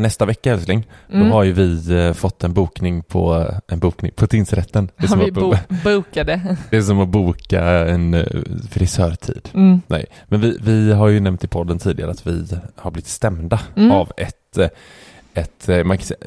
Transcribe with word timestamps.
Nästa 0.00 0.24
vecka 0.26 0.52
älskling, 0.52 0.86
Mm. 1.12 1.28
då 1.28 1.34
har 1.34 1.42
ju 1.44 1.52
vi 1.52 1.92
eh, 2.06 2.12
fått 2.12 2.44
en 2.44 2.52
bokning 2.52 3.02
på, 3.02 3.50
en 3.68 3.78
bokning 3.78 4.12
på 4.16 4.26
tingsrätten. 4.26 4.90
Det 4.96 5.04
är, 5.04 5.08
Har 5.08 5.16
vi 5.24 5.32
bo- 5.32 5.40
bo- 5.40 5.56
bokade? 5.84 6.56
det 6.70 6.76
är 6.76 6.82
som 6.82 7.00
att 7.00 7.08
boka 7.08 7.64
en 7.64 8.14
eh, 8.14 8.24
frisörtid. 8.70 9.48
Mm. 9.54 9.80
Nej, 9.86 10.06
men 10.28 10.40
vi, 10.40 10.58
vi 10.60 10.92
har 10.92 11.08
ju 11.08 11.20
nämnt 11.20 11.44
i 11.44 11.48
podden 11.48 11.78
tidigare 11.78 12.10
att 12.10 12.26
vi 12.26 12.46
har 12.76 12.90
blivit 12.90 13.08
stämda 13.08 13.60
Mm. 13.76 13.90
av 13.92 14.12
ett, 14.16 14.58
eh, 14.58 14.68
ett 15.34 15.68
eh, 15.68 15.84
man 15.84 15.98
kan 15.98 16.06
säga, 16.06 16.18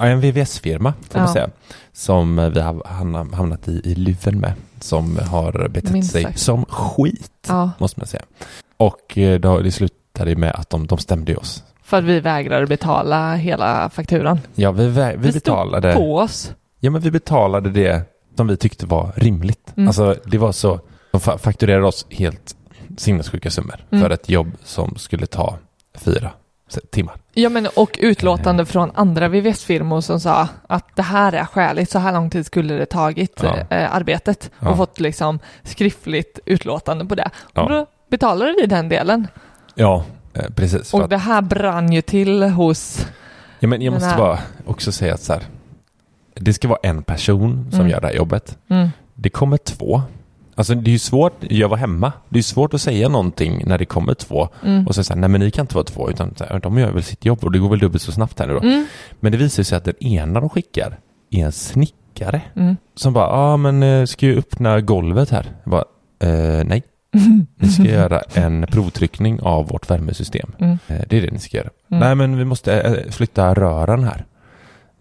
en 0.00 0.20
VVS-firma 0.20 0.92
får 1.10 1.18
man 1.18 1.28
Ja. 1.28 1.32
säga, 1.32 1.48
som 1.92 2.38
eh, 2.38 2.48
vi 2.48 2.60
har 2.60 2.82
hamna- 2.86 3.36
hamnat 3.36 3.68
i, 3.68 3.80
i 3.84 3.94
luven 3.94 4.40
med, 4.40 4.52
som 4.80 5.18
har 5.30 5.68
betett 5.68 5.92
Minst 5.92 6.12
sig 6.12 6.22
sagt. 6.22 6.38
som 6.38 6.64
skit, 6.64 7.30
Ja, 7.48 7.70
måste 7.78 8.00
man 8.00 8.06
säga. 8.06 8.22
Och 8.76 9.18
eh, 9.18 9.40
då, 9.40 9.58
det 9.60 9.72
slutade 9.72 10.36
med 10.36 10.50
att 10.52 10.70
de, 10.70 10.86
de 10.86 10.98
stämde 10.98 11.36
oss. 11.36 11.64
För 11.84 11.96
att 11.98 12.04
vi 12.04 12.20
vägrade 12.20 12.66
betala 12.66 13.34
hela 13.34 13.90
fakturan. 13.90 14.40
Ja, 14.54 14.72
vi, 14.72 14.88
vä- 14.88 15.16
vi 15.16 15.26
Det 15.26 15.32
stod 15.40 15.42
betalade... 15.42 15.94
På 15.94 16.16
oss. 16.18 16.52
Ja, 16.80 16.90
men 16.90 17.00
vi 17.00 17.10
betalade 17.10 17.70
det 17.70 18.02
som 18.36 18.46
vi 18.46 18.56
tyckte 18.56 18.86
var 18.86 19.12
rimligt. 19.16 19.72
Mm. 19.76 19.88
Alltså, 19.88 20.16
det 20.24 20.38
var 20.38 20.52
så, 20.52 20.80
de 21.12 21.20
fa- 21.20 21.38
fakturerade 21.38 21.86
oss 21.86 22.06
helt 22.10 22.56
sinnessjuka 22.96 23.50
summor 23.50 23.84
Mm. 23.90 24.02
för 24.02 24.10
ett 24.10 24.28
jobb 24.28 24.52
som 24.64 24.96
skulle 24.96 25.26
ta 25.26 25.58
fyra 25.94 26.30
timmar. 26.90 27.14
Ja 27.34 27.48
men 27.48 27.68
och 27.76 27.98
utlåtande 28.00 28.66
från 28.66 28.90
andra 28.94 29.28
VVS-firmor 29.28 30.00
som 30.00 30.20
sa 30.20 30.48
att 30.66 30.96
det 30.96 31.02
här 31.02 31.32
är 31.32 31.44
skäligt, 31.44 31.90
så 31.90 31.98
här 31.98 32.12
lång 32.12 32.30
tid 32.30 32.46
skulle 32.46 32.74
det 32.74 32.86
tagit 32.86 33.40
Ja. 33.42 33.56
eh, 33.76 33.94
arbetet 33.94 34.50
Ja. 34.60 34.68
och 34.70 34.76
fått 34.76 35.00
liksom 35.00 35.38
skriftligt 35.62 36.38
utlåtande 36.46 37.04
på 37.04 37.14
det. 37.14 37.30
Ja. 37.54 37.62
Och 37.62 37.68
då 37.70 37.86
betalade 38.10 38.54
vi 38.60 38.66
den 38.66 38.88
delen. 38.88 39.26
Ja, 39.74 40.04
eh, 40.34 40.50
precis. 40.54 40.94
Och 40.94 41.08
det 41.08 41.16
här 41.18 41.42
brann 41.42 41.92
ju 41.92 42.02
till 42.02 42.42
hos, 42.42 43.06
ja, 43.60 43.68
men 43.68 43.82
jag 43.82 43.92
måste 43.92 44.08
här- 44.08 44.18
bara 44.18 44.38
också 44.66 44.92
säga 44.92 45.14
att 45.14 45.20
så 45.22 45.32
här, 45.32 45.42
det 46.34 46.52
ska 46.54 46.68
vara 46.68 46.78
en 46.82 47.02
person 47.02 47.66
som 47.70 47.80
Mm. 47.80 47.90
gör 47.92 48.00
det 48.00 48.06
här 48.06 48.14
jobbet. 48.14 48.58
mm, 48.68 48.88
Det 49.14 49.30
kommer 49.30 49.56
två. 49.56 50.02
Alltså 50.56 50.74
det 50.74 50.90
är 50.90 50.92
ju 50.92 50.98
svårt, 50.98 51.32
jag 51.40 51.68
var 51.68 51.76
hemma, 51.76 52.12
det 52.28 52.38
är 52.38 52.42
svårt 52.42 52.74
att 52.74 52.80
säga 52.80 53.08
någonting 53.08 53.62
när 53.66 53.78
det 53.78 53.84
kommer 53.84 54.14
två 54.14 54.48
mm, 54.64 54.86
och 54.86 54.94
så 54.94 55.04
säga 55.04 55.16
nej 55.16 55.28
men 55.28 55.40
ni 55.40 55.50
kan 55.50 55.62
inte 55.62 55.74
vara 55.74 55.84
två 55.84 56.10
utan 56.10 56.34
här, 56.40 56.58
de 56.58 56.78
gör 56.78 56.90
väl 56.90 57.02
sitt 57.02 57.24
jobb 57.24 57.44
och 57.44 57.52
det 57.52 57.58
går 57.58 57.68
väl 57.68 57.78
dubbelt 57.78 58.02
så 58.02 58.12
snabbt 58.12 58.38
här 58.38 58.46
nu 58.46 58.52
då. 58.54 58.60
mm, 58.60 58.86
Men 59.20 59.32
det 59.32 59.38
visar 59.38 59.62
sig 59.62 59.78
att 59.78 59.84
den 59.84 60.04
ena 60.04 60.40
de 60.40 60.48
skickar 60.48 60.98
är 61.30 61.44
en 61.44 61.52
snickare 61.52 62.42
mm. 62.56 62.76
som 62.94 63.12
bara, 63.12 63.24
ja 63.26 63.32
ah, 63.52 63.56
men 63.56 63.82
eh, 63.82 64.04
ska 64.04 64.26
ju 64.26 64.38
öppna 64.38 64.80
golvet 64.80 65.30
här. 65.30 65.46
Jag 65.64 65.70
bara, 65.70 65.84
eh, 66.18 66.64
nej, 66.64 66.82
ni 67.58 67.68
ska 67.68 67.82
göra 67.82 68.20
en 68.34 68.66
provtryckning 68.70 69.40
av 69.42 69.66
vårt 69.68 69.90
värmesystem. 69.90 70.52
Mm. 70.58 70.78
Eh, 70.88 71.00
det 71.08 71.16
är 71.18 71.22
det 71.22 71.30
ni 71.30 71.38
ska 71.38 71.56
göra. 71.56 71.68
Mm. 71.90 72.00
Nej 72.00 72.14
men 72.14 72.38
vi 72.38 72.44
måste 72.44 72.80
eh, 72.80 73.10
flytta 73.10 73.54
rören 73.54 74.04
här. 74.04 74.24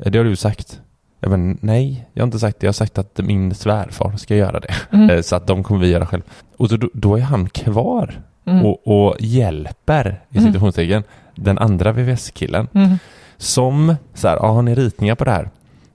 Eh, 0.06 0.12
det 0.12 0.18
har 0.18 0.26
du 0.26 0.36
sagt. 0.36 0.80
Jag 1.20 1.30
bara, 1.32 1.56
nej, 1.62 2.08
jag 2.14 2.22
har 2.22 2.28
inte 2.28 2.40
sagt 2.40 2.60
det. 2.60 2.66
Jag 2.66 2.70
har 2.70 2.74
sagt 2.74 2.98
att 2.98 3.20
min 3.24 3.56
svärfar 3.56 4.18
ska 4.18 4.36
göra 4.36 4.60
det. 4.60 4.74
Mm. 4.92 5.24
Så 5.24 5.36
att 5.36 5.48
de 5.48 5.64
kommer 5.64 5.82
vi 5.82 5.88
göra 5.90 6.06
själv. 6.06 6.22
Och 6.58 6.80
då, 6.80 6.90
då 6.94 7.16
är 7.18 7.22
han 7.22 7.50
kvar 7.50 8.22
Mm. 8.46 8.66
och, 8.66 8.88
och 8.88 9.16
hjälper, 9.20 10.22
i 10.30 10.38
Mm. 10.38 10.52
situationstecken, 10.54 11.04
den 11.36 11.58
andra 11.58 11.92
VVS-killen. 11.92 12.68
Mm. 12.74 12.98
Som 13.38 13.96
så 14.14 14.28
här, 14.28 14.38
har 14.38 14.62
ni 14.62 14.76
ritningar 14.76 15.16
på 15.16 15.24
det 15.26 15.32
här? 15.32 15.50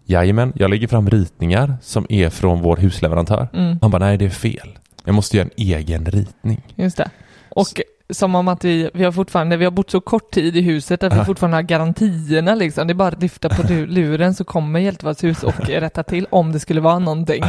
Jajamän, 0.05 0.53
jag 0.57 0.71
lägger 0.71 0.89
fram 0.89 1.11
ritningar 1.11 1.77
som 1.83 2.07
är 2.09 2.31
från 2.31 2.63
vår 2.63 2.77
husleverantör. 2.77 3.49
Mm. 3.53 3.79
Han 3.83 3.91
bara, 3.91 3.99
nej 4.05 4.19
det 4.19 4.25
är 4.25 4.31
fel. 4.31 4.69
Jag 5.09 5.15
måste 5.15 5.37
göra 5.37 5.45
en 5.45 5.65
egen 5.65 6.05
ritning. 6.07 6.63
Just 6.77 6.97
det. 6.97 7.11
Och 7.49 7.67
som 8.11 8.35
om 8.35 8.49
att 8.49 8.65
vi, 8.65 8.91
vi 8.95 9.05
har 9.05 9.13
fortfarande, 9.13 9.57
vi 9.57 9.65
har 9.65 9.73
bott 9.73 9.91
så 9.91 10.01
kort 10.01 10.31
tid 10.31 10.57
i 10.57 10.61
huset 10.61 11.03
att 11.03 11.15
vi 11.21 11.25
fortfarande 11.25 11.57
har 11.57 11.63
garantierna 11.63 12.55
liksom. 12.55 12.87
Det 12.87 12.93
är 12.93 12.95
bara 12.95 13.09
att 13.09 13.23
lyfta 13.23 13.49
på 13.49 13.63
lu- 13.69 13.87
luren 13.87 14.35
så 14.35 14.45
kommer 14.45 14.81
Hjältevallshus 14.81 15.43
och 15.43 15.61
rätta 15.69 16.03
till 16.03 16.27
om 16.31 16.53
det 16.53 16.61
skulle 16.61 16.81
vara 16.81 16.99
någonting. 16.99 17.45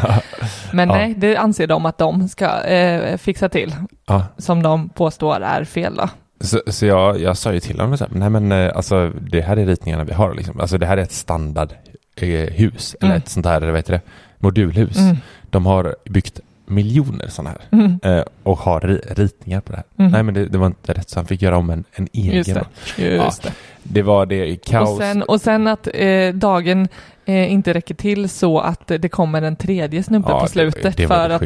Men 0.73 0.87
nej, 0.87 1.13
det 1.17 1.35
anser 1.37 1.67
de 1.67 1.85
att 1.85 1.97
de 1.97 2.29
ska 2.29 2.63
eh, 2.63 3.17
fixa 3.17 3.49
till. 3.49 3.75
Som 4.37 4.63
de 4.63 4.89
påstår 4.89 5.41
är 5.41 5.63
fel 5.63 5.95
då. 5.95 6.09
Så, 6.41 6.61
så 6.67 6.85
jag, 6.85 7.19
jag 7.21 7.37
sa 7.37 7.53
ju 7.53 7.59
till 7.59 7.79
honom 7.79 7.97
så 7.97 8.05
här, 8.05 8.13
nej 8.13 8.29
men 8.29 8.51
eh, 8.51 8.71
alltså 8.75 9.09
det 9.21 9.41
här 9.41 9.57
är 9.57 9.65
ritningarna 9.65 10.03
vi 10.03 10.13
har 10.13 10.33
liksom. 10.33 10.59
Alltså 10.59 10.77
det 10.77 10.85
här 10.85 10.97
är 10.97 11.01
ett 11.01 11.11
standardhus, 11.11 11.77
eh, 12.15 12.53
hus, 12.53 12.95
eller 13.01 13.11
Mm. 13.11 13.17
ett 13.21 13.29
sånt 13.29 13.45
här, 13.45 13.61
vad 13.61 13.75
heter 13.75 13.93
det, 13.93 14.01
modulhus. 14.37 14.97
Mm. 14.97 15.17
De 15.49 15.65
har 15.65 15.95
byggt 16.05 16.39
miljoner 16.69 17.27
sådana 17.27 17.49
här 17.49 17.79
Mm. 17.79 17.99
eh, 18.03 18.23
och 18.43 18.57
har 18.59 18.79
ri- 18.81 19.13
ritningar 19.15 19.61
på 19.61 19.71
det 19.71 19.77
här. 19.77 19.85
Mm. 19.99 20.11
Nej 20.11 20.23
men 20.23 20.33
det, 20.33 20.45
det 20.45 20.57
var 20.57 20.67
inte 20.67 20.93
rätt 20.93 21.09
så 21.09 21.19
han 21.19 21.25
fick 21.25 21.41
göra 21.41 21.57
om 21.57 21.69
en, 21.69 21.83
en 21.93 22.07
egen. 22.13 22.33
Just 22.35 22.53
det. 22.97 23.03
Just 23.03 23.43
Ja, 23.43 23.49
det. 23.49 23.53
Det 23.83 24.01
var 24.01 24.25
det 24.25 24.55
kaos. 24.65 24.89
Och 24.89 24.97
sen, 24.97 25.23
och 25.23 25.41
sen 25.41 25.67
att 25.67 25.87
eh, 25.93 26.29
dagen 26.33 26.87
eh, 27.25 27.51
inte 27.53 27.73
räcker 27.73 27.95
till 27.95 28.29
så 28.29 28.59
att 28.59 28.87
det 28.87 29.09
kommer 29.09 29.41
en 29.41 29.55
tredje 29.55 30.03
snubbe 30.03 30.29
Ja, 30.29 30.39
på 30.39 30.47
slutet 30.47 30.97
det 30.97 31.07
för 31.07 31.29
att 31.29 31.43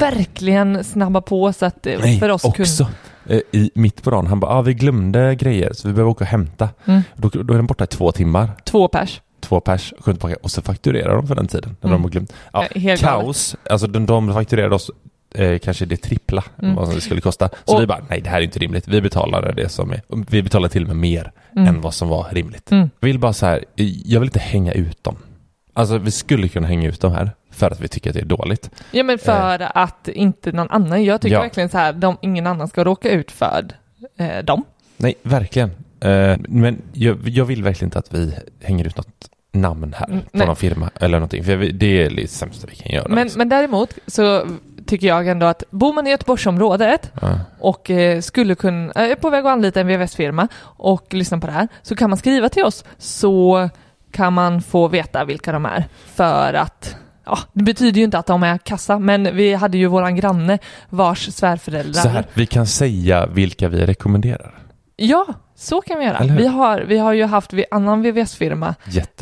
verkligen 0.00 0.84
snabba 0.84 1.20
på 1.20 1.52
så 1.52 1.66
att 1.66 1.86
eh, 1.86 1.98
Nej, 2.00 2.20
för 2.20 2.28
oss 2.28 2.44
också 2.44 2.86
eh, 3.26 3.40
i, 3.52 3.70
mitt 3.74 4.02
på 4.02 4.10
dagen. 4.10 4.26
Han 4.26 4.40
bara, 4.40 4.50
ah, 4.52 4.62
vi 4.62 4.74
glömde 4.74 5.34
grejer 5.34 5.72
så 5.72 5.88
vi 5.88 5.94
behöver 5.94 6.10
åka 6.10 6.24
och 6.24 6.28
hämta. 6.28 6.68
Mm. 6.84 7.02
Då, 7.16 7.28
då 7.28 7.52
är 7.52 7.56
den 7.56 7.66
borta 7.66 7.84
i 7.84 7.86
två 7.86 8.12
timmar. 8.12 8.50
två 8.64 8.88
pers. 8.88 9.20
Två 9.44 9.60
pers, 9.60 9.94
skönt 9.98 10.20
tillbaka 10.20 10.36
och 10.42 10.50
så 10.50 10.62
fakturerar 10.62 11.16
de 11.16 11.26
för 11.26 11.34
den 11.34 11.46
tiden. 11.46 11.76
När 11.80 11.90
Mm. 11.90 12.02
de 12.02 12.10
glömt. 12.10 12.32
Ja, 12.52 12.64
Eh, 12.66 12.82
galet. 12.82 13.00
kaos. 13.00 13.56
Alltså 13.70 13.86
de, 13.86 14.06
de 14.06 14.32
fakturerade 14.34 14.74
oss 14.74 14.90
eh, 15.34 15.58
kanske 15.58 15.86
det 15.86 15.96
trippla 15.96 16.44
Mm. 16.62 16.74
vad 16.74 16.94
det 16.94 17.00
skulle 17.00 17.20
kosta. 17.20 17.48
Så 17.64 17.74
Och- 17.74 17.82
vi 17.82 17.86
bara, 17.86 18.04
nej 18.10 18.20
det 18.20 18.30
här 18.30 18.38
är 18.38 18.42
inte 18.42 18.58
rimligt. 18.58 18.88
Vi 18.88 19.00
betalar 19.00 19.52
det 19.52 19.68
som 19.68 19.90
är, 19.92 20.02
vi 20.30 20.42
betalar 20.42 20.68
till 20.68 20.82
och 20.82 20.88
med 20.88 20.96
mer 20.96 21.32
Mm. 21.56 21.68
än 21.68 21.80
vad 21.80 21.94
som 21.94 22.08
var 22.08 22.26
rimligt. 22.32 22.72
Mm. 22.72 22.90
Jag 23.00 23.06
vill 23.06 23.18
bara 23.18 23.32
så 23.32 23.46
här, 23.46 23.64
jag 24.04 24.20
vill 24.20 24.26
inte 24.28 24.38
hänga 24.38 24.72
ut 24.72 25.04
dem. 25.04 25.16
Alltså 25.72 25.98
vi 25.98 26.10
skulle 26.10 26.48
kunna 26.48 26.66
hänga 26.66 26.88
ut 26.88 27.00
dem 27.00 27.12
här 27.12 27.30
för 27.50 27.70
att 27.70 27.80
vi 27.80 27.88
tycker 27.88 28.10
att 28.10 28.14
det 28.14 28.20
är 28.20 28.24
dåligt. 28.24 28.70
Ja 28.90 29.02
men 29.02 29.18
för 29.18 29.68
att 29.78 30.08
inte 30.08 30.52
någon 30.52 30.70
annan, 30.70 31.04
jag 31.04 31.20
tycker 31.20 31.34
Ja. 31.34 31.40
verkligen 31.40 31.68
så 31.68 31.78
här, 31.78 31.92
de, 31.92 32.16
ingen 32.22 32.46
annan 32.46 32.68
ska 32.68 32.84
råka 32.84 33.10
ut 33.10 33.30
för 33.30 33.64
eh, 34.18 34.38
dem. 34.44 34.64
Nej, 34.96 35.14
verkligen. 35.22 35.70
Eh, 36.00 36.36
men 36.48 36.82
jag, 36.92 37.28
jag 37.28 37.44
vill 37.44 37.62
verkligen 37.62 37.86
inte 37.86 37.98
att 37.98 38.14
vi 38.14 38.32
hänger 38.62 38.86
ut 38.86 38.96
något 38.96 39.28
namn 39.54 39.94
här 39.98 40.06
Mm, 40.06 40.20
på 40.20 40.26
nej. 40.32 40.46
någon 40.46 40.56
firma 40.56 40.90
eller 41.00 41.18
någonting. 41.18 41.44
För 41.44 41.56
det 41.56 42.02
är 42.02 42.10
det 42.10 42.30
sämsta 42.30 42.66
vi 42.70 42.76
kan 42.76 42.92
göra. 42.92 43.08
Men, 43.08 43.22
liksom. 43.22 43.38
men 43.38 43.48
däremot 43.48 43.90
så 44.06 44.46
tycker 44.86 45.06
jag 45.06 45.28
ändå 45.28 45.46
att 45.46 45.62
bor 45.70 45.92
man 45.92 46.06
i 46.06 46.10
Göteborgsområdet 46.10 47.12
Ja. 47.22 47.38
och 47.58 47.90
eh, 47.90 48.20
skulle 48.20 48.54
kunna, 48.54 48.92
eh, 48.96 49.10
är 49.10 49.14
på 49.14 49.30
väg 49.30 49.46
att 49.46 49.52
anlita 49.52 49.80
en 49.80 49.86
VVS-firma 49.86 50.48
och 50.62 51.14
lyssna 51.14 51.38
på 51.38 51.46
det 51.46 51.52
här 51.52 51.68
så 51.82 51.96
kan 51.96 52.10
man 52.10 52.16
skriva 52.16 52.48
till 52.48 52.64
oss 52.64 52.84
så 52.98 53.68
kan 54.12 54.32
man 54.32 54.62
få 54.62 54.88
veta 54.88 55.24
vilka 55.24 55.52
de 55.52 55.66
är 55.66 55.84
för 56.14 56.54
att 56.54 56.96
Ja, 57.26 57.38
det 57.52 57.64
betyder 57.64 57.98
ju 57.98 58.04
inte 58.04 58.18
att 58.18 58.26
de 58.26 58.42
är 58.42 58.58
kassa, 58.58 58.98
men 58.98 59.36
vi 59.36 59.54
hade 59.54 59.78
ju 59.78 59.86
våran 59.86 60.16
granne 60.16 60.58
vars 60.88 61.28
svärföräldrar 61.34 62.02
Så 62.02 62.08
här, 62.08 62.24
vi 62.34 62.46
kan 62.46 62.66
säga 62.66 63.26
vilka 63.26 63.68
vi 63.68 63.86
rekommenderar. 63.86 64.54
Ja, 64.96 65.26
så 65.54 65.80
kan 65.80 65.98
vi 65.98 66.04
göra. 66.04 66.18
Vi 66.36 66.46
har, 66.46 66.80
vi 66.80 66.98
har 66.98 67.12
ju 67.12 67.24
haft 67.24 67.52
annan 67.70 68.02
VVS-firma 68.02 68.74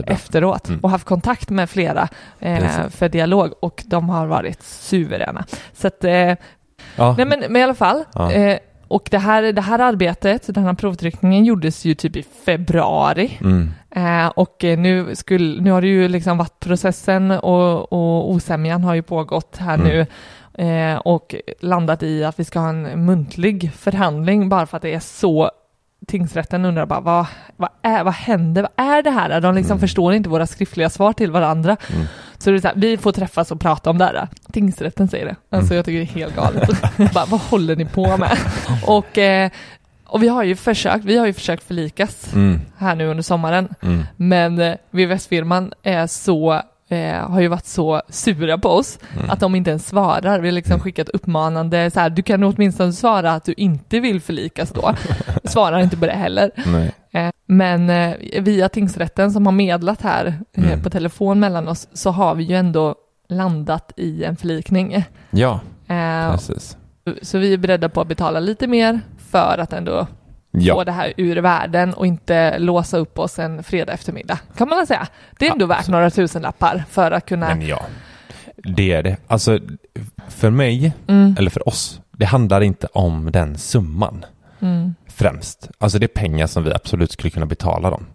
efteråt 0.06 0.68
Mm. 0.68 0.80
och 0.80 0.90
haft 0.90 1.04
kontakt 1.04 1.50
med 1.50 1.70
flera 1.70 2.08
eh, 2.38 2.88
för 2.90 3.08
dialog 3.08 3.52
och 3.60 3.82
de 3.86 4.08
har 4.08 4.26
varit 4.26 4.62
suveräna. 4.62 5.44
Så 5.72 5.86
att, 5.86 6.04
eh, 6.04 6.34
Ja. 6.96 7.14
nej 7.16 7.26
men, 7.26 7.40
men 7.48 7.56
i 7.56 7.62
alla 7.62 7.74
fall, 7.74 8.04
Ja. 8.14 8.32
eh, 8.32 8.58
och 8.88 9.08
det 9.10 9.18
här, 9.18 9.42
det 9.42 9.60
här 9.62 9.78
arbetet, 9.78 10.54
den 10.54 10.64
här 10.64 10.74
provtryckningen 10.74 11.44
gjordes 11.44 11.84
ju 11.84 11.94
typ 11.94 12.16
i 12.16 12.24
februari. 12.44 13.38
Mm. 13.40 13.70
Eh, 13.90 14.26
och 14.28 14.64
eh, 14.64 14.78
nu, 14.78 15.14
skulle, 15.16 15.62
nu 15.62 15.70
har 15.70 15.80
det 15.80 15.86
ju 15.88 16.08
liksom 16.08 16.38
varit 16.38 16.60
processen 16.60 17.30
och, 17.30 17.92
och 17.92 18.30
osämjan 18.30 18.84
har 18.84 18.94
ju 18.94 19.02
pågått 19.02 19.56
här 19.56 19.74
Mm. 19.74 19.86
nu 19.88 20.06
eh, 20.64 20.96
och 20.98 21.34
landat 21.60 22.02
i 22.02 22.24
att 22.24 22.38
vi 22.40 22.44
ska 22.44 22.58
ha 22.60 22.68
en 22.68 23.04
muntlig 23.06 23.72
förhandling 23.72 24.48
bara 24.48 24.66
för 24.66 24.76
att 24.76 24.82
det 24.82 24.94
är 24.94 25.00
så 25.00 25.50
tingsrätten 26.06 26.64
undrar 26.64 26.86
bara 26.86 27.00
vad, 27.00 27.26
vad, 27.56 27.68
är, 27.82 28.04
vad 28.04 28.14
händer, 28.14 28.62
vad 28.76 28.86
är 28.86 29.02
det 29.02 29.10
här? 29.10 29.40
De 29.40 29.54
liksom 29.54 29.72
Mm. 29.74 29.80
förstår 29.80 30.14
inte 30.14 30.28
våra 30.28 30.46
skriftliga 30.46 30.90
svar 30.90 31.12
till 31.12 31.30
varandra. 31.30 31.76
Mm. 31.94 32.06
Så 32.38 32.50
det 32.50 32.56
är 32.56 32.60
så 32.60 32.68
här, 32.68 32.74
vi 32.76 32.96
får 32.96 33.12
träffas 33.12 33.50
och 33.50 33.60
prata 33.60 33.90
om 33.90 33.98
det 33.98 34.04
här. 34.04 34.28
Tingsrätten 34.52 35.08
säger 35.08 35.26
det. 35.26 35.36
Alltså 35.56 35.72
Mm. 35.72 35.76
jag 35.76 35.84
tycker 35.84 35.98
det 35.98 36.04
är 36.04 36.24
helt 36.24 36.36
galet. 36.36 36.70
bara, 37.14 37.24
vad 37.26 37.40
håller 37.40 37.76
ni 37.76 37.84
på 37.86 38.16
med? 38.16 38.38
och, 38.86 39.18
eh, 39.18 39.50
och 40.06 40.22
vi 40.22 40.28
har 40.28 40.42
ju 40.42 40.56
försökt, 40.56 41.04
vi 41.04 41.16
har 41.18 41.26
ju 41.26 41.32
försökt 41.32 41.64
förlikas 41.64 42.32
Mm. 42.34 42.60
här 42.78 42.94
nu 42.94 43.06
under 43.08 43.22
sommaren. 43.22 43.68
Mm. 43.82 44.02
Men 44.16 44.58
eh, 44.60 44.74
VVS-firman 44.90 45.72
är 45.82 46.06
så, 46.06 46.62
eh, 46.92 47.30
har 47.30 47.40
ju 47.40 47.48
varit 47.48 47.66
så 47.66 48.02
sura 48.08 48.58
på 48.58 48.68
oss 48.68 48.98
Mm. 49.16 49.30
att 49.30 49.40
de 49.40 49.54
inte 49.54 49.70
ens 49.70 49.86
svarar. 49.88 50.38
Vi 50.40 50.48
har 50.48 50.52
liksom 50.52 50.72
Mm. 50.72 50.80
skickat 50.84 51.08
uppmanande 51.08 51.90
så 51.90 52.00
här, 52.00 52.10
du 52.10 52.22
kan 52.22 52.42
åtminstone 52.44 52.92
svara 52.92 53.32
att 53.32 53.44
du 53.44 53.54
inte 53.56 54.00
vill 54.00 54.20
förlikas 54.20 54.70
då. 54.70 54.94
Svarar 55.44 55.80
inte 55.80 55.96
på 55.96 56.06
det 56.06 56.12
heller. 56.12 56.50
Eh, 57.10 57.28
men 57.46 57.90
eh, 57.90 58.14
via 58.40 58.68
tingsrätten 58.68 59.32
som 59.32 59.46
har 59.46 59.52
medlat 59.52 60.02
här 60.02 60.26
eh, 60.56 60.64
Mm. 60.64 60.82
på 60.82 60.90
telefon 60.90 61.40
mellan 61.40 61.68
oss 61.68 61.88
så 61.92 62.10
har 62.10 62.34
vi 62.34 62.44
ju 62.44 62.56
ändå 62.56 62.94
landat 63.28 63.92
i 63.96 64.24
en 64.24 64.36
förlikning. 64.36 65.04
Ja, 65.30 65.60
Eh, 65.88 66.32
precis. 66.32 66.76
så 67.22 67.38
vi 67.38 67.52
är 67.52 67.58
beredda 67.58 67.88
på 67.88 68.00
att 68.00 68.08
betala 68.08 68.40
lite 68.40 68.66
mer 68.66 69.00
för 69.30 69.58
att 69.58 69.72
ändå 69.72 70.06
få 70.52 70.58
Ja, 70.60 70.84
det 70.84 70.92
här 70.92 71.12
ur 71.16 71.36
världen 71.36 71.94
och 71.94 72.06
inte 72.06 72.58
låsa 72.58 72.96
upp 72.98 73.18
oss 73.18 73.38
en 73.38 73.62
fredag 73.62 73.92
eftermiddag. 73.92 74.38
Kan 74.56 74.68
man 74.68 74.78
väl 74.78 74.86
säga. 74.86 75.08
Det 75.38 75.46
är 75.46 75.52
ändå 75.52 75.66
värt 75.66 75.78
Absolut. 75.78 75.92
några 75.92 76.10
tusenlappar 76.10 76.84
för 76.90 77.10
att 77.10 77.26
kunna... 77.26 77.48
men 77.48 77.66
ja. 77.66 77.82
Det 78.56 78.92
är 78.92 79.02
det. 79.02 79.16
Alltså, 79.26 79.58
för 80.28 80.50
mig, 80.50 80.92
Mm, 81.06 81.34
eller 81.38 81.50
för 81.50 81.68
oss, 81.68 82.00
det 82.10 82.24
handlar 82.24 82.60
inte 82.60 82.86
om 82.92 83.30
den 83.32 83.58
summan 83.58 84.24
mm, 84.60 84.94
främst. 85.08 85.70
Alltså 85.78 85.98
det 85.98 86.06
är 86.06 86.08
pengar 86.22 86.46
som 86.46 86.64
vi 86.64 86.72
absolut 86.72 87.12
skulle 87.12 87.30
kunna 87.30 87.46
betala 87.46 87.90
dem. 87.90 88.06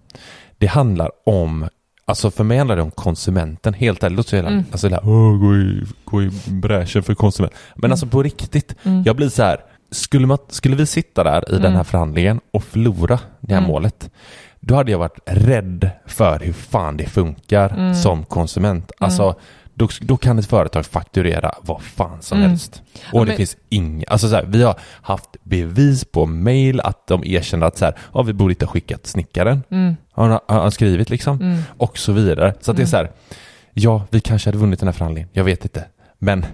Det 0.57 0.67
handlar 0.67 1.11
om, 1.25 1.67
alltså 2.05 2.31
för 2.31 2.43
mig 2.43 2.57
handlar 2.57 2.75
det 2.75 2.81
om 2.81 2.91
konsumenten. 2.91 3.73
Helt 3.73 4.03
ärligt, 4.03 4.33
jävla, 4.33 4.49
Mm. 4.49 4.63
alltså 4.71 4.89
det 4.89 4.95
här, 4.95 5.07
"Åh, 5.09 5.37
gå 5.39 5.55
i, 5.55 5.83
gå 6.05 6.23
i 6.23 6.31
bräschen 6.47 7.03
för 7.03 7.13
konsument. 7.15 7.53
Men 7.75 7.83
Mm. 7.85 7.91
alltså 7.91 8.07
på 8.07 8.23
riktigt, 8.23 8.75
mm. 8.83 9.03
jag 9.05 9.15
blir 9.15 9.29
så 9.29 9.43
här, 9.43 9.57
skulle, 9.91 10.27
man, 10.27 10.37
skulle 10.49 10.75
vi 10.75 10.85
sitta 10.85 11.23
där 11.23 11.43
i 11.49 11.51
den 11.51 11.61
Mm. 11.65 11.75
här 11.75 11.83
förhandlingen 11.83 12.39
och 12.53 12.63
förlora 12.63 13.19
det 13.39 13.53
här 13.53 13.61
Mm. 13.61 13.71
målet, 13.71 14.09
då 14.59 14.75
hade 14.75 14.91
jag 14.91 14.99
varit 14.99 15.19
rädd 15.25 15.89
för 16.05 16.39
hur 16.39 16.53
fan 16.53 16.97
det 16.97 17.05
funkar 17.05 17.69
Mm. 17.69 17.95
som 17.95 18.25
konsument. 18.25 18.91
Alltså, 18.99 19.35
då, 19.73 19.87
då 20.01 20.17
kan 20.17 20.39
ett 20.39 20.45
företag 20.45 20.85
fakturera 20.85 21.51
vad 21.61 21.81
fan 21.81 22.21
som 22.21 22.37
Mm. 22.37 22.49
helst. 22.49 22.81
Och 22.93 22.99
Ja, 23.13 23.19
det 23.19 23.25
men- 23.25 23.37
finns 23.37 23.57
inga, 23.69 24.03
alltså 24.07 24.29
så 24.29 24.35
här, 24.35 24.45
vi 24.47 24.63
har 24.63 24.75
haft 25.01 25.29
bevis 25.43 26.05
på 26.05 26.25
mail 26.25 26.79
att 26.81 27.07
de 27.07 27.23
erkänner 27.25 27.65
att 27.67 27.77
så 27.77 27.85
här, 27.85 27.95
ja, 28.13 28.21
vi 28.21 28.33
borde 28.33 28.51
inte 28.51 28.65
ha 28.65 28.71
skickat 28.73 29.07
snickaren. 29.07 29.63
Mm, 29.71 29.95
Han 30.11 30.31
har 30.31 30.41
har 30.47 30.61
han 30.61 30.71
skrivit 30.71 31.09
liksom. 31.09 31.41
mm, 31.41 31.61
Och 31.77 31.97
så 31.97 32.11
vidare. 32.11 32.53
Så 32.61 32.71
att 32.71 32.77
det 32.77 32.83
är 32.83 32.83
Mm. 32.83 32.89
så 32.91 32.97
här, 32.97 33.11
ja, 33.73 34.03
vi 34.09 34.19
kanske 34.21 34.47
hade 34.49 34.57
vunnit 34.57 34.79
den 34.79 34.87
här 34.87 34.93
förhandlingen. 34.93 35.29
Jag 35.33 35.43
vet 35.43 35.63
inte. 35.65 35.85
Men 36.19 36.45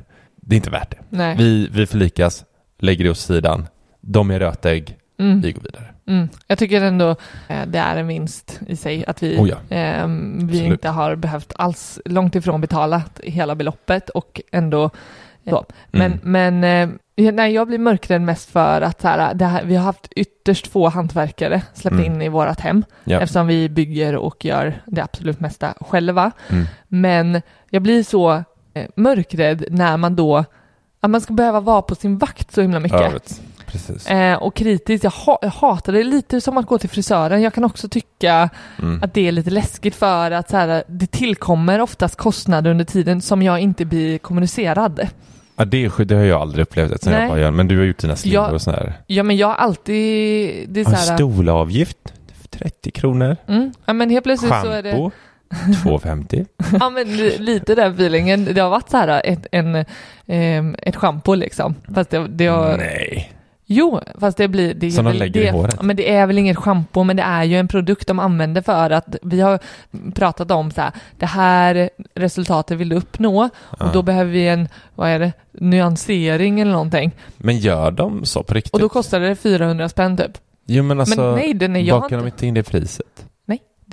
det 0.42 0.56
är 0.56 0.58
inte 0.58 0.70
värt 0.70 0.92
det. 0.92 0.98
nej. 1.10 1.36
Vi, 1.38 1.68
vi 1.72 1.86
förlikas, 1.86 2.44
lägger 2.84 3.04
det 3.04 3.10
åt 3.12 3.18
sidan. 3.18 3.68
De 4.02 4.32
är 4.32 4.40
rötägg, 4.40 4.98
Mm, 5.20 5.42
vi 5.42 5.52
går 5.52 5.62
vidare. 5.62 5.86
mm. 6.08 6.30
Jag 6.48 6.58
tycker 6.58 6.82
ändå 6.82 7.10
eh, 7.48 7.66
det 7.68 7.80
är 7.80 7.98
en 7.98 8.08
vinst 8.08 8.60
i 8.68 8.76
sig 8.76 9.06
att 9.08 9.24
vi, 9.24 9.38
Oh 9.38 9.50
ja. 9.50 9.56
ehm, 9.70 10.48
vi 10.48 10.64
inte 10.64 10.90
har 10.90 11.16
behövt 11.16 11.54
alls 11.56 12.00
långt 12.06 12.36
ifrån 12.36 12.62
betala 12.62 13.02
hela 13.24 13.56
beloppet 13.56 14.10
och 14.10 14.42
ändå 14.52 14.90
så. 15.50 15.66
Men, 15.92 16.20
Mm. 16.24 16.60
men 16.62 16.98
eh, 17.16 17.32
nej, 17.34 17.54
jag 17.54 17.68
blir 17.68 17.78
mörkrädd 17.80 18.22
mest 18.22 18.50
för 18.50 18.82
att 18.82 19.02
så 19.02 19.08
här, 19.08 19.34
det 19.34 19.46
här, 19.46 19.64
vi 19.64 19.76
har 19.76 19.84
haft 19.84 20.08
ytterst 20.16 20.68
få 20.68 20.90
hantverkare 20.90 21.62
släppt 21.74 21.94
Mm. 21.94 22.06
in 22.06 22.22
i 22.22 22.30
vårt 22.30 22.60
hem 22.60 22.86
Ja. 23.04 23.20
eftersom 23.22 23.48
vi 23.48 23.70
bygger 23.70 24.16
och 24.16 24.46
gör 24.46 24.82
det 24.86 25.02
absolut 25.04 25.40
mesta 25.40 25.74
själva. 25.80 26.32
Mm. 26.50 26.66
Men 26.88 27.42
jag 27.70 27.82
blir 27.82 28.04
så 28.04 28.44
eh, 28.74 28.88
mörkrädd 28.96 29.64
när 29.70 29.98
man 29.98 30.16
då 30.16 30.46
att 31.04 31.10
man 31.10 31.22
ska 31.22 31.34
behöva 31.34 31.60
vara 31.60 31.82
på 31.82 31.96
sin 31.96 32.18
vakt 32.18 32.52
så 32.54 32.62
himla 32.62 32.80
mycket. 32.80 33.42
Eh, 34.10 34.34
och 34.34 34.56
kritiskt, 34.56 35.04
jag, 35.04 35.12
ha, 35.12 35.40
jag 35.42 35.50
hatar 35.50 35.94
det 35.94 36.04
lite 36.04 36.42
som 36.42 36.58
att 36.58 36.66
gå 36.68 36.78
till 36.78 36.90
frisören. 36.90 37.42
Jag 37.42 37.54
kan 37.54 37.64
också 37.64 37.90
tycka 37.90 38.50
Mm. 38.80 39.04
att 39.04 39.14
det 39.14 39.28
är 39.28 39.32
lite 39.32 39.50
läskigt 39.50 39.96
för 39.96 40.32
att 40.32 40.50
så 40.50 40.58
här, 40.58 40.84
det 40.88 41.12
tillkommer 41.12 41.82
oftast 41.82 42.16
kostnader 42.16 42.72
under 42.72 42.86
tiden 42.86 43.22
som 43.22 43.42
jag 43.42 43.60
inte 43.60 43.86
blir 43.86 44.18
kommunicerad. 44.18 45.08
Ja, 45.56 45.66
det, 45.66 45.90
det 46.04 46.16
har 46.16 46.24
jag 46.24 46.42
aldrig 46.42 46.62
upplevt 46.64 47.06
Nej. 47.06 47.22
jag 47.22 47.30
var 47.30 47.52
men 47.52 47.68
du 47.68 47.78
har 47.78 47.86
gjort 47.86 47.98
dina 47.98 48.16
slingor 48.16 48.54
och 48.54 48.62
sådär. 48.62 48.94
Ja 49.08 49.24
men 49.24 49.38
jag 49.38 49.48
har 49.48 49.56
alltid, 49.56 50.70
det 50.70 50.80
är 50.80 50.84
så 50.84 50.92
här, 50.92 51.16
stolavgift, 51.16 52.14
30 52.50 52.92
kronor. 52.92 53.38
mm, 53.48 53.72
ja 53.86 53.94
men 53.94 54.10
helt 54.10 54.24
plötsligt 54.24 54.54
så 54.64 54.70
är 54.70 54.84
det 54.84 55.12
2,50. 55.54 56.46
Ja 56.80 56.90
men 56.90 57.18
li- 57.18 57.38
lite 57.38 57.76
den 57.76 57.92
feelingen. 57.94 58.46
Det 58.46 58.62
har 58.62 58.70
varit 58.70 58.90
så 58.90 58.98
här 58.98 59.22
ett, 59.26 59.48
en, 59.52 59.86
ehm, 60.28 60.76
ett 60.82 60.96
schampo 60.96 61.34
liksom. 61.36 61.76
Fast 61.96 62.10
det, 62.10 62.28
det 62.28 62.48
har, 62.48 62.78
Nej. 62.78 63.34
Jo, 63.66 64.00
fast 64.20 64.38
det 64.38 64.48
blir... 64.48 64.74
Det 64.74 64.88
är 64.88 64.92
Som 64.92 65.06
de 65.06 65.14
lägger 65.14 65.42
det, 65.42 65.48
i 65.48 65.52
håret. 65.52 65.82
Men 65.82 65.96
det 65.96 66.12
är 66.12 66.28
väl 66.28 66.38
inget 66.38 66.58
schampo, 66.58 67.04
men 67.04 67.16
det 67.16 67.24
är 67.24 67.44
ju 67.44 67.58
en 67.58 67.68
produkt 67.68 68.08
de 68.08 68.20
använder 68.20 68.62
för 68.62 68.90
att 68.90 69.16
vi 69.22 69.42
har 69.42 69.60
pratat 70.16 70.52
om 70.52 70.72
så 70.72 70.82
här, 70.82 70.92
det 71.20 71.26
här 71.26 71.90
resultatet 72.16 72.78
vill 72.78 72.90
du 72.90 72.96
uppnå 72.96 73.50
och 73.60 73.92
då 73.94 74.02
behöver 74.02 74.32
vi 74.32 74.48
en, 74.48 74.68
vad 74.96 75.10
är 75.10 75.20
det, 75.20 75.32
nyansering 75.52 76.60
eller 76.60 76.72
någonting. 76.72 77.12
Men 77.38 77.58
gör 77.58 77.92
de 77.92 78.26
så 78.26 78.44
på 78.44 78.54
riktigt? 78.54 78.74
Och 78.74 78.80
då 78.80 78.90
kostar 78.90 79.20
det 79.20 79.36
400 79.36 79.90
spänn 79.90 80.18
typ. 80.18 80.32
Jo 80.66 80.84
men 80.84 81.00
alltså, 81.00 81.22
men 81.22 81.72
nej, 81.74 81.84
jag 81.88 81.96
har 81.96 82.02
bakar 82.02 82.18
de 82.18 82.26
inte, 82.26 82.36
inte 82.36 82.48
in 82.48 82.54
det 82.54 82.64
priset? 82.64 83.26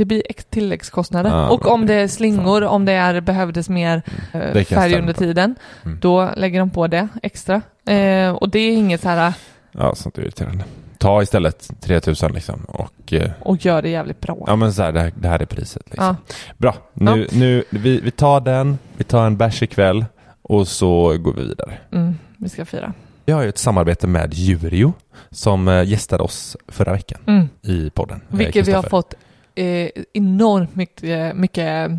Det 0.00 0.04
blir 0.04 0.22
tilläggskostnader. 0.50 1.30
Ah, 1.30 1.48
och 1.50 1.66
om 1.66 1.86
det 1.86 1.94
är 1.94 2.08
slingor, 2.08 2.62
om 2.64 2.84
det 2.84 2.92
är, 2.92 3.20
behövdes 3.20 3.68
mer 3.68 4.02
eh, 4.32 4.40
kan 4.40 4.56
jag 4.56 4.66
färg 4.66 4.98
under 4.98 5.12
tiden, 5.12 5.54
Mm. 5.84 5.98
då 6.00 6.30
lägger 6.36 6.58
de 6.60 6.70
på 6.70 6.86
det 6.86 7.08
extra. 7.22 7.62
Eh, 7.86 8.30
och 8.30 8.48
det 8.50 8.58
är 8.58 8.72
inget 8.72 9.00
så 9.00 9.08
här, 9.08 9.32
Ja, 9.72 9.94
sånt 9.94 10.18
är 10.18 10.22
irriterande. 10.22 10.64
Ta 10.98 11.22
istället 11.22 11.70
3000 11.80 12.32
liksom 12.32 12.64
och 12.64 13.12
eh, 13.12 13.30
och 13.40 13.64
gör 13.64 13.82
det 13.82 13.88
jävligt 13.88 14.20
bra. 14.20 14.44
ja 14.46 14.56
men 14.56 14.72
så 14.72 14.82
här, 14.82 14.92
det, 14.92 15.00
här, 15.00 15.12
det 15.16 15.28
här 15.28 15.42
är 15.42 15.46
priset 15.46 15.82
liksom. 15.90 16.04
Ja. 16.28 16.34
Bra, 16.56 16.74
nu, 16.94 17.26
nu 17.32 17.64
vi, 17.70 18.00
vi 18.00 18.10
tar 18.10 18.40
den, 18.40 18.78
vi 18.96 19.04
tar 19.04 19.26
en 19.26 19.36
bärs 19.36 19.62
ikväll 19.62 20.04
och 20.42 20.68
så 20.68 21.18
går 21.18 21.32
vi 21.34 21.42
vidare. 21.48 21.78
Mm, 21.92 22.18
vi 22.36 22.48
ska 22.48 22.64
fira. 22.64 22.92
Vi 23.24 23.32
har 23.32 23.42
ju 23.42 23.48
ett 23.48 23.58
samarbete 23.58 24.06
med 24.06 24.34
Jurio 24.34 24.92
som 25.30 25.68
eh, 25.68 25.82
gästade 25.88 26.22
oss 26.22 26.56
förra 26.68 26.92
veckan 26.92 27.20
Mm. 27.26 27.48
i 27.62 27.90
podden. 27.90 28.20
Eh, 28.30 28.36
Vilket 28.36 28.68
vi 28.68 28.72
har 28.72 28.82
fått 28.82 29.14
eh, 29.54 29.90
enormt 30.12 30.76
mycket, 30.76 31.36
mycket 31.36 31.90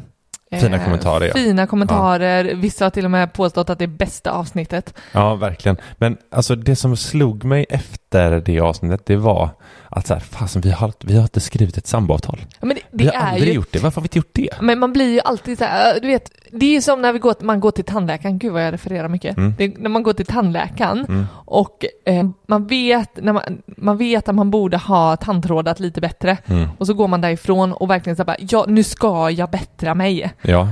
eh, 0.52 0.60
Fina 0.60 0.80
kommentarer, 0.80 1.28
ja. 1.28 1.34
Fina 1.34 1.68
kommentarer. 1.68 2.56
Vissa 2.56 2.86
har 2.86 2.90
till 2.90 3.06
och 3.06 3.12
med 3.12 3.34
påstått 3.34 3.70
att 3.70 3.80
det 3.80 3.86
är 3.86 3.88
bästa 3.88 4.32
avsnittet. 4.32 4.94
Ja, 5.12 5.36
verkligen. 5.36 5.78
Men 5.98 6.18
alltså 6.32 6.56
det 6.56 6.76
som 6.76 6.98
slog 6.98 7.44
mig 7.44 7.66
efter 7.70 8.01
efter 8.12 8.42
det 8.54 8.60
avsnittet, 8.60 9.06
det 9.06 9.16
var 9.16 9.50
att 9.90 10.08
så 10.08 10.14
här, 10.14 10.22
fasen, 10.22 10.62
vi 10.62 10.72
har, 10.72 10.94
vi 11.04 11.16
har 11.16 11.24
inte 11.24 11.40
skrivit 11.40 11.78
ett 11.78 11.88
samboavtal. 11.88 12.40
Ja, 12.60 12.66
men 12.66 12.76
det, 12.76 12.82
Vi 12.92 13.04
det 13.06 13.16
har 13.18 13.28
aldrig 13.28 13.48
ju... 13.48 13.54
gjort 13.54 13.68
det. 13.72 13.80
Varför 13.80 13.96
har 13.96 14.02
vi 14.02 14.06
inte 14.06 14.18
gjort 14.18 14.30
det? 14.34 14.50
Men 14.62 14.80
man 14.80 14.94
blir 14.94 15.14
ju 15.14 15.20
alltid 15.26 15.58
så 15.58 15.64
här, 15.64 16.00
du 16.02 16.08
vet, 16.08 16.32
det 16.52 16.66
är 16.66 16.72
ju 16.72 16.82
som 16.82 17.02
när 17.02 17.14
vi 17.14 17.20
går, 17.20 17.36
man 17.40 17.60
går 17.60 17.72
till 17.72 17.84
tandläkaren, 17.86 18.40
gud 18.40 18.52
vad 18.54 18.66
jag 18.66 18.74
refererar 18.74 19.08
mycket. 19.08 19.38
Mm. 19.38 19.54
Det 19.58 19.64
är 19.64 19.74
när 19.78 19.90
man 19.90 20.04
går 20.04 20.14
till 20.14 20.26
tandläkaren 20.26 21.28
och 21.46 21.86
eh, 22.06 22.30
man, 22.48 22.68
vet, 22.68 23.24
när 23.24 23.34
man, 23.34 23.44
man 23.66 23.98
vet 23.98 24.30
att 24.30 24.36
man 24.36 24.52
borde 24.52 24.78
ha 24.78 25.16
tandtrådat 25.18 25.80
lite 25.80 26.02
bättre 26.02 26.38
Mm. 26.46 26.70
och 26.78 26.88
så 26.88 26.94
går 26.94 27.08
man 27.08 27.22
därifrån 27.22 27.74
och 27.74 27.90
verkligen 27.90 28.16
så 28.16 28.20
här 28.22 28.26
bara, 28.26 28.38
ja 28.40 28.66
nu 28.68 28.84
ska 28.84 29.30
jag 29.30 29.50
bättra 29.50 29.96
mig. 29.96 30.34
Ja, 30.42 30.68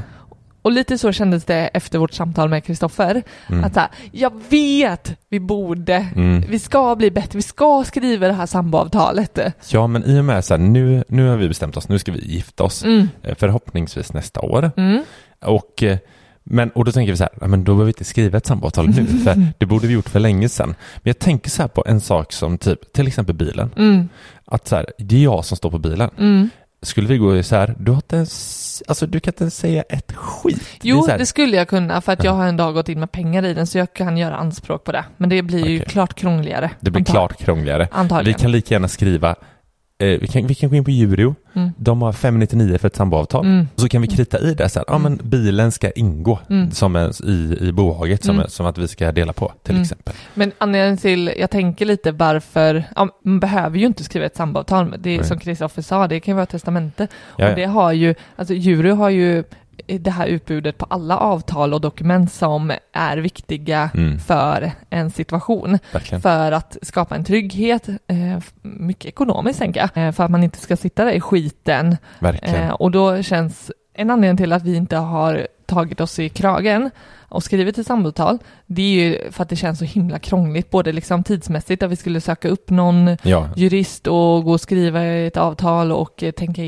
Och 0.61 0.71
lite 0.71 0.97
så 0.97 1.11
kändes 1.11 1.45
det 1.45 1.67
efter 1.73 1.99
vårt 1.99 2.13
samtal 2.13 2.49
med 2.49 2.63
Kristoffer. 2.63 3.23
Att 3.63 3.73
så 3.73 3.79
här, 3.79 3.89
jag 4.11 4.33
vet 4.49 5.17
vi 5.29 5.39
borde, 5.39 6.07
Mm. 6.15 6.43
vi 6.49 6.59
ska 6.59 6.95
bli 6.95 7.11
bättre, 7.11 7.37
vi 7.37 7.41
ska 7.41 7.83
skriva 7.87 8.27
det 8.27 8.33
här 8.33 8.45
samboavtalet. 8.45 9.39
ja 9.71 9.87
men 9.87 10.03
i 10.05 10.19
och 10.19 10.25
med 10.25 10.45
så 10.45 10.53
här, 10.53 10.61
nu, 10.61 11.03
nu 11.07 11.27
har 11.29 11.37
vi 11.37 11.47
bestämt 11.47 11.77
oss, 11.77 11.89
nu 11.89 11.99
ska 11.99 12.11
vi 12.11 12.19
gifta 12.33 12.63
oss. 12.63 12.83
Eh, 13.23 13.35
Förhoppningsvis 13.37 14.13
nästa 14.13 14.39
år. 14.41 14.71
Mm. 14.77 15.03
Och, 15.45 15.83
eh, 15.83 15.97
men, 16.43 16.69
och 16.69 16.85
då 16.85 16.91
tänker 16.91 17.11
vi 17.13 17.17
så 17.17 17.23
här, 17.23 17.47
men 17.47 17.63
då 17.63 17.71
behöver 17.71 17.85
vi 17.85 17.89
inte 17.89 18.03
skriva 18.05 18.37
ett 18.37 18.45
samboavtal 18.45 18.87
nu, 18.87 19.05
för 19.23 19.47
det 19.57 19.65
borde 19.65 19.87
vi 19.87 19.93
gjort 19.93 20.09
för 20.09 20.19
länge 20.19 20.49
sedan. 20.49 20.67
Men 20.95 21.01
jag 21.09 21.19
tänker 21.19 21.49
så 21.49 21.61
här 21.61 21.67
på 21.69 21.83
en 21.87 22.01
sak 22.01 22.33
som 22.33 22.57
typ, 22.57 22.93
till 22.93 23.07
exempel 23.07 23.35
bilen. 23.35 23.71
Mm. 23.77 24.09
Att 24.45 24.67
så 24.67 24.75
här, 24.75 24.85
det 24.97 25.15
är 25.15 25.23
jag 25.23 25.45
som 25.45 25.57
står 25.57 25.71
på 25.71 25.79
bilen. 25.79 26.09
Skulle 26.81 27.07
vi 27.07 27.17
gå 27.17 27.43
så 27.43 27.55
här, 27.55 27.75
du 27.79 27.91
har 27.91 27.95
inte 27.97 28.15
ens, 28.15 28.83
alltså 28.87 29.07
du 29.07 29.19
kan 29.19 29.31
inte 29.31 29.43
ens 29.43 29.57
säga 29.57 29.81
ett 29.89 30.11
skit. 30.15 30.63
Jo, 30.81 31.05
det 31.07 31.17
det 31.17 31.25
skulle 31.25 31.57
jag 31.57 31.67
kunna 31.67 32.01
för 32.01 32.11
att 32.11 32.23
jag 32.23 32.31
har 32.31 32.45
en 32.47 32.57
dag 32.57 32.73
gått 32.73 32.89
in 32.89 32.99
med 32.99 33.11
pengar 33.11 33.45
i 33.45 33.53
den 33.53 33.67
så 33.67 33.77
jag 33.77 33.93
kan 33.93 34.17
göra 34.17 34.35
anspråk 34.37 34.83
på 34.83 34.91
det. 34.91 35.05
Men 35.17 35.29
det 35.29 35.41
blir 35.41 35.67
ju 35.67 35.77
Okej. 35.79 35.89
klart 35.89 36.13
krångligare. 36.13 36.71
det 36.79 36.91
blir 36.91 37.01
antar- 37.01 37.13
klart 37.13 37.37
krångligare. 37.39 37.87
Antagligen. 37.91 38.37
Vi 38.37 38.41
kan 38.41 38.51
lika 38.51 38.75
gärna 38.75 38.87
skriva, 38.87 39.35
vi, 40.05 40.27
kan, 40.27 40.47
vi 40.47 40.55
kan 40.55 40.69
gå 40.69 40.75
in 40.75 40.83
på 40.83 40.91
Jurio, 40.91 41.35
Mm. 41.53 41.69
de 41.77 42.01
har 42.01 42.13
599 42.13 42.77
för 42.77 42.87
ett 42.87 42.95
samboavtal. 42.95 43.45
Mm. 43.45 43.67
Så 43.75 43.89
kan 43.89 44.01
vi 44.01 44.07
krita 44.07 44.39
i 44.39 44.53
det 44.53 44.69
så 44.69 44.79
här, 44.79 44.85
ja 44.87 44.97
men 44.97 45.19
bilen 45.23 45.71
ska 45.71 45.91
ingå 45.91 46.39
Mm. 46.49 46.71
som 46.71 46.95
i, 47.23 47.57
i 47.61 47.71
bohaget 47.71 48.23
som, 48.23 48.35
Mm. 48.35 48.47
som 48.49 48.65
att 48.65 48.77
vi 48.77 48.87
ska 48.87 49.11
dela 49.11 49.33
på 49.33 49.51
till 49.63 49.71
Mm. 49.73 49.81
exempel. 49.81 50.13
Men 50.33 50.51
anledningen 50.57 50.97
till, 50.97 51.31
jag 51.39 51.49
tänker 51.49 51.85
lite 51.85 52.11
varför, 52.11 52.83
ja, 52.95 53.07
man 53.23 53.39
behöver 53.39 53.77
ju 53.77 53.85
inte 53.85 54.03
skriva 54.03 54.25
ett 54.25 54.35
samboavtal. 54.35 54.95
Det 54.99 55.15
är 55.17 55.23
som 55.23 55.39
Kristoffer 55.39 55.81
sa, 55.81 56.07
det 56.07 56.19
kan 56.19 56.31
ju 56.31 56.35
vara 56.35 56.45
testamente. 56.45 57.07
Ja, 57.37 57.43
ja. 57.45 57.49
Och 57.49 57.55
det 57.55 57.65
har 57.65 57.91
ju, 57.91 58.15
alltså 58.35 58.53
jury 58.53 58.89
har 58.89 59.09
ju 59.09 59.43
det 59.87 60.11
här 60.11 60.27
utbudet 60.27 60.77
på 60.77 60.85
alla 60.89 61.17
avtal 61.17 61.73
och 61.73 61.81
dokument 61.81 62.31
som 62.31 62.71
är 62.93 63.17
viktiga 63.17 63.89
Mm. 63.93 64.19
för 64.19 64.71
en 64.89 65.11
situation. 65.11 65.79
Verkligen. 65.91 66.21
För 66.21 66.51
att 66.51 66.77
skapa 66.81 67.15
en 67.15 67.23
trygghet, 67.23 67.87
eh, 67.87 68.39
mycket 68.61 69.05
ekonomiskt 69.05 69.59
tänker 69.59 69.79
jag, 69.93 70.07
eh, 70.07 70.11
för 70.11 70.23
att 70.23 70.31
man 70.31 70.43
inte 70.43 70.57
ska 70.59 70.77
sitta 70.77 71.05
där 71.05 71.11
i 71.11 71.21
skiten. 71.21 71.97
Verkligen. 72.19 72.55
Eh, 72.55 72.69
och 72.71 72.91
då 72.91 73.23
känns 73.23 73.71
en 73.93 74.09
anledning 74.09 74.37
till 74.37 74.53
att 74.53 74.63
vi 74.63 74.75
inte 74.75 74.97
har 74.97 75.47
tagit 75.65 76.01
oss 76.01 76.19
i 76.19 76.29
kragen 76.29 76.89
och 77.29 77.43
skrivit 77.43 77.77
ett 77.77 77.87
samboavtal, 77.87 78.37
det 78.65 78.81
är 78.81 79.09
ju 79.09 79.31
för 79.31 79.43
att 79.43 79.49
det 79.49 79.55
känns 79.55 79.79
så 79.79 79.85
himla 79.85 80.19
krångligt, 80.19 80.69
både 80.69 80.91
liksom 80.91 81.23
tidsmässigt, 81.23 81.83
att 81.83 81.91
vi 81.91 81.95
skulle 81.95 82.21
söka 82.21 82.49
upp 82.49 82.69
någon 82.69 83.17
ja, 83.23 83.49
jurist 83.55 84.07
och 84.07 84.43
gå 84.43 84.51
och 84.51 84.61
skriva 84.61 85.03
ett 85.03 85.37
avtal 85.37 85.91
och 85.91 86.23
eh, 86.23 86.31
tänka, 86.31 86.61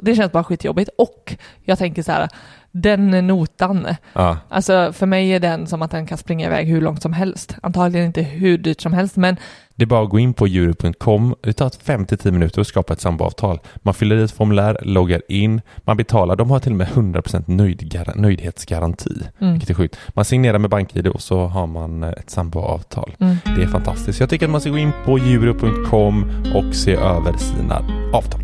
det 0.00 0.16
känns 0.16 0.32
bara 0.32 0.44
skitjobbigt. 0.44 0.90
Och 0.98 1.36
jag 1.64 1.78
tänker 1.78 2.02
så 2.02 2.12
här, 2.12 2.28
den 2.72 3.10
notan, 3.26 3.86
ja, 4.12 4.36
alltså 4.48 4.92
för 4.92 5.06
mig 5.06 5.30
är 5.30 5.40
den 5.40 5.66
som 5.66 5.82
att 5.82 5.90
den 5.90 6.06
kan 6.06 6.18
springa 6.18 6.46
iväg 6.46 6.66
hur 6.66 6.80
långt 6.80 7.02
som 7.02 7.12
helst. 7.12 7.56
Antagligen 7.62 8.06
inte 8.06 8.22
hur 8.22 8.58
dyrt 8.58 8.80
som 8.80 8.92
helst, 8.92 9.16
men 9.16 9.36
det 9.74 9.84
är 9.84 9.86
bara 9.86 10.02
att 10.04 10.10
gå 10.10 10.18
in 10.18 10.34
på 10.34 10.46
jury.com. 10.46 11.34
Det 11.40 11.52
tar 11.52 11.68
5-10 11.68 12.30
minuter 12.30 12.60
att 12.60 12.66
skapa 12.66 12.92
ett 12.92 13.00
samboavtal. 13.00 13.60
Man 13.76 13.94
fyller 13.94 14.16
i 14.16 14.22
ett 14.22 14.32
formulär, 14.32 14.78
loggar 14.82 15.22
in, 15.28 15.60
man 15.84 15.96
betalar. 15.96 16.36
De 16.36 16.50
har 16.50 16.58
till 16.58 16.72
och 16.72 16.78
med 16.78 16.86
100% 16.88 17.44
nöjd, 17.46 18.00
nöjdhetsgaranti, 18.16 19.10
Mm. 19.40 19.52
vilket 19.52 19.70
är 19.70 19.74
sjukt. 19.74 19.96
Man 20.08 20.24
signerar 20.24 20.58
med 20.58 20.70
BankID 20.70 21.06
och 21.06 21.22
så 21.22 21.46
har 21.46 21.66
man 21.66 22.02
eh, 22.02 22.10
ett 22.10 22.30
samboavtal. 22.30 23.16
mm. 23.20 23.36
Det 23.56 23.62
är 23.62 23.66
fantastiskt. 23.66 24.20
Jag 24.20 24.30
tycker 24.30 24.46
att 24.46 24.52
man 24.52 24.60
ska 24.60 24.70
gå 24.70 24.78
in 24.78 24.92
på 25.04 25.18
jury.com 25.18 26.24
och 26.54 26.74
se 26.74 26.92
över 26.94 27.36
sina 27.36 27.74
avtal. 28.12 28.40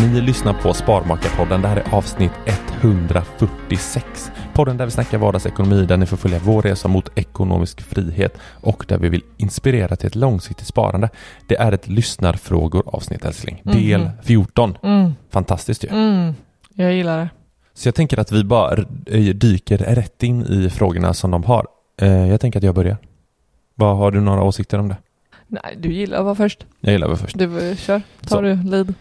Ni 0.00 0.20
lyssnar 0.20 0.52
på 0.52 0.74
Sparmakarpodden. 0.74 1.62
Det 1.62 1.68
här 1.68 1.76
är 1.76 1.94
avsnitt 1.94 2.30
146. 2.80 4.30
Podden 4.54 4.76
där 4.76 4.84
vi 4.84 4.90
snackar 4.90 5.18
vardagsekonomi, 5.18 5.84
där 5.86 5.96
ni 5.96 6.06
får 6.06 6.16
följa 6.16 6.38
vår 6.38 6.62
resa 6.62 6.88
mot 6.88 7.18
ekonomisk 7.18 7.80
frihet 7.80 8.38
och 8.60 8.84
där 8.88 8.98
vi 8.98 9.08
vill 9.08 9.22
inspirera 9.36 9.96
till 9.96 10.06
ett 10.06 10.14
långsiktigt 10.14 10.66
sparande. 10.66 11.08
Det 11.46 11.56
är 11.56 11.72
ett 11.72 11.88
lyssnarfrågor 11.88 12.82
avsnitt 12.86 13.24
älskling. 13.24 13.60
Del 13.64 14.00
Mhm. 14.00 14.10
14. 14.22 14.76
Mm. 14.82 15.12
Fantastiskt 15.30 15.84
ju. 15.84 15.88
Mm. 15.88 16.34
Jag 16.74 16.92
gillar 16.94 17.18
det. 17.18 17.28
Så 17.74 17.88
jag 17.88 17.94
tänker 17.94 18.18
att 18.18 18.32
vi 18.32 18.44
bara 18.44 18.76
eh, 19.06 19.20
dyker 19.34 19.78
rätt 19.78 20.22
in 20.22 20.42
i 20.46 20.70
frågorna 20.70 21.14
som 21.14 21.30
de 21.30 21.44
har. 21.44 21.66
Eh, 22.00 22.28
Jag 22.28 22.40
tänker 22.40 22.58
att 22.58 22.64
jag 22.64 22.74
börjar. 22.74 22.96
Vad 23.74 23.96
Har 23.96 24.10
du 24.10 24.20
några 24.20 24.42
åsikter 24.42 24.78
om 24.78 24.88
det? 24.88 24.96
Nej, 25.48 25.76
du 25.78 25.92
gillar 25.92 26.18
att 26.18 26.24
vara 26.24 26.34
först. 26.34 26.66
Jag 26.80 26.92
gillar 26.92 27.08
väl 27.08 27.16
först. 27.16 27.38
Du, 27.38 27.70
eh, 27.70 27.76
kör. 27.76 28.02
Tar 28.26 28.36
Så. 28.36 28.40
du 28.40 28.54
lead. 28.70 28.94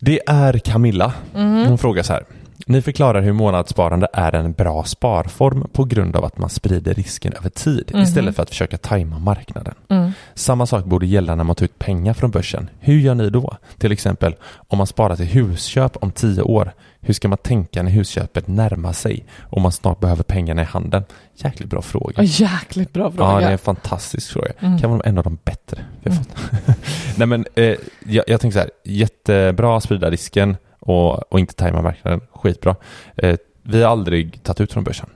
Det 0.00 0.20
är 0.26 0.58
Camilla. 0.58 1.12
Mhm. 1.34 1.66
Hon 1.68 1.78
frågar 1.78 2.02
så 2.02 2.12
här. 2.12 2.24
Ni 2.66 2.82
förklarar 2.82 3.20
hur 3.22 3.32
månadssparande 3.32 4.06
är 4.12 4.32
en 4.32 4.52
bra 4.52 4.84
sparform 4.84 5.68
på 5.72 5.84
grund 5.84 6.16
av 6.16 6.24
att 6.24 6.38
man 6.38 6.50
sprider 6.50 6.94
risken 6.94 7.32
över 7.32 7.48
tid 7.50 7.90
Mhm. 7.94 8.02
istället 8.02 8.36
för 8.36 8.42
att 8.42 8.48
försöka 8.48 8.78
tajma 8.78 9.18
marknaden. 9.18 9.74
Mm. 9.88 10.12
Samma 10.34 10.66
sak 10.66 10.84
borde 10.84 11.06
gälla 11.06 11.34
när 11.34 11.44
man 11.44 11.56
tar 11.56 11.64
ut 11.64 11.78
pengar 11.78 12.12
från 12.14 12.30
börsen. 12.30 12.70
Hur 12.80 12.98
gör 12.98 13.14
ni 13.14 13.30
då? 13.30 13.56
Till 13.78 13.92
exempel 13.92 14.34
om 14.68 14.78
man 14.78 14.86
sparar 14.86 15.16
till 15.16 15.24
husköp 15.26 15.96
om 16.00 16.10
tio 16.10 16.42
år. 16.42 16.72
Hur 17.06 17.14
ska 17.14 17.28
man 17.28 17.38
tänka 17.38 17.82
när 17.82 17.90
husköpet 17.90 18.46
närmar 18.48 18.92
sig 18.92 19.24
och 19.42 19.60
man 19.60 19.72
snart 19.72 20.00
behöver 20.00 20.22
pengarna 20.22 20.62
i 20.62 20.64
handen? 20.64 21.04
Jäkligt 21.34 21.68
bra 21.70 21.82
fråga. 21.82 22.22
Jäkligt 22.22 22.92
bra 22.92 23.10
fråga. 23.12 23.30
Ja, 23.32 23.40
det 23.40 23.46
är 23.46 23.52
en 23.52 23.58
fantastisk 23.58 24.32
fråga. 24.32 24.52
Mm. 24.60 24.78
Kan 24.78 24.90
vara 24.90 25.00
en 25.04 25.18
av 25.18 25.24
de 25.24 25.38
bättre 25.44 25.78
vi 26.02 26.10
har 26.10 26.16
Mm. 26.16 26.24
fått. 26.24 26.76
Nej 27.16 27.26
men, 27.26 27.46
eh, 27.54 27.74
jag, 28.06 28.24
jag 28.26 28.40
tänker 28.40 28.52
så 28.52 28.58
här, 28.58 28.70
jättebra 28.84 29.76
att 29.76 29.82
sprida 29.84 30.10
risken 30.10 30.56
och, 30.78 31.32
och 31.32 31.40
inte 31.40 31.54
tajma 31.54 31.82
marknaden, 31.82 32.20
skitbra. 32.32 32.76
Eh, 33.16 33.36
vi 33.62 33.82
har 33.82 33.90
aldrig 33.90 34.42
tagit 34.42 34.60
ut 34.60 34.72
från 34.72 34.84
börsen, 34.84 35.06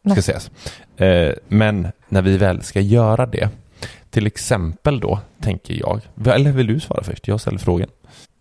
ska 0.00 0.14
Nej. 0.14 0.22
sägas. 0.22 0.50
Eh, 0.96 1.32
men 1.48 1.88
när 2.08 2.22
vi 2.22 2.36
väl 2.36 2.62
ska 2.62 2.80
göra 2.80 3.26
det, 3.26 3.48
till 4.10 4.26
exempel 4.26 5.00
då, 5.00 5.18
tänker 5.42 5.74
jag, 5.74 6.00
eller 6.26 6.52
vill 6.52 6.66
du 6.66 6.80
svara 6.80 7.02
först? 7.04 7.28
Jag 7.28 7.40
ställer 7.40 7.58
frågan. 7.58 7.88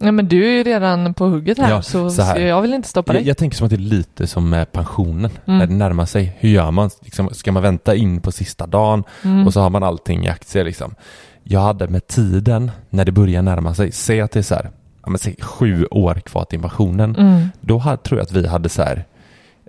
Nej 0.01 0.11
men 0.11 0.27
du 0.27 0.45
är 0.45 0.51
ju 0.51 0.63
redan 0.63 1.13
på 1.13 1.25
hugget 1.25 1.57
här, 1.57 1.69
Ja, 1.69 1.81
så, 1.81 2.09
så 2.09 2.21
här. 2.21 2.39
jag 2.39 2.61
vill 2.61 2.73
inte 2.73 2.87
stoppa 2.87 3.13
Jag, 3.13 3.21
dig. 3.21 3.27
jag 3.27 3.37
tänker 3.37 3.57
som 3.57 3.65
att 3.65 3.69
det 3.69 3.75
är 3.75 3.77
lite 3.77 4.27
som 4.27 4.49
med 4.49 4.71
pensionen, 4.71 5.31
Mm. 5.45 5.57
när 5.59 5.67
det 5.67 5.73
närmar 5.73 6.05
sig. 6.05 6.35
Hur 6.39 6.49
gör 6.49 6.71
man? 6.71 6.89
Liksom, 7.01 7.29
ska 7.31 7.51
man 7.51 7.63
vänta 7.63 7.95
in 7.95 8.21
på 8.21 8.31
sista 8.31 8.67
dagen 8.67 9.03
Mm. 9.23 9.47
och 9.47 9.53
så 9.53 9.61
har 9.61 9.69
man 9.69 9.83
allting 9.83 10.25
i 10.25 10.29
aktier 10.29 10.63
liksom. 10.63 10.95
Jag 11.43 11.59
hade 11.59 11.87
med 11.87 12.07
tiden, 12.07 12.71
när 12.89 13.05
det 13.05 13.11
börjar 13.11 13.41
närma 13.41 13.73
sig, 13.73 13.91
säg 13.91 14.21
att 14.21 14.31
det 14.31 14.39
är 14.39 14.43
så 14.43 14.55
här, 14.55 14.69
ja, 15.03 15.09
men 15.09 15.19
säg 15.19 15.35
sju 15.41 15.85
år 15.91 16.13
kvar 16.15 16.45
till 16.45 16.55
invasionen. 16.57 17.15
Mm. 17.15 17.47
Då 17.61 17.77
hade, 17.77 17.97
tror 17.97 18.19
jag 18.19 18.25
att 18.25 18.31
vi 18.31 18.47
hade 18.47 18.69
så 18.69 18.83
här, 18.83 19.05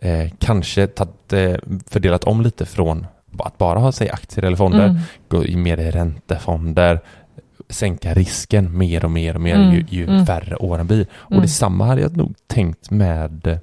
eh, 0.02 0.30
kanske 0.38 0.86
tagit, 0.86 1.32
eh, 1.32 1.54
fördelat 1.90 2.24
om 2.24 2.40
lite 2.42 2.66
från 2.66 3.06
att 3.38 3.58
bara 3.58 3.78
ha 3.78 3.92
sig 3.92 4.10
aktier 4.10 4.44
eller 4.44 4.56
fonder, 4.56 4.84
Mm. 4.84 4.98
gå 5.28 5.44
i 5.44 5.56
mer 5.56 5.78
i 5.78 5.90
räntefonder, 5.90 7.00
sänka 7.72 8.14
risken 8.14 8.78
mer 8.78 9.04
och 9.04 9.10
mer 9.10 9.34
och 9.34 9.40
mer 9.40 9.54
Mm, 9.54 9.70
ju, 9.74 9.84
ju 9.88 10.04
mm. 10.08 10.26
färre 10.26 10.56
åren 10.56 10.86
blir. 10.86 11.06
Och 11.12 11.30
Mm. 11.32 11.42
detsamma 11.42 11.84
hade 11.86 12.00
jag 12.00 12.16
nog 12.16 12.34
tänkt 12.46 12.90
med, 12.90 13.58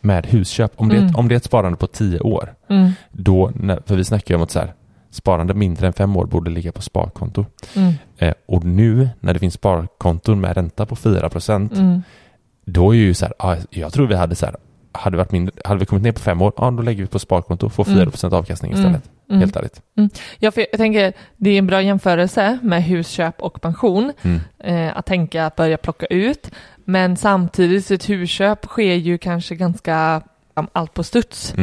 med 0.00 0.26
husköp. 0.26 0.72
Om 0.76 0.88
det, 0.88 0.96
Mm. 0.96 1.16
om 1.16 1.28
det 1.28 1.34
är 1.34 1.36
ett 1.36 1.44
sparande 1.44 1.78
på 1.78 1.86
tio 1.86 2.20
år, 2.20 2.54
Mm. 2.68 2.90
då, 3.10 3.52
för 3.86 3.96
vi 3.96 4.04
snackar 4.04 4.34
ju 4.34 4.36
om 4.36 4.42
att 4.42 4.50
så 4.50 4.58
här, 4.58 4.74
sparande 5.10 5.54
mindre 5.54 5.86
än 5.86 5.92
fem 5.92 6.16
år 6.16 6.26
borde 6.26 6.50
ligga 6.50 6.72
på 6.72 6.82
sparkonto. 6.82 7.46
Mm. 7.76 7.92
Eh, 8.18 8.34
och 8.46 8.64
nu 8.64 9.08
när 9.20 9.32
det 9.34 9.38
finns 9.40 9.54
sparkonton 9.54 10.40
med 10.40 10.56
ränta 10.56 10.86
på 10.86 10.96
4 10.96 11.28
procent, 11.28 11.72
Mm. 11.72 12.02
då 12.64 12.90
är 12.94 12.98
ju 12.98 13.14
så 13.14 13.24
här, 13.24 13.34
ja, 13.38 13.56
jag 13.70 13.92
tror 13.92 14.06
vi 14.06 14.14
hade 14.14 14.34
så 14.34 14.46
här, 14.46 14.56
hade, 14.92 15.16
varit 15.16 15.32
mindre, 15.32 15.54
hade 15.64 15.80
vi 15.80 15.86
kommit 15.86 16.02
ner 16.02 16.12
på 16.12 16.20
fem 16.20 16.42
år, 16.42 16.52
ja 16.56 16.70
då 16.70 16.82
lägger 16.82 17.02
vi 17.02 17.06
på 17.08 17.18
sparkonto 17.18 17.66
och 17.66 17.72
får 17.72 17.86
Mm. 17.88 17.98
4 17.98 18.10
procent 18.10 18.34
avkastning 18.34 18.72
istället. 18.72 19.10
Mm. 19.30 19.40
helt 19.40 19.56
ärligt. 19.56 19.82
Ja, 20.38 20.50
för 20.50 20.66
jag 20.70 20.78
tänker, 20.78 21.12
det 21.36 21.50
är 21.50 21.58
en 21.58 21.66
bra 21.66 21.82
jämförelse 21.82 22.58
med 22.62 22.84
husköp 22.84 23.42
och 23.42 23.60
pension. 23.60 24.12
Mm. 24.22 24.40
Eh, 24.58 24.96
att 24.96 25.06
tänka 25.06 25.46
att 25.46 25.56
börja 25.56 25.76
plocka 25.76 26.06
ut. 26.06 26.50
Men 26.84 27.16
samtidigt, 27.16 27.90
ett 27.90 28.08
husköp 28.08 28.66
sker 28.66 28.94
ju 28.94 29.18
kanske 29.18 29.54
ganska 29.54 30.22
allt 30.72 30.94
på 30.94 31.02
studs. 31.04 31.54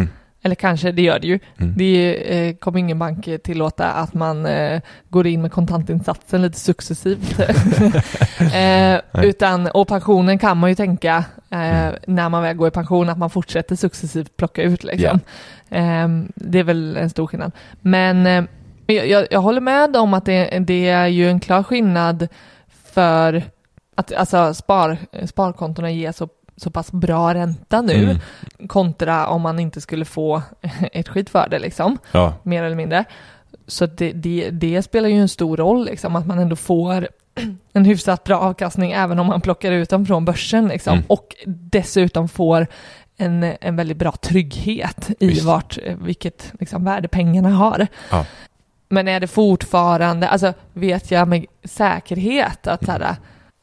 Eller 0.48 0.56
kanske, 0.56 0.92
det 0.92 1.02
gör 1.02 1.20
det 1.20 1.28
ju. 1.28 1.40
Mm. 1.58 1.74
Det 1.78 2.16
eh, 2.38 2.56
kommer 2.56 2.80
ingen 2.80 3.00
bank 3.00 3.28
tillåta 3.44 3.92
att 3.92 4.14
man 4.14 4.46
eh, 4.46 4.82
går 5.10 5.28
in 5.28 5.42
med 5.42 5.52
kontantinsatsen 5.52 6.42
lite 6.42 6.60
successivt. 6.60 7.40
eh, 8.54 9.24
utan, 9.24 9.68
och 9.68 9.88
pensionen 9.88 10.40
kan 10.40 10.58
man 10.58 10.70
ju 10.70 10.76
tänka 10.76 11.26
eh, 11.50 11.88
Mm. 11.88 11.96
när 12.08 12.30
man 12.30 12.44
väl 12.44 12.56
går 12.56 12.68
i 12.68 12.72
pension 12.72 13.10
att 13.10 13.18
man 13.18 13.30
fortsätter 13.30 13.76
successivt 13.76 14.38
plocka 14.38 14.62
ut. 14.62 14.84
Liksom. 14.84 15.20
Eh, 15.70 16.08
det 16.36 16.60
är 16.60 16.64
väl 16.64 16.98
en 16.98 17.10
stor 17.10 17.28
skillnad. 17.28 17.52
Men 17.82 18.28
eh, 18.28 18.44
jag, 18.86 19.08
jag, 19.08 19.28
jag 19.32 19.42
håller 19.42 19.62
med 19.62 19.96
om 19.96 20.14
att 20.14 20.26
det, 20.26 20.60
det 20.60 20.90
är 20.90 21.08
ju 21.08 21.30
en 21.30 21.40
klar 21.40 21.64
skillnad 21.64 22.28
för 22.94 23.44
att 23.96 24.14
alltså 24.14 24.54
spar, 24.54 24.98
sparkontona 25.26 25.92
ger 25.92 26.12
så, 26.12 26.30
så 26.58 26.70
pass 26.70 26.92
bra 26.92 27.34
ränta 27.34 27.82
nu 27.82 28.04
Mm. 28.04 28.18
kontra 28.68 29.28
om 29.28 29.42
man 29.42 29.60
inte 29.60 29.82
skulle 29.82 30.06
få 30.06 30.42
ett 30.94 31.08
skit 31.08 31.30
för 31.30 31.48
det 31.50 31.60
liksom, 31.60 31.98
Ja, 32.12 32.34
mer 32.44 32.64
eller 32.64 32.76
mindre. 32.76 33.06
Så 33.68 33.86
det, 33.86 34.12
det, 34.12 34.50
det 34.50 34.82
spelar 34.82 35.10
ju 35.10 35.16
en 35.22 35.30
stor 35.30 35.58
roll 35.58 35.86
liksom, 35.86 36.16
att 36.16 36.28
man 36.28 36.40
ändå 36.40 36.56
får 36.56 37.08
en 37.74 37.86
hyfsat 37.86 38.24
bra 38.24 38.40
avkastning 38.40 38.92
även 38.92 39.20
om 39.20 39.28
man 39.28 39.42
plockar 39.42 39.72
ut 39.72 39.90
dem 39.90 40.06
från 40.06 40.26
börsen 40.26 40.68
liksom. 40.68 40.94
Mm. 40.94 41.06
Och 41.08 41.36
dessutom 41.46 42.28
får 42.30 42.68
en, 43.18 43.44
en 43.62 43.76
väldigt 43.76 43.98
bra 43.98 44.12
trygghet 44.12 45.10
i 45.20 45.28
Visst. 45.28 45.44
vart, 45.44 45.78
vilket 46.02 46.54
liksom, 46.60 46.84
värde 46.84 47.08
pengarna 47.08 47.50
har. 47.50 47.88
Ja. 48.12 48.26
Men 48.90 49.08
är 49.08 49.20
det 49.20 49.28
fortfarande, 49.28 50.30
alltså 50.30 50.54
vet 50.74 51.12
jag 51.12 51.28
med 51.28 51.46
säkerhet 51.64 52.68
att 52.68 52.86
så 52.86 52.92
här, 52.92 53.16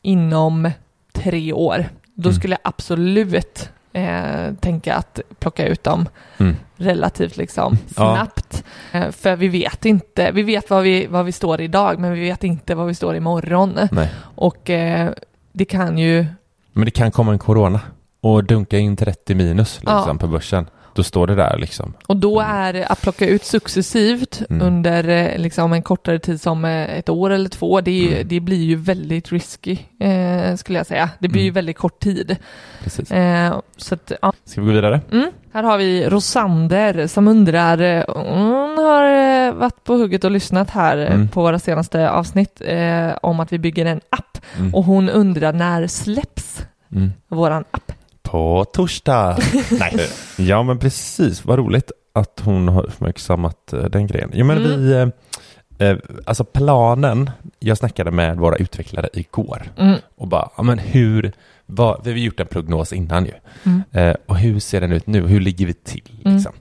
inom 0.03 0.71
tre 1.13 1.53
år, 1.53 1.87
då 2.15 2.29
Mm. 2.29 2.39
skulle 2.39 2.53
jag 2.55 2.61
absolut 2.71 3.71
eh, 3.93 4.55
tänka 4.61 4.95
att 4.95 5.21
plocka 5.39 5.67
ut 5.67 5.85
dem 5.85 6.09
Mm. 6.39 6.57
relativt 6.77 7.37
liksom 7.37 7.79
Ja. 7.97 8.15
snabbt. 8.15 8.65
Eh, 8.93 9.11
för 9.11 9.37
vi 9.37 9.49
vet 9.49 9.85
inte, 9.85 10.31
vi 10.33 10.43
vet 10.43 10.71
vad 10.71 10.83
vi, 10.83 11.07
vad 11.07 11.25
vi 11.25 11.33
står 11.33 11.61
idag, 11.61 11.99
men 11.99 12.13
vi 12.13 12.21
vet 12.21 12.45
inte 12.45 12.75
vad 12.75 12.87
vi 12.87 12.95
står 12.95 13.17
imorgon. 13.17 13.79
nej. 13.93 14.11
Och 14.35 14.71
eh, 14.71 15.11
det 15.53 15.65
kan 15.65 15.99
ju, 15.99 16.27
Men 16.73 16.85
det 16.85 16.91
kan 16.91 17.11
komma 17.13 17.33
en 17.33 17.39
corona 17.39 17.81
och 18.21 18.45
dunka 18.45 18.79
in 18.79 18.97
30 18.97 19.35
minus 19.35 19.75
liksom, 19.81 20.09
Ja. 20.09 20.15
på 20.21 20.27
börsen. 20.27 20.67
Då 20.95 21.03
står 21.03 21.27
det 21.27 21.35
där 21.35 21.59
liksom. 21.59 21.93
och 22.07 22.17
då 22.17 22.41
är 22.41 22.73
det 22.73 22.87
att 22.87 23.01
plocka 23.03 23.27
ut 23.27 23.45
successivt 23.45 24.43
Mm. 24.51 24.67
under 24.67 25.09
eh, 25.09 25.39
liksom 25.39 25.73
en 25.73 25.83
kortare 25.83 26.19
tid 26.19 26.41
som 26.41 26.65
eh, 26.65 26.99
ett 26.99 27.09
år 27.09 27.31
eller 27.31 27.49
två, 27.49 27.81
det, 27.81 27.91
är 27.91 28.03
ju, 28.03 28.15
Mm. 28.15 28.29
det 28.29 28.41
blir 28.41 28.65
ju 28.65 28.77
väldigt 28.77 29.33
risky 29.33 29.79
eh, 30.01 30.55
skulle 30.57 30.79
jag 30.79 30.87
säga. 30.87 31.11
Det 31.19 31.29
blir 31.29 31.43
ju 31.43 31.49
Mm. 31.49 31.55
väldigt 31.55 31.79
kort 31.79 32.01
tid. 32.01 32.37
Precis. 32.83 33.11
Eh, 33.13 33.55
så 33.77 33.95
att, 33.95 34.13
ja. 34.23 34.33
Ska 34.45 34.61
vi 34.61 34.67
gå 34.67 34.73
vidare? 34.73 35.01
Mm. 35.13 35.31
Här 35.53 35.63
har 35.63 35.79
vi 35.79 36.09
Rosander 36.09 37.07
som 37.07 37.29
undrar, 37.29 37.79
eh, 37.81 38.05
hon 38.09 38.79
har 38.79 39.53
varit 39.53 39.85
på 39.85 39.95
hugget 39.95 40.25
och 40.25 40.31
lyssnat 40.31 40.71
här 40.71 40.97
Mm. 40.99 41.29
på 41.29 41.43
våra 41.43 41.59
senaste 41.59 42.11
avsnitt 42.11 42.63
eh, 42.65 43.09
om 43.23 43.41
att 43.41 43.53
vi 43.53 43.59
bygger 43.59 43.87
en 43.87 44.01
app 44.11 44.39
Mm. 44.59 44.75
och 44.75 44.85
hon 44.85 45.09
undrar 45.11 45.53
när 45.53 45.87
släpps 45.87 46.67
Mm. 46.93 47.13
våran 47.29 47.65
app? 47.71 47.93
På 48.35 48.65
torsdag. 48.65 49.39
Nej. 49.71 50.09
Ja 50.37 50.63
men 50.63 50.79
precis, 50.79 51.45
vad 51.45 51.59
roligt 51.59 51.93
att 52.13 52.41
hon 52.45 52.69
har 52.69 52.83
uppmärksammat 52.87 53.73
eh, 53.73 53.85
den 53.85 54.07
grejen. 54.07 54.31
Jo 54.35 54.47
men 54.47 54.59
Mm. 54.59 54.81
vi, 54.81 54.93
eh, 54.93 55.89
eh, 55.89 55.97
alltså 56.27 56.45
planen, 56.45 57.31
jag 57.59 57.79
snackade 57.79 58.11
med 58.11 58.37
våra 58.37 58.57
utvecklare 58.57 59.09
igår 59.13 59.63
Mm. 59.79 59.99
och 60.17 60.29
bara, 60.29 60.49
ja 60.57 60.63
men 60.63 60.79
hur, 60.79 61.33
vad, 61.67 62.05
vi 62.05 62.11
har 62.11 62.19
gjort 62.19 62.41
en 62.41 62.47
prognos 62.47 62.93
innan 62.93 63.25
ju. 63.27 63.33
Mm. 63.65 63.83
Eh, 63.93 64.17
och 64.27 64.37
hur 64.37 64.61
ser 64.61 64.81
den 64.81 64.93
ut 64.93 65.07
nu? 65.07 65.27
Hur 65.27 65.41
ligger 65.41 65.67
vi 65.67 65.75
till? 65.75 66.13
Mm. 66.25 66.35
Liksom? 66.37 66.53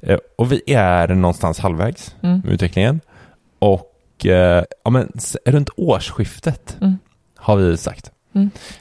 Eh, 0.00 0.18
och 0.38 0.52
vi 0.52 0.62
är 0.74 1.08
någonstans 1.08 1.58
halvvägs 1.58 2.14
Mm. 2.22 2.40
med 2.44 2.52
utvecklingen. 2.52 3.00
Och 3.58 4.26
eh, 4.26 4.64
ja, 4.84 4.90
men, 4.90 5.12
runt 5.46 5.70
årsskiftet 5.76 6.76
Mm. 6.80 6.98
har 7.36 7.56
vi 7.56 7.76
sagt. 7.76 8.10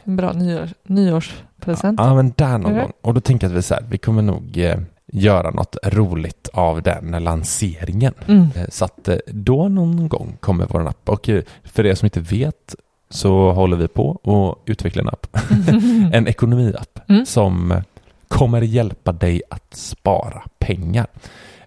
En 0.03 0.15
bra 0.15 0.33
nyår, 0.33 0.69
nyårspresent. 0.83 1.99
Ja, 1.99 2.15
men 2.15 2.33
där 2.37 2.57
någon 2.57 2.73
gång. 2.77 2.91
Och 3.01 3.13
då 3.13 3.21
tänker 3.21 3.47
jag 3.47 3.51
att 3.51 3.57
vi, 3.57 3.61
så 3.61 3.73
här, 3.73 3.83
vi 3.89 3.97
kommer 3.97 4.21
nog 4.21 4.57
eh, 4.57 4.79
göra 5.13 5.51
något 5.51 5.75
roligt 5.85 6.49
av 6.53 6.81
den 6.81 7.23
lanseringen. 7.23 8.13
Mm. 8.27 8.47
Eh, 8.55 8.65
Så 8.69 8.85
att 8.85 9.07
eh, 9.07 9.17
då 9.27 9.67
någon 9.69 10.07
gång 10.09 10.37
kommer 10.39 10.65
vår 10.69 10.87
app. 10.87 11.09
Och 11.09 11.29
eh, 11.29 11.41
för 11.63 11.85
er 11.85 11.95
som 11.95 12.05
inte 12.05 12.19
vet 12.19 12.75
så 13.09 13.51
håller 13.51 13.77
vi 13.77 13.87
på 13.87 14.07
och 14.09 14.63
utveckla 14.65 15.01
en 15.01 15.07
app. 15.09 15.27
en 16.13 16.27
ekonomiapp 16.27 16.99
Mm. 17.09 17.25
som 17.25 17.81
kommer 18.27 18.61
hjälpa 18.61 19.11
dig 19.11 19.41
att 19.49 19.73
spara 19.75 20.41
pengar. 20.59 21.07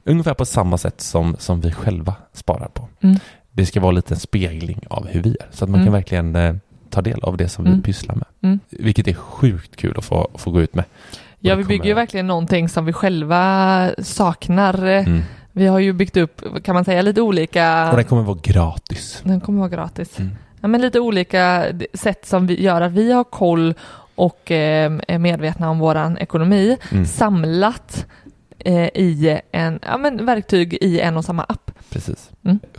Ungefär 0.05 0.35
på 0.35 0.45
samma 0.45 0.79
sätt 0.79 1.01
som, 1.01 1.37
som 1.39 1.61
vi 1.61 1.73
själva 1.73 2.15
sparar 2.33 2.69
på. 2.69 2.89
Mm. 3.01 3.17
Det 3.53 3.67
ska 3.67 3.81
vara 3.81 3.93
lite 3.93 4.15
en 4.15 4.21
spegling 4.21 4.81
av 4.91 5.07
hur 5.07 5.23
vi 5.23 5.31
är. 5.41 5.47
Så 5.51 5.65
att 5.65 5.71
man 5.71 5.81
Mm. 5.81 5.87
kan 5.87 5.93
verkligen 5.93 6.37
eh, 6.37 6.55
ta 6.91 7.03
del 7.03 7.21
av 7.23 7.37
det 7.37 7.49
som 7.49 7.67
Mm. 7.67 7.77
vi 7.79 7.83
pysslar 7.83 8.15
med. 8.15 8.25
Mm. 8.43 8.61
Vilket 8.71 9.09
är 9.09 9.15
sjukt 9.15 9.77
kul 9.77 9.95
att 9.99 10.05
få, 10.05 10.29
få 10.35 10.51
gå 10.51 10.61
ut 10.63 10.75
med. 10.75 10.85
Ja, 11.41 11.55
vi 11.55 11.65
bygger 11.65 11.85
ju 11.85 11.95
verkligen 11.95 12.27
någonting 12.27 12.69
som 12.69 12.85
vi 12.85 12.93
själva 12.93 13.91
saknar. 13.99 14.83
Mm. 14.87 15.23
Vi 15.53 15.67
har 15.67 15.79
ju 15.79 15.93
byggt 15.93 16.17
upp, 16.17 16.65
kan 16.65 16.75
man 16.75 16.85
säga, 16.85 17.03
lite 17.03 17.21
olika... 17.23 17.91
Och 17.91 17.97
den 17.97 18.05
kommer 18.05 18.23
vara 18.23 18.39
gratis. 18.43 19.21
Den 19.25 19.41
kommer 19.41 19.59
vara 19.59 19.69
gratis. 19.69 20.19
Mm. 20.19 20.31
Ja, 20.61 20.69
men 20.69 20.81
lite 20.81 21.01
olika 21.01 21.65
sätt 21.95 22.27
som 22.27 22.47
vi 22.47 22.63
gör 22.63 22.81
att 22.81 22.93
vi 22.93 23.13
har 23.13 23.25
koll 23.25 23.75
och 24.15 24.51
eh, 24.51 24.93
är 25.09 25.19
medvetna 25.19 25.71
om 25.71 25.79
våran 25.79 26.19
ekonomi 26.19 26.77
Mm. 26.93 27.07
samlat 27.07 28.07
eh, 28.59 28.85
i 28.85 29.41
en, 29.53 29.81
ja, 29.87 29.99
men 29.99 30.27
verktyg 30.27 30.75
i 30.81 31.01
en 31.01 31.17
och 31.17 31.25
samma 31.25 31.43
app. 31.43 31.71
Precis. 31.91 32.31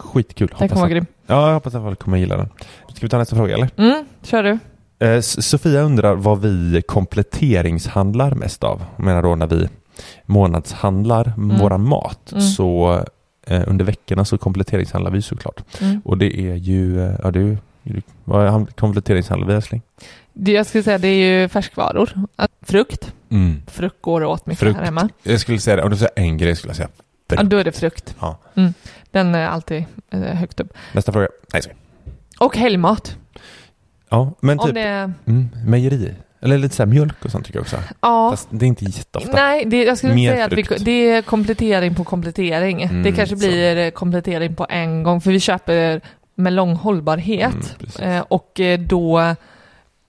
Mm. 0.02 0.12
Skitkul. 0.14 0.54
Den 0.60 0.70
kommer 0.70 0.82
vara 0.82 0.90
grym. 0.90 1.06
ja, 1.28 1.48
jag 1.48 1.54
hoppas 1.54 1.76
att 1.76 1.84
folk 1.84 2.00
kommer 2.00 2.18
gilla 2.18 2.38
den. 2.38 2.50
Ska 2.90 3.00
vi 3.02 3.10
ta 3.10 3.18
nästa 3.18 3.36
fråga 3.36 3.54
eller? 3.54 3.70
Mm, 3.78 4.06
kör 4.24 4.44
du. 4.44 4.60
Eh, 5.08 5.22
Sofia 5.22 5.82
undrar 5.82 6.16
vad 6.16 6.42
vi 6.42 6.82
kompletteringshandlar 6.88 8.32
mest 8.36 8.64
av. 8.64 8.84
Jag 8.96 9.06
menar 9.06 9.22
då 9.24 9.36
när 9.36 9.48
vi 9.48 9.70
månadshandlar 10.26 11.34
våran 11.60 11.84
mat. 11.88 12.32
Mm. 12.32 12.42
Så 12.44 13.04
eh, 13.48 13.64
under 13.68 13.86
veckorna 13.86 14.26
så 14.26 14.38
kompletteringshandlar 14.38 15.12
vi 15.12 15.22
såklart. 15.22 15.82
Mm. 15.82 16.02
Och 16.06 16.18
det 16.18 16.40
är 16.40 16.56
ju, 16.56 17.02
eh, 17.08 17.16
ja 17.24 17.32
ju, 17.34 17.58
vad 18.24 18.76
kompletteringshandlar 18.76 19.48
vi 19.48 19.54
älskling? 19.54 19.82
Det 20.34 20.52
jag 20.52 20.66
skulle 20.66 20.84
säga 20.84 20.98
det 20.98 21.08
är 21.08 21.42
ju 21.42 21.50
färskvaror. 21.50 22.10
Frukt. 22.62 23.14
Mm. 23.30 23.62
Frukt 23.68 24.02
går 24.02 24.24
åt 24.24 24.46
mycket 24.46 24.60
Frukt. 24.60 24.78
här 24.78 24.86
hemma. 24.86 25.10
Jag 25.24 25.40
skulle 25.40 25.60
säga 25.60 25.76
det, 25.76 25.84
om 25.84 25.90
du 25.90 25.98
säger 25.98 26.12
en 26.16 26.38
grej 26.38 26.56
skulle 26.56 26.70
jag 26.70 26.76
säga 26.78 26.90
Ja, 27.38 27.44
då 27.44 27.58
är 27.58 27.64
det 27.64 27.72
frukt. 27.72 28.16
Ja. 28.20 28.38
Mm. 28.56 28.74
Den 29.12 29.36
är 29.36 29.48
alltid 29.48 29.86
eh, 30.12 30.20
högt 30.20 30.60
upp. 30.60 30.74
Nästa 30.92 31.12
fråga. 31.12 31.28
Nej, 31.54 31.62
sorry. 31.62 31.76
Och 32.40 32.58
helgmat. 32.58 33.18
Ja, 34.10 34.34
men 34.40 34.60
typ 34.60 34.74
det 34.74 35.14
mm, 35.26 35.50
mejeri. 35.66 36.16
Eller 36.42 36.58
lite 36.58 36.76
så 36.76 36.86
mjölk 36.86 37.26
och 37.26 37.32
sånt 37.32 37.46
tycker 37.46 37.60
jag 37.60 37.62
också. 37.62 37.78
Ja. 38.02 38.32
Fast 38.32 38.48
det 38.52 38.66
är 38.66 38.68
inte 38.68 38.86
jätteofta. 38.86 39.32
Nej, 39.34 39.66
det, 39.66 39.84
jag 39.84 39.98
skulle 39.98 40.14
Mer 40.14 40.32
säga 40.32 40.46
att 40.46 40.54
vi, 40.54 40.64
frukt. 40.64 40.86
det 40.86 41.10
är 41.10 41.22
komplettering 41.22 41.96
på 41.96 42.04
komplettering. 42.04 42.82
Mm, 42.82 43.04
det 43.04 43.12
kanske 43.12 43.36
så. 43.36 43.40
blir 43.40 43.78
eh, 43.78 43.90
komplettering 43.90 44.56
på 44.56 44.68
en 44.70 45.04
gång, 45.04 45.22
för 45.22 45.32
vi 45.32 45.40
köper 45.40 46.02
med 46.36 46.54
lång 46.54 46.76
hållbarhet. 46.76 47.76
Mm, 48.00 48.12
eh, 48.12 48.26
och 48.28 48.62
då 48.80 49.36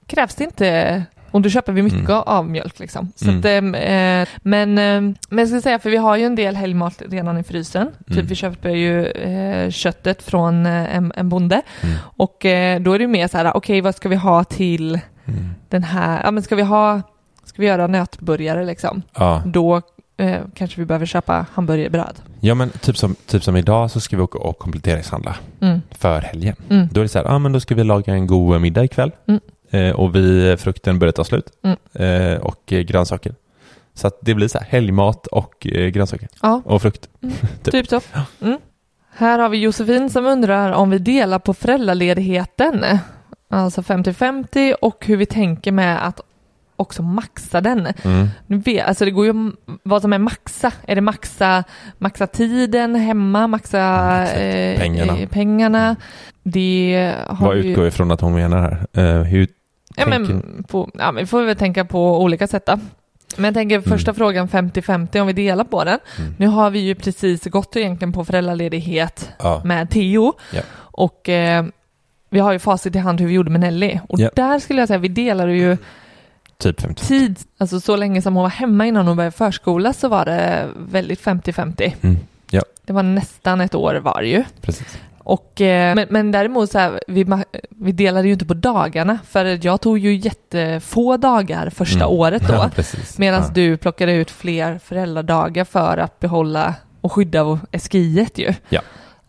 krävs 0.06 0.34
det 0.34 0.44
inte 0.44 1.02
och 1.32 1.40
då 1.42 1.48
köper 1.48 1.72
vi 1.72 1.82
mycket 1.82 1.98
Mm. 2.08 2.22
av 2.26 2.50
mjölk 2.50 2.78
liksom. 2.78 3.12
Så 3.16 3.24
Mm. 3.28 3.38
att, 3.38 3.44
ehm, 3.44 3.74
eh, 3.74 4.28
men, 4.42 4.78
eh, 4.78 5.14
men 5.28 5.38
jag 5.38 5.48
ska 5.48 5.60
säga, 5.60 5.78
för 5.78 5.90
vi 5.90 5.96
har 5.96 6.16
ju 6.16 6.24
en 6.24 6.34
del 6.34 6.56
helgmat 6.56 7.02
redan 7.10 7.38
i 7.38 7.42
frysen. 7.42 7.82
Mm. 7.82 8.20
Typ 8.20 8.30
vi 8.30 8.34
köper 8.34 8.68
ju 8.70 9.06
eh, 9.06 9.70
köttet 9.70 10.22
från 10.22 10.66
eh, 10.66 10.96
en, 10.96 11.12
en 11.16 11.28
bonde. 11.28 11.62
Mm. 11.82 11.96
Och 12.04 12.44
eh, 12.46 12.80
då 12.80 12.92
är 12.92 12.98
det 12.98 13.06
mer 13.06 13.28
så 13.28 13.36
här, 13.38 13.56
okej 13.56 13.80
vad 13.80 13.94
ska 13.94 14.08
vi 14.08 14.16
ha 14.16 14.44
till 14.44 15.00
Mm. 15.24 15.44
den 15.68 15.82
här, 15.82 16.20
ja 16.24 16.30
men 16.30 16.42
ska 16.42 16.56
vi 16.56 16.62
ha, 16.62 17.02
ska 17.44 17.62
vi 17.62 17.68
göra 17.68 17.86
nötburgare 17.86 18.64
liksom? 18.64 19.02
Ja. 19.14 19.42
Då 19.46 19.82
eh, 20.16 20.36
kanske 20.54 20.80
vi 20.80 20.86
behöver 20.86 21.06
köpa 21.06 21.46
hamburgerbröd. 21.52 22.14
ja, 22.40 22.54
men 22.54 22.70
typ 22.70 22.96
som, 22.96 23.14
typ 23.26 23.44
som 23.44 23.56
idag 23.56 23.90
så 23.90 24.00
ska 24.00 24.16
vi 24.16 24.22
åka 24.22 24.38
och 24.38 24.58
kompletteringshandla 24.58 25.36
Mm. 25.60 25.82
för 25.90 26.20
helgen. 26.20 26.56
Mm. 26.70 26.88
Då 26.92 27.00
är 27.00 27.02
det 27.02 27.08
så 27.08 27.18
här, 27.18 27.24
ja 27.26 27.38
men 27.38 27.52
då 27.52 27.60
ska 27.60 27.74
vi 27.74 27.84
laga 27.84 28.12
en 28.14 28.26
god 28.26 28.60
middag 28.60 28.84
ikväll. 28.84 29.12
Mm. 29.28 29.40
Eh, 29.72 29.90
och 29.90 30.16
vi, 30.16 30.56
frukten 30.58 30.98
börjar 30.98 31.12
ta 31.12 31.24
slut. 31.24 31.46
Mm. 31.62 31.76
Eh, 32.32 32.38
och 32.40 32.72
eh, 32.72 32.80
grönsaker. 32.80 33.34
Så 33.94 34.10
det 34.22 34.34
blir 34.34 34.48
så 34.48 34.58
här 34.58 34.66
helgmat 34.70 35.26
och 35.26 35.54
grönsaker. 35.92 36.28
Ja, 36.42 36.62
Och 36.64 36.82
frukt. 36.82 37.08
typ 37.62 37.88
så. 37.88 38.00
Mm. 38.40 38.58
Här 39.16 39.38
har 39.38 39.48
vi 39.48 39.58
Josefin 39.58 40.10
som 40.10 40.26
undrar 40.26 40.72
om 40.72 40.90
vi 40.90 40.98
delar 40.98 41.38
på 41.38 41.54
föräldraledigheten. 41.54 42.84
Alltså 43.50 43.80
50-50 43.80 44.72
och 44.82 45.06
hur 45.06 45.16
vi 45.16 45.26
tänker 45.26 45.72
med 45.72 46.06
att 46.06 46.20
också 46.76 47.02
maxa 47.02 47.60
den. 47.60 47.86
Mm. 48.02 48.28
Nu 48.46 48.58
vet, 48.58 48.86
alltså 48.86 49.04
det 49.04 49.10
går 49.10 49.26
ju 49.26 49.34
vad 49.82 50.02
som 50.02 50.12
är 50.12 50.18
maxa. 50.18 50.72
Är 50.86 50.94
det 50.94 51.00
maxa, 51.00 51.64
maxa 51.98 52.26
tiden 52.26 52.94
hemma, 52.94 53.46
maxa 53.46 53.78
Maxa 54.18 54.34
eh, 54.40 54.78
pengarna. 54.80 55.16
pengarna? 55.30 55.96
Det 56.42 57.14
har 57.28 57.46
Vad 57.46 57.56
vi 57.56 57.62
ju- 57.62 57.70
utgår 57.70 57.86
ifrån 57.86 58.10
att 58.10 58.20
hon 58.20 58.34
menar 58.34 58.86
här? 58.92 59.02
Eh, 59.18 59.22
hur 59.22 59.48
Ja, 59.96 60.04
tänker- 60.04 60.18
men 60.34 60.64
på, 60.68 60.90
ja, 60.94 61.12
men 61.12 61.22
vi 61.22 61.26
får 61.26 61.42
väl 61.42 61.56
tänka 61.56 61.84
på 61.84 62.22
olika 62.22 62.46
sätt 62.46 62.66
då. 62.66 62.78
Men 63.36 63.44
jag 63.44 63.54
tänker 63.54 63.80
första 63.80 64.14
frågan 64.14 64.48
50-50 64.48 65.20
om 65.20 65.26
vi 65.26 65.32
delar 65.32 65.64
på 65.64 65.84
den. 65.84 65.98
Mm. 66.18 66.34
Nu 66.38 66.46
har 66.46 66.70
vi 66.70 66.78
ju 66.78 66.94
precis 66.94 67.44
gått 67.44 67.76
egentligen 67.76 68.12
på 68.12 68.24
föräldraledighet 68.24 69.30
Ja. 69.38 69.62
med 69.64 69.90
Theo 69.90 70.32
Ja. 70.52 70.62
och 70.76 71.28
eh, 71.28 71.64
vi 72.30 72.40
har 72.40 72.52
ju 72.52 72.58
facit 72.58 72.96
i 72.96 72.98
hand 72.98 73.20
hur 73.20 73.26
vi 73.26 73.34
gjorde 73.34 73.50
med 73.50 73.60
Nelly 73.60 73.98
och 74.08 74.20
Ja. 74.20 74.30
där 74.34 74.58
skulle 74.58 74.80
jag 74.82 74.88
säga 74.88 74.98
vi 74.98 75.08
delade 75.08 75.52
ju 75.52 75.76
Typ 76.58 76.80
50. 76.80 77.06
tid, 77.06 77.38
alltså 77.58 77.80
så 77.80 77.96
länge 77.96 78.22
som 78.22 78.34
hon 78.34 78.42
var 78.42 78.50
hemma 78.50 78.86
innan 78.86 79.06
hon 79.06 79.16
började 79.16 79.36
förskola 79.36 79.92
så 79.92 80.08
var 80.08 80.24
det 80.24 80.68
väldigt 80.76 81.20
50-50. 81.20 81.92
Mm. 82.02 82.16
Det 82.86 82.92
var 82.92 83.02
nästan 83.02 83.60
ett 83.60 83.74
år 83.74 83.94
var 83.94 84.22
ju. 84.22 84.44
precis. 84.60 84.98
Och, 85.24 85.60
eh, 85.60 85.94
men, 85.94 86.06
men 86.10 86.32
däremot 86.32 86.70
så 86.70 86.78
här, 86.78 87.00
vi, 87.08 87.26
vi 87.70 87.92
delade 87.92 88.26
ju 88.26 88.32
inte 88.32 88.46
på 88.46 88.54
dagarna 88.54 89.18
för 89.28 89.66
jag 89.66 89.80
tog 89.80 89.98
ju 89.98 90.14
jättefå 90.14 91.16
dagar 91.16 91.70
första 91.70 92.04
Mm. 92.04 92.08
året 92.16 92.48
då. 92.48 92.54
Ja. 92.76 92.84
Medan 93.16 93.42
ja. 93.42 93.50
du 93.54 93.76
plockade 93.76 94.12
ut 94.12 94.30
fler 94.30 94.78
föräldradagar 94.78 95.64
för 95.64 95.98
att 95.98 96.20
behålla 96.20 96.74
och 97.00 97.12
skydda 97.12 97.58
SGIet 97.78 98.38
ju. 98.38 98.54
Ja. 98.68 98.80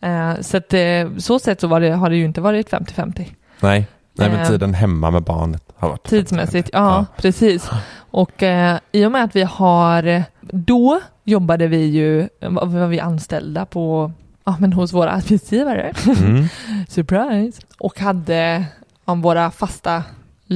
Eh, 0.02 0.42
så 0.42 0.58
att 0.58 0.74
eh, 0.74 1.18
så 1.18 1.40
sätt 1.40 1.62
så 1.62 1.80
det, 1.80 1.90
har 1.90 2.10
det 2.10 2.16
ju 2.16 2.26
inte 2.26 2.42
varit 2.42 2.70
50-50. 2.70 3.26
Nej, 3.60 3.88
Nej 4.14 4.30
men 4.30 4.48
tiden 4.48 4.74
hemma 4.74 5.12
med 5.12 5.24
barnet 5.24 5.64
har 5.76 5.90
varit 5.90 6.04
Tidsmässigt, 6.04 6.54
50. 6.54 6.70
ja, 6.74 7.06
precis. 7.18 7.70
Och 7.96 8.44
eh, 8.44 8.78
i 8.92 9.06
och 9.06 9.12
med 9.12 9.24
att 9.24 9.36
vi 9.36 9.44
har, 9.44 10.24
då 10.42 11.02
jobbade 11.24 11.68
vi 11.68 11.86
ju, 11.86 12.28
var 12.42 12.88
vi 12.88 13.00
anställda 13.00 13.66
på, 13.66 14.12
ja 14.46 14.58
men 14.60 14.74
hos 14.74 14.94
våra 14.94 15.12
arbetsgivare. 15.12 15.94
Mm. 16.08 16.46
Surprise! 16.90 17.62
Och 17.78 18.00
hade 18.00 18.66
om 19.06 19.22
våra 19.22 19.52
fasta 19.52 20.04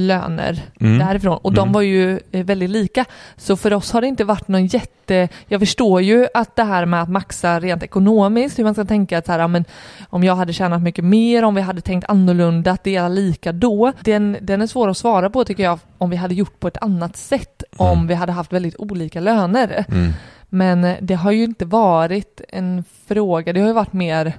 löner 0.06 0.62
Mm. 0.80 0.98
därifrån. 0.98 1.38
Och 1.42 1.52
de 1.52 1.60
Mm. 1.62 1.72
var 1.72 1.82
ju 1.82 2.20
eh, 2.32 2.44
väldigt 2.44 2.70
lika. 2.70 3.04
Så 3.36 3.56
för 3.56 3.74
oss 3.74 3.92
har 3.92 4.00
det 4.00 4.06
inte 4.06 4.24
varit 4.24 4.48
någon 4.48 4.66
jätte... 4.66 5.28
Jag 5.46 5.60
förstår 5.60 6.02
ju 6.02 6.26
att 6.34 6.56
det 6.56 6.62
här 6.64 6.86
med 6.86 7.02
att 7.02 7.08
maxa 7.08 7.60
rent 7.60 7.82
ekonomiskt, 7.82 8.58
hur 8.58 8.64
man 8.64 8.74
ska 8.74 8.84
tänka 8.84 9.18
att 9.18 9.26
så 9.26 9.32
här, 9.32 9.48
men 9.48 9.64
om 10.08 10.24
jag 10.24 10.36
hade 10.36 10.52
tjänat 10.52 10.82
mycket 10.82 11.04
mer, 11.04 11.42
om 11.42 11.54
vi 11.54 11.60
hade 11.60 11.80
tänkt 11.80 12.08
annorlunda, 12.10 12.70
att 12.70 12.84
dela 12.84 13.08
lika 13.08 13.52
då. 13.52 13.92
Den, 14.00 14.36
den 14.40 14.62
är 14.62 14.66
svår 14.66 14.88
att 14.88 14.96
svara 14.96 15.30
på 15.30 15.44
tycker 15.44 15.62
jag, 15.62 15.78
om 15.98 16.10
vi 16.10 16.16
hade 16.16 16.34
gjort 16.34 16.60
på 16.60 16.68
ett 16.68 16.76
annat 16.80 17.16
sätt, 17.16 17.62
om 17.76 17.92
Mm. 17.92 18.06
vi 18.06 18.14
hade 18.14 18.32
haft 18.32 18.52
väldigt 18.52 18.76
olika 18.78 19.20
löner. 19.20 19.84
Mm. 19.88 20.12
Men 20.48 20.84
eh, 20.84 20.96
det 21.00 21.14
har 21.14 21.30
ju 21.32 21.44
inte 21.44 21.64
varit 21.64 22.40
en 22.48 22.84
fråga, 23.06 23.52
det 23.52 23.60
har 23.60 23.68
ju 23.68 23.74
varit 23.74 23.92
mer 23.92 24.32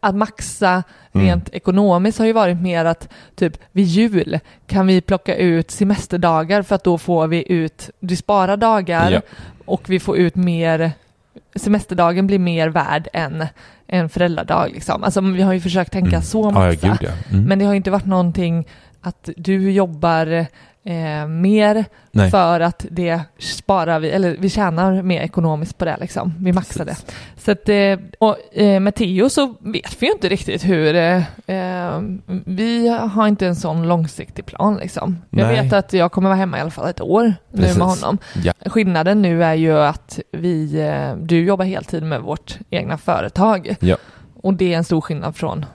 att 0.00 0.14
maxa 0.14 0.82
Mm. 1.14 1.26
rent 1.26 1.48
ekonomiskt 1.48 2.18
har 2.18 2.26
ju 2.26 2.32
varit 2.32 2.60
mer 2.60 2.84
att 2.84 3.08
typ 3.34 3.58
vid 3.72 3.84
jul 3.86 4.38
kan 4.66 4.86
vi 4.86 5.00
plocka 5.00 5.36
ut 5.36 5.70
semesterdagar 5.70 6.62
för 6.62 6.74
att 6.74 6.84
då 6.84 6.98
får 6.98 7.26
vi 7.26 7.52
ut, 7.52 7.90
du 8.00 8.16
sparar 8.16 8.56
dagar 8.56 9.10
Ja. 9.10 9.20
och 9.64 9.90
vi 9.90 10.00
får 10.00 10.16
ut 10.16 10.34
mer, 10.36 10.92
semesterdagen 11.56 12.26
blir 12.26 12.38
mer 12.38 12.68
värd 12.68 13.08
än 13.12 13.46
en 13.86 14.08
föräldradag 14.08 14.70
liksom. 14.72 15.04
Alltså 15.04 15.20
vi 15.20 15.42
har 15.42 15.52
ju 15.52 15.60
försökt 15.60 15.92
tänka 15.92 16.08
Mm. 16.16 16.22
så 16.22 16.42
Ja, 16.42 16.50
maxa. 16.50 16.86
ja, 16.86 16.92
gud 17.00 17.08
ja. 17.10 17.36
Mm. 17.36 17.44
Men 17.44 17.58
det 17.58 17.64
har 17.64 17.74
inte 17.74 17.90
varit 17.90 18.06
någonting 18.06 18.66
att 19.02 19.28
du 19.36 19.72
jobbar 19.72 20.46
eh, 20.84 21.26
mer 21.26 21.84
Nej. 22.12 22.30
för 22.30 22.60
att 22.60 22.86
det 22.90 23.20
sparar 23.38 24.00
vi, 24.00 24.10
eller 24.10 24.36
vi 24.38 24.50
tjänar 24.50 25.02
mer 25.02 25.20
ekonomiskt 25.20 25.78
på 25.78 25.84
det 25.84 25.96
liksom. 26.00 26.34
Vi 26.38 26.52
maxar 26.52 26.84
det. 26.84 26.96
Så 27.36 27.50
att, 27.50 27.68
eh, 27.68 27.98
och 28.18 28.58
eh, 28.58 28.80
med 28.80 28.94
Theo 28.94 29.28
så 29.28 29.54
vet 29.60 30.02
vi 30.02 30.06
ju 30.06 30.12
inte 30.12 30.28
riktigt 30.28 30.64
hur, 30.64 30.94
eh, 30.94 31.22
eh, 31.46 32.00
vi 32.44 32.88
har 32.88 33.28
inte 33.28 33.46
en 33.46 33.56
sån 33.56 33.88
långsiktig 33.88 34.46
plan 34.46 34.76
liksom. 34.76 35.22
Jag 35.30 35.46
Nej. 35.46 35.62
vet 35.62 35.72
att 35.72 35.92
jag 35.92 36.12
kommer 36.12 36.28
vara 36.28 36.38
hemma 36.38 36.58
i 36.58 36.60
alla 36.60 36.70
fall 36.70 36.88
ett 36.88 37.00
år 37.00 37.34
Precis. 37.54 37.74
nu 37.74 37.78
med 37.78 37.88
honom. 37.88 38.18
Ja. 38.44 38.52
Skillnaden 38.66 39.22
nu 39.22 39.44
är 39.44 39.54
ju 39.54 39.78
att 39.78 40.18
vi, 40.32 40.80
eh, 40.80 41.16
du 41.16 41.44
jobbar 41.44 41.64
heltid 41.64 42.02
med 42.02 42.20
vårt 42.20 42.58
egna 42.70 42.98
företag. 42.98 43.76
Ja. 43.80 43.96
Och 44.42 44.54
det 44.54 44.72
är 44.72 44.76
en 44.76 44.84
stor 44.84 45.00
skillnad 45.00 45.36
från 45.36 45.66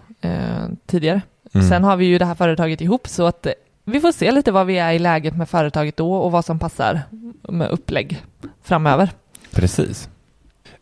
tidigare. 0.87 1.21
Mm. 1.53 1.69
Sen 1.69 1.83
har 1.83 1.97
vi 1.97 2.05
ju 2.05 2.17
det 2.17 2.25
här 2.25 2.35
företaget 2.35 2.81
ihop 2.81 3.07
så 3.07 3.25
att 3.25 3.45
eh, 3.45 3.51
vi 3.85 3.99
får 3.99 4.11
se 4.11 4.31
lite 4.31 4.51
vad 4.51 4.65
vi 4.67 4.77
är 4.77 4.91
i 4.93 4.99
läget 4.99 5.37
med 5.37 5.49
företaget 5.49 5.97
då 5.97 6.13
och 6.13 6.31
vad 6.31 6.45
som 6.45 6.59
passar 6.59 7.01
med 7.49 7.69
upplägg 7.69 8.23
framöver. 8.63 9.09
Precis. 9.51 10.09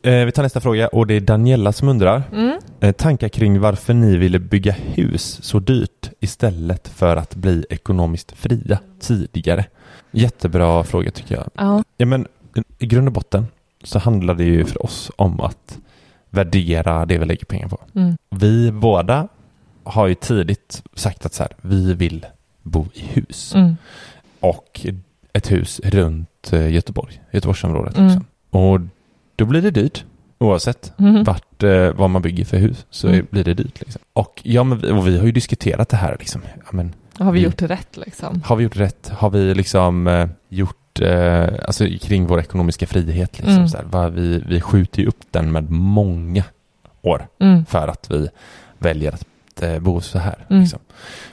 Eh, 0.04 0.26
vi 0.26 0.32
tar 0.32 0.44
nästa 0.44 0.62
fråga 0.62 0.88
och 0.88 1.08
det 1.08 1.14
är 1.14 1.22
Daniela 1.22 1.72
som 1.72 1.88
undrar 1.90 2.24
Mm. 2.34 2.58
eh, 2.80 2.92
tankar 2.92 3.30
kring 3.30 3.60
varför 3.60 3.94
ni 3.94 4.18
ville 4.18 4.40
bygga 4.40 4.72
hus 4.72 5.40
så 5.44 5.60
dyrt 5.60 6.10
istället 6.20 6.88
för 6.88 7.16
att 7.18 7.36
bli 7.36 7.66
ekonomiskt 7.70 8.32
fria 8.32 8.80
tidigare. 9.00 9.66
Jättebra 10.12 10.84
fråga 10.84 11.12
tycker 11.12 11.36
jag. 11.36 11.50
Ja. 11.56 11.84
Ja, 11.98 12.06
men 12.06 12.28
i 12.80 12.86
grund 12.86 13.08
och 13.08 13.14
botten 13.14 13.48
så 13.84 14.00
handlar 14.00 14.34
det 14.36 14.44
ju 14.44 14.66
för 14.66 14.86
oss 14.86 15.12
om 15.16 15.40
att 15.42 15.78
värdera 16.30 17.06
det 17.06 17.18
vi 17.18 17.26
lägger 17.26 17.46
pengar 17.46 17.68
på. 17.68 17.78
Mm. 17.96 18.18
Vi 18.30 18.72
båda 18.72 19.28
har 19.86 20.08
ju 20.08 20.16
tidigt 20.16 20.84
sagt 20.96 21.26
att 21.26 21.34
så 21.34 21.44
här, 21.44 21.52
vi 21.62 21.94
vill 21.94 22.26
bo 22.64 22.88
i 22.94 23.02
hus 23.02 23.56
Mm. 23.56 23.78
och 24.40 24.86
ett 25.34 25.52
hus 25.52 25.82
runt 25.84 26.54
eh, 26.54 26.70
Göteborg, 26.74 27.22
Göteborgsområdet. 27.32 27.98
Mm. 27.98 28.08
Liksom. 28.08 28.26
Och 28.50 28.80
då 29.36 29.46
blir 29.46 29.62
det 29.62 29.72
dyrt 29.72 30.06
oavsett 30.38 30.94
Mhm. 30.98 31.24
vart, 31.24 31.64
eh, 31.64 31.92
vad 31.94 32.10
man 32.10 32.22
bygger 32.22 32.46
för 32.46 32.58
hus 32.58 32.86
så 32.90 33.08
Mm. 33.08 33.28
blir 33.30 33.44
det 33.44 33.54
dyrt. 33.54 33.80
Liksom. 33.80 34.02
Och, 34.14 34.42
ja, 34.44 34.64
men 34.64 34.78
vi, 34.80 34.92
och 34.92 35.08
vi 35.08 35.18
har 35.18 35.26
ju 35.26 35.32
diskuterat 35.32 35.90
det 35.90 35.98
här. 35.98 36.16
Liksom. 36.20 36.42
Ja, 36.58 36.70
men, 36.72 36.94
Har 37.18 37.32
vi 37.32 37.40
Vi- 37.40 37.46
gjort 37.46 37.62
rätt 37.62 37.98
liksom? 37.98 38.42
har 38.46 38.56
vi 38.56 38.64
gjort 38.64 38.78
rätt? 38.78 39.10
Har 39.18 39.30
vi 39.30 39.54
liksom 39.54 40.08
eh, 40.08 40.28
gjort, 40.50 41.02
eh, 41.02 41.48
alltså 41.66 41.86
kring 42.02 42.28
vår 42.28 42.40
ekonomiska 42.40 42.88
frihet, 42.88 43.38
liksom, 43.38 43.56
Mm. 43.56 43.68
så 43.68 43.78
här, 43.78 44.10
vi, 44.10 44.44
vi 44.48 44.62
skjuter 44.62 45.02
ju 45.02 45.08
upp 45.08 45.22
den 45.32 45.52
med 45.52 45.70
många 45.72 46.44
år 47.02 47.28
Mm. 47.40 47.66
för 47.66 47.88
att 47.88 48.12
vi 48.12 48.30
väljer 48.80 49.12
att 49.12 49.26
eh, 49.64 49.80
bo 49.80 50.02
så 50.02 50.20
här. 50.20 50.46
Mm. 50.50 50.62
Liksom. 50.62 50.80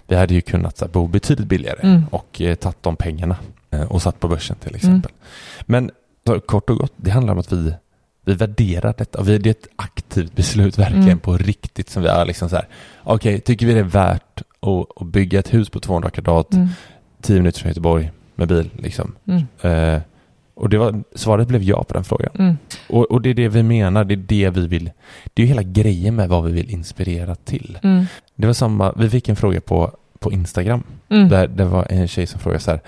Vi 0.06 0.16
hade 0.16 0.35
ju 0.35 0.40
kunnat 0.40 0.80
här, 0.80 0.88
bo 0.88 1.06
betydligt 1.06 1.46
billigare 1.48 1.78
Mm. 1.82 2.02
och 2.11 2.40
eh, 2.40 2.54
tagit 2.54 2.82
de 2.82 2.96
pengarna 2.96 3.37
eh, 3.70 3.82
och 3.92 4.02
satt 4.02 4.20
på 4.20 4.28
börsen 4.28 4.56
till 4.56 4.74
exempel. 4.76 5.12
Men 5.62 5.90
så, 6.26 6.40
kort 6.40 6.70
och 6.70 6.76
gott, 6.78 6.92
det 6.96 7.11
handlar 7.11 7.32
om 7.32 7.38
att 7.38 7.52
vi, 7.52 7.74
vi 8.24 8.35
värderar 8.35 8.94
detta. 8.98 9.22
Vi, 9.22 9.38
det 9.38 9.48
är 9.48 9.50
ett 9.50 9.68
aktivt 9.76 10.37
beslut 10.37 10.78
verkligen 10.78 11.02
Mm. 11.04 11.18
på 11.18 11.37
riktigt 11.37 11.90
som 11.90 12.02
vi 12.02 12.08
är 12.08 12.24
liksom 12.24 12.48
så 12.48 12.56
här. 12.56 12.68
Okej, 13.02 13.40
tycker 13.40 13.66
vi 13.66 13.74
det 13.74 13.80
är 13.80 13.85
värt 13.85 14.42
att, 14.61 15.02
att 15.02 15.06
bygga 15.06 15.38
ett 15.38 15.54
hus 15.54 15.70
på 15.70 15.80
200 15.80 16.11
kvadrat, 16.11 16.52
Mm. 16.52 16.68
10 17.22 17.37
minuter 17.38 17.61
från 17.61 17.68
Göteborg 17.68 18.11
med 18.35 18.48
bil 18.48 18.70
liksom. 18.78 19.14
Mm. 19.26 19.42
Eh, 19.61 20.00
och 20.62 20.68
det 20.68 20.79
var, 20.79 21.03
svaret 21.14 21.48
blev 21.48 21.62
ja 21.62 21.85
på 21.85 21.94
den 21.94 22.05
frågan. 22.05 22.31
Mm. 22.38 22.57
Och, 22.88 23.11
och 23.11 23.22
det 23.22 23.31
är 23.31 23.35
det 23.35 23.48
vi 23.48 23.62
menar, 23.62 24.05
det 24.05 24.14
är 24.14 24.16
det 24.16 24.51
vi 24.51 24.66
vill. 24.66 24.90
Det 25.35 25.42
är 25.42 25.46
ju 25.46 25.48
hela 25.48 25.62
grejen 25.62 26.16
med 26.16 26.29
vad 26.29 26.44
vi 26.44 26.53
vill 26.53 26.70
inspirera 26.70 27.35
till. 27.35 27.79
Mm. 27.83 28.05
Det 28.35 28.46
var 28.46 28.55
samma, 28.55 28.92
vi 28.96 29.11
fick 29.11 29.29
en 29.29 29.37
fråga 29.37 29.61
på, 29.61 29.90
på 30.18 30.33
Instagram 30.33 30.83
Mm. 31.09 31.29
där 31.29 31.46
det 31.46 31.64
var 31.64 31.87
en 31.90 32.09
tjej 32.09 32.27
som 32.27 32.40
frågade 32.40 32.61
så 32.62 32.70
här, 32.70 32.81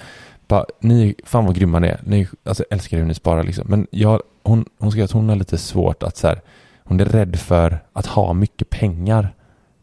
bara, 0.49 0.65
ni, 0.81 1.15
fan 1.25 1.47
vad 1.47 1.55
grymma 1.55 1.79
ni 1.79 1.89
är, 1.89 2.01
ni 2.05 2.29
alltså, 2.45 2.65
älskar 2.71 2.97
hur 2.99 3.05
ni 3.05 3.15
sparar 3.15 3.43
liksom. 3.43 3.65
Men 3.69 3.87
jag, 3.91 4.23
hon, 4.43 4.65
hon 4.79 4.91
skrev 4.91 5.05
att 5.05 5.11
hon 5.13 5.29
har 5.29 5.37
lite 5.37 5.59
svårt 5.59 6.03
att 6.03 6.17
så 6.17 6.27
här, 6.27 6.41
hon 6.85 7.01
är 7.01 7.05
rädd 7.05 7.37
för 7.39 7.79
att 7.93 8.07
ha 8.07 8.33
mycket 8.33 8.71
pengar 8.71 9.29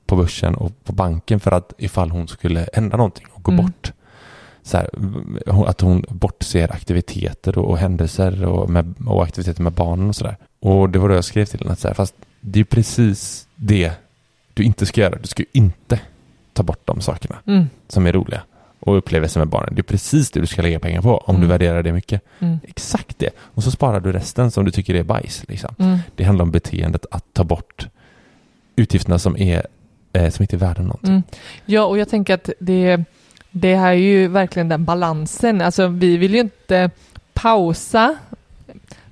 på 0.06 0.16
börsen 0.16 0.56
och 0.56 0.84
på 0.84 0.94
banken 0.94 1.40
för 1.40 1.52
att 1.52 1.74
ifall 1.78 2.12
hon 2.12 2.28
skulle 2.28 2.64
ändra 2.64 2.98
någonting 2.98 3.26
och 3.34 3.44
gå 3.44 3.52
Mm. 3.52 3.66
bort. 3.66 3.94
Så 4.64 4.78
här, 4.78 4.90
att 5.68 5.82
hon 5.82 6.06
bortser 6.10 6.72
aktiviteter 6.74 7.58
och, 7.58 7.70
och 7.70 7.78
händelser 7.78 8.46
och, 8.46 8.70
med, 8.70 8.94
och 9.08 9.24
aktiviteter 9.24 9.64
med 9.64 9.74
barnen 9.74 10.10
och 10.10 10.16
sådär. 10.16 10.38
Och 10.60 10.90
det 10.90 11.00
var 11.00 11.10
då 11.10 11.16
jag 11.16 11.24
skrev 11.26 11.46
till 11.46 11.60
henne 11.60 11.72
att 11.72 11.80
så 11.80 11.88
här, 11.88 11.96
fast 11.96 12.16
det 12.42 12.60
är 12.60 12.64
precis 12.64 13.48
det 13.56 13.92
du 14.54 14.64
inte 14.64 14.86
ska 14.86 15.02
göra. 15.02 15.16
Du 15.22 15.28
ska 15.28 15.44
inte 15.52 16.00
ta 16.54 16.64
bort 16.64 16.82
de 16.86 17.02
sakerna 17.02 17.36
Mm. 17.48 17.66
som 17.88 18.06
är 18.06 18.12
roliga 18.14 18.42
och 18.80 18.98
upplevelser 18.98 19.40
med 19.40 19.48
barnen. 19.48 19.76
Det 19.76 19.82
är 19.82 19.84
precis 19.84 20.32
det 20.32 20.40
du 20.40 20.48
ska 20.48 20.62
lägga 20.62 20.80
pengar 20.80 21.02
på 21.02 21.18
om 21.18 21.36
Mm. 21.36 21.42
du 21.42 21.48
värderar 21.48 21.84
det 21.84 21.94
mycket. 21.94 22.22
Mm. 22.40 22.60
Exakt 22.68 23.20
det. 23.20 23.30
Och 23.40 23.64
så 23.64 23.72
sparar 23.72 24.00
du 24.00 24.12
resten 24.12 24.52
som 24.52 24.66
du 24.66 24.72
tycker 24.72 24.96
är 24.96 25.04
bajs. 25.04 25.44
Liksom. 25.48 25.76
Mm. 25.80 25.98
Det 26.16 26.24
handlar 26.24 26.44
om 26.44 26.52
beteendet 26.52 27.06
att 27.12 27.26
ta 27.34 27.44
bort 27.44 27.88
utgifterna 28.76 29.20
som, 29.20 29.38
är, 29.38 29.68
eh, 30.14 30.30
som 30.30 30.44
inte 30.44 30.56
är 30.56 30.58
värda 30.60 30.82
någonting. 30.82 31.10
Mm. 31.10 31.24
Ja, 31.66 31.84
och 31.84 31.98
jag 31.98 32.10
tänker 32.10 32.34
att 32.34 32.50
det, 32.60 33.04
det 33.52 33.76
här 33.76 33.90
är 33.90 33.94
ju 33.94 34.28
verkligen 34.28 34.70
den 34.70 34.86
balansen. 34.86 35.62
Alltså 35.62 35.88
vi 35.88 36.18
vill 36.18 36.34
ju 36.34 36.40
inte 36.40 36.90
pausa, 37.34 38.16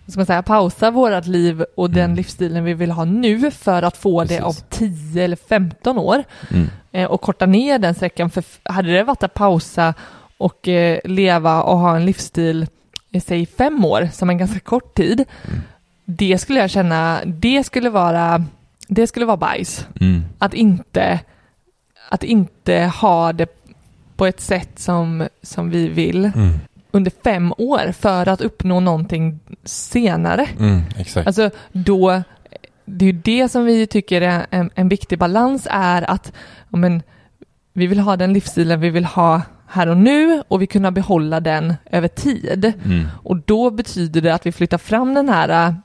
ska 0.08 0.20
man 0.20 0.26
säga, 0.26 0.44
pausa 0.44 0.92
vårat 0.92 1.28
liv 1.28 1.64
och 1.76 1.90
den 1.90 2.04
Mm. 2.04 2.16
livsstilen 2.18 2.64
vi 2.64 2.74
vill 2.74 2.92
ha 2.92 3.06
nu 3.06 3.52
för 3.52 3.84
att 3.84 3.98
få 3.98 4.24
det 4.24 4.42
om 4.42 4.54
Precis. 4.70 5.12
10 5.14 5.24
eller 5.24 5.36
15 5.36 5.98
år 5.98 6.24
Mm. 6.52 6.68
eh, 6.92 7.06
och 7.12 7.22
korta 7.22 7.46
ner 7.46 7.80
den 7.80 7.96
sträckan. 7.96 8.30
För 8.30 8.44
hade 8.64 8.92
det 8.92 9.04
varit 9.04 9.24
att 9.24 9.34
pausa 9.34 9.94
och 10.38 10.68
eh, 10.68 11.00
leva 11.04 11.64
och 11.64 11.78
ha 11.78 11.96
en 11.96 12.06
livsstil 12.06 12.68
i 13.12 13.20
säg 13.22 13.46
fem 13.46 13.86
år, 13.86 14.10
som 14.14 14.30
en 14.30 14.38
ganska 14.38 14.60
kort 14.60 14.96
tid, 14.96 15.26
Mm. 15.48 15.62
det 16.06 16.38
skulle 16.38 16.60
jag 16.60 16.70
känna, 16.70 17.20
det 17.26 17.64
skulle 17.64 17.90
vara, 17.90 18.44
det 18.88 19.08
skulle 19.08 19.26
vara 19.26 19.38
bajs. 19.38 19.86
Mm. 20.02 20.24
Att 20.38 20.54
inte, 20.54 21.20
att 22.10 22.24
inte 22.24 22.92
ha 23.02 23.34
det 23.34 23.59
på 24.20 24.26
ett 24.26 24.40
sätt 24.42 24.80
som, 24.80 25.28
som 25.42 25.70
vi 25.70 25.90
vill 25.90 26.26
Mm. 26.26 26.60
under 26.92 27.12
fem 27.24 27.54
år 27.58 27.92
för 27.92 28.30
att 28.30 28.42
uppnå 28.42 28.80
någonting 28.80 29.40
senare. 29.64 30.48
Mm. 30.60 30.82
Exakt. 30.98 31.28
Alltså 31.28 31.50
då, 31.72 32.24
det 32.86 33.06
är 33.06 33.14
ju 33.14 33.20
det 33.24 33.50
som 33.50 33.66
vi 33.66 33.88
tycker 33.88 34.22
är 34.22 34.46
en, 34.50 34.70
en 34.76 34.90
viktig 34.90 35.20
balans 35.20 35.68
är 35.72 36.12
att 36.12 36.32
men, 36.70 37.02
vi 37.74 37.88
vill 37.88 38.00
ha 38.00 38.18
den 38.18 38.34
livsstilen 38.34 38.80
vi 38.80 38.90
vill 38.90 39.06
ha 39.06 39.42
här 39.68 39.88
och 39.88 39.98
nu 39.98 40.44
och 40.48 40.62
vi 40.62 40.68
kunna 40.68 40.92
behålla 40.92 41.40
den 41.40 41.74
över 41.92 42.08
tid. 42.08 42.74
Mm. 42.86 43.08
Och 43.24 43.38
då 43.38 43.70
betyder 43.72 44.22
det 44.22 44.34
att 44.34 44.46
vi 44.46 44.52
flyttar 44.52 44.78
fram 44.78 45.14
den 45.14 45.30
här, 45.30 45.76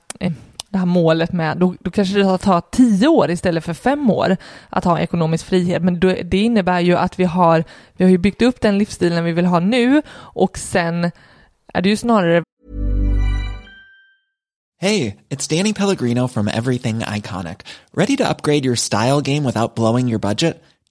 det 0.75 0.79
här 0.79 0.87
målet 0.87 1.33
med, 1.33 1.57
då, 1.57 1.75
då 1.81 1.91
kanske 1.91 2.19
det 2.19 2.39
tar 2.39 2.63
tio 2.71 3.09
år 3.09 3.31
istället 3.31 3.65
för 3.65 3.75
fem 3.75 4.11
år 4.11 4.37
att 4.69 4.85
ha 4.85 5.01
ekonomisk 5.01 5.47
frihet. 5.47 5.83
Men 5.83 6.01
då, 6.01 6.15
det 6.25 6.39
innebär 6.39 6.81
ju 6.81 6.97
att 6.97 7.19
vi 7.19 7.25
har, 7.25 7.65
vi 7.93 8.05
har 8.05 8.11
ju 8.11 8.19
byggt 8.19 8.43
upp 8.43 8.61
den 8.61 8.79
livsstilen 8.79 9.25
vi 9.25 9.33
vill 9.33 9.47
ha 9.47 9.61
nu 9.61 10.03
och 10.17 10.59
sen 10.59 11.11
är 11.75 11.83
det 11.83 11.89
ju 11.89 11.97
snarare 11.97 12.43
Hey, 14.81 15.17
it's 15.31 15.57
Danny 15.57 15.73
Pellegrino 15.73 16.29
from 16.29 16.49
Everything 16.49 17.01
Iconic. 17.01 17.61
Ready 17.95 18.17
to 18.17 18.29
upgrade 18.29 18.65
your 18.67 18.77
style 18.77 19.21
game 19.21 19.45
without 19.45 19.77
blowing 19.77 20.09
your 20.09 20.19
budget? 20.19 20.63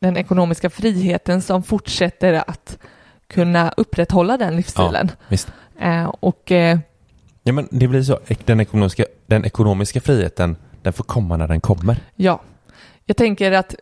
Den 0.00 0.16
ekonomiska 0.16 0.70
friheten 0.70 1.42
som 1.42 1.62
fortsätter 1.62 2.32
att 2.46 2.78
kunna 3.26 3.72
upprätthålla 3.76 4.36
den 4.36 4.56
livsstilen. 4.56 5.10
Ja, 5.10 5.24
visst. 5.28 5.48
Eh, 5.80 6.04
och 6.20 6.52
eh, 6.52 6.78
Ja, 7.42 7.52
men 7.52 7.68
det 7.70 7.88
blir 7.88 8.02
så. 8.02 8.18
Den 8.44 8.60
ekonomiska, 8.60 9.04
den 9.26 9.44
ekonomiska 9.44 10.00
friheten, 10.00 10.56
den 10.82 10.92
får 10.92 11.04
komma 11.04 11.36
när 11.36 11.48
den 11.48 11.60
kommer. 11.60 11.96
ja, 12.16 12.40
jag 13.04 13.16
tänker 13.16 13.52
att 13.52 13.74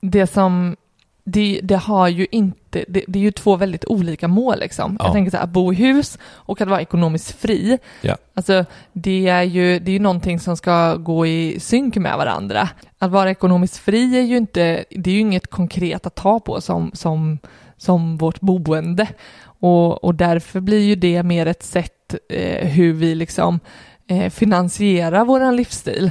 det 0.00 0.26
som 0.26 0.76
det, 1.24 1.60
det 1.62 1.76
har 1.76 2.08
ju 2.08 2.26
inte, 2.30 2.84
det, 2.88 3.04
det 3.08 3.18
är 3.18 3.22
ju 3.22 3.30
två 3.30 3.56
väldigt 3.56 3.84
olika 3.84 4.28
mål 4.28 4.58
liksom. 4.58 4.96
Ja. 4.98 5.04
Jag 5.04 5.12
tänker 5.12 5.30
så 5.30 5.36
här, 5.36 5.44
att 5.44 5.50
bo 5.50 5.72
i 5.72 5.76
hus 5.76 6.18
och 6.24 6.60
att 6.60 6.68
vara 6.68 6.80
ekonomiskt 6.80 7.40
fri. 7.40 7.78
Ja. 8.00 8.16
Alltså 8.34 8.64
det 8.92 9.28
är 9.28 9.42
ju, 9.42 9.78
det 9.78 9.90
är 9.90 9.92
ju 9.92 9.98
någonting 9.98 10.40
som 10.40 10.56
ska 10.56 10.94
gå 10.94 11.26
i 11.26 11.60
synk 11.60 11.96
med 11.96 12.16
varandra. 12.16 12.68
Att 12.98 13.10
vara 13.10 13.30
ekonomiskt 13.30 13.76
fri 13.76 14.18
är 14.18 14.22
ju 14.22 14.36
inte, 14.36 14.84
det 14.90 15.10
är 15.10 15.14
ju 15.14 15.20
inget 15.20 15.46
konkret 15.46 16.06
att 16.06 16.14
ta 16.14 16.40
på 16.40 16.60
som, 16.60 16.90
som, 16.94 17.38
som 17.76 18.16
vårt 18.16 18.40
boende. 18.40 19.06
Och, 19.42 20.04
och 20.04 20.14
därför 20.14 20.60
blir 20.60 20.80
ju 20.80 20.94
det 20.94 21.22
mer 21.22 21.46
ett 21.46 21.62
sätt 21.62 22.14
eh, 22.28 22.68
hur 22.68 22.92
vi 22.92 23.14
liksom 23.14 23.60
eh, 24.06 24.30
finansierar 24.30 25.24
våran 25.24 25.56
livsstil. 25.56 26.10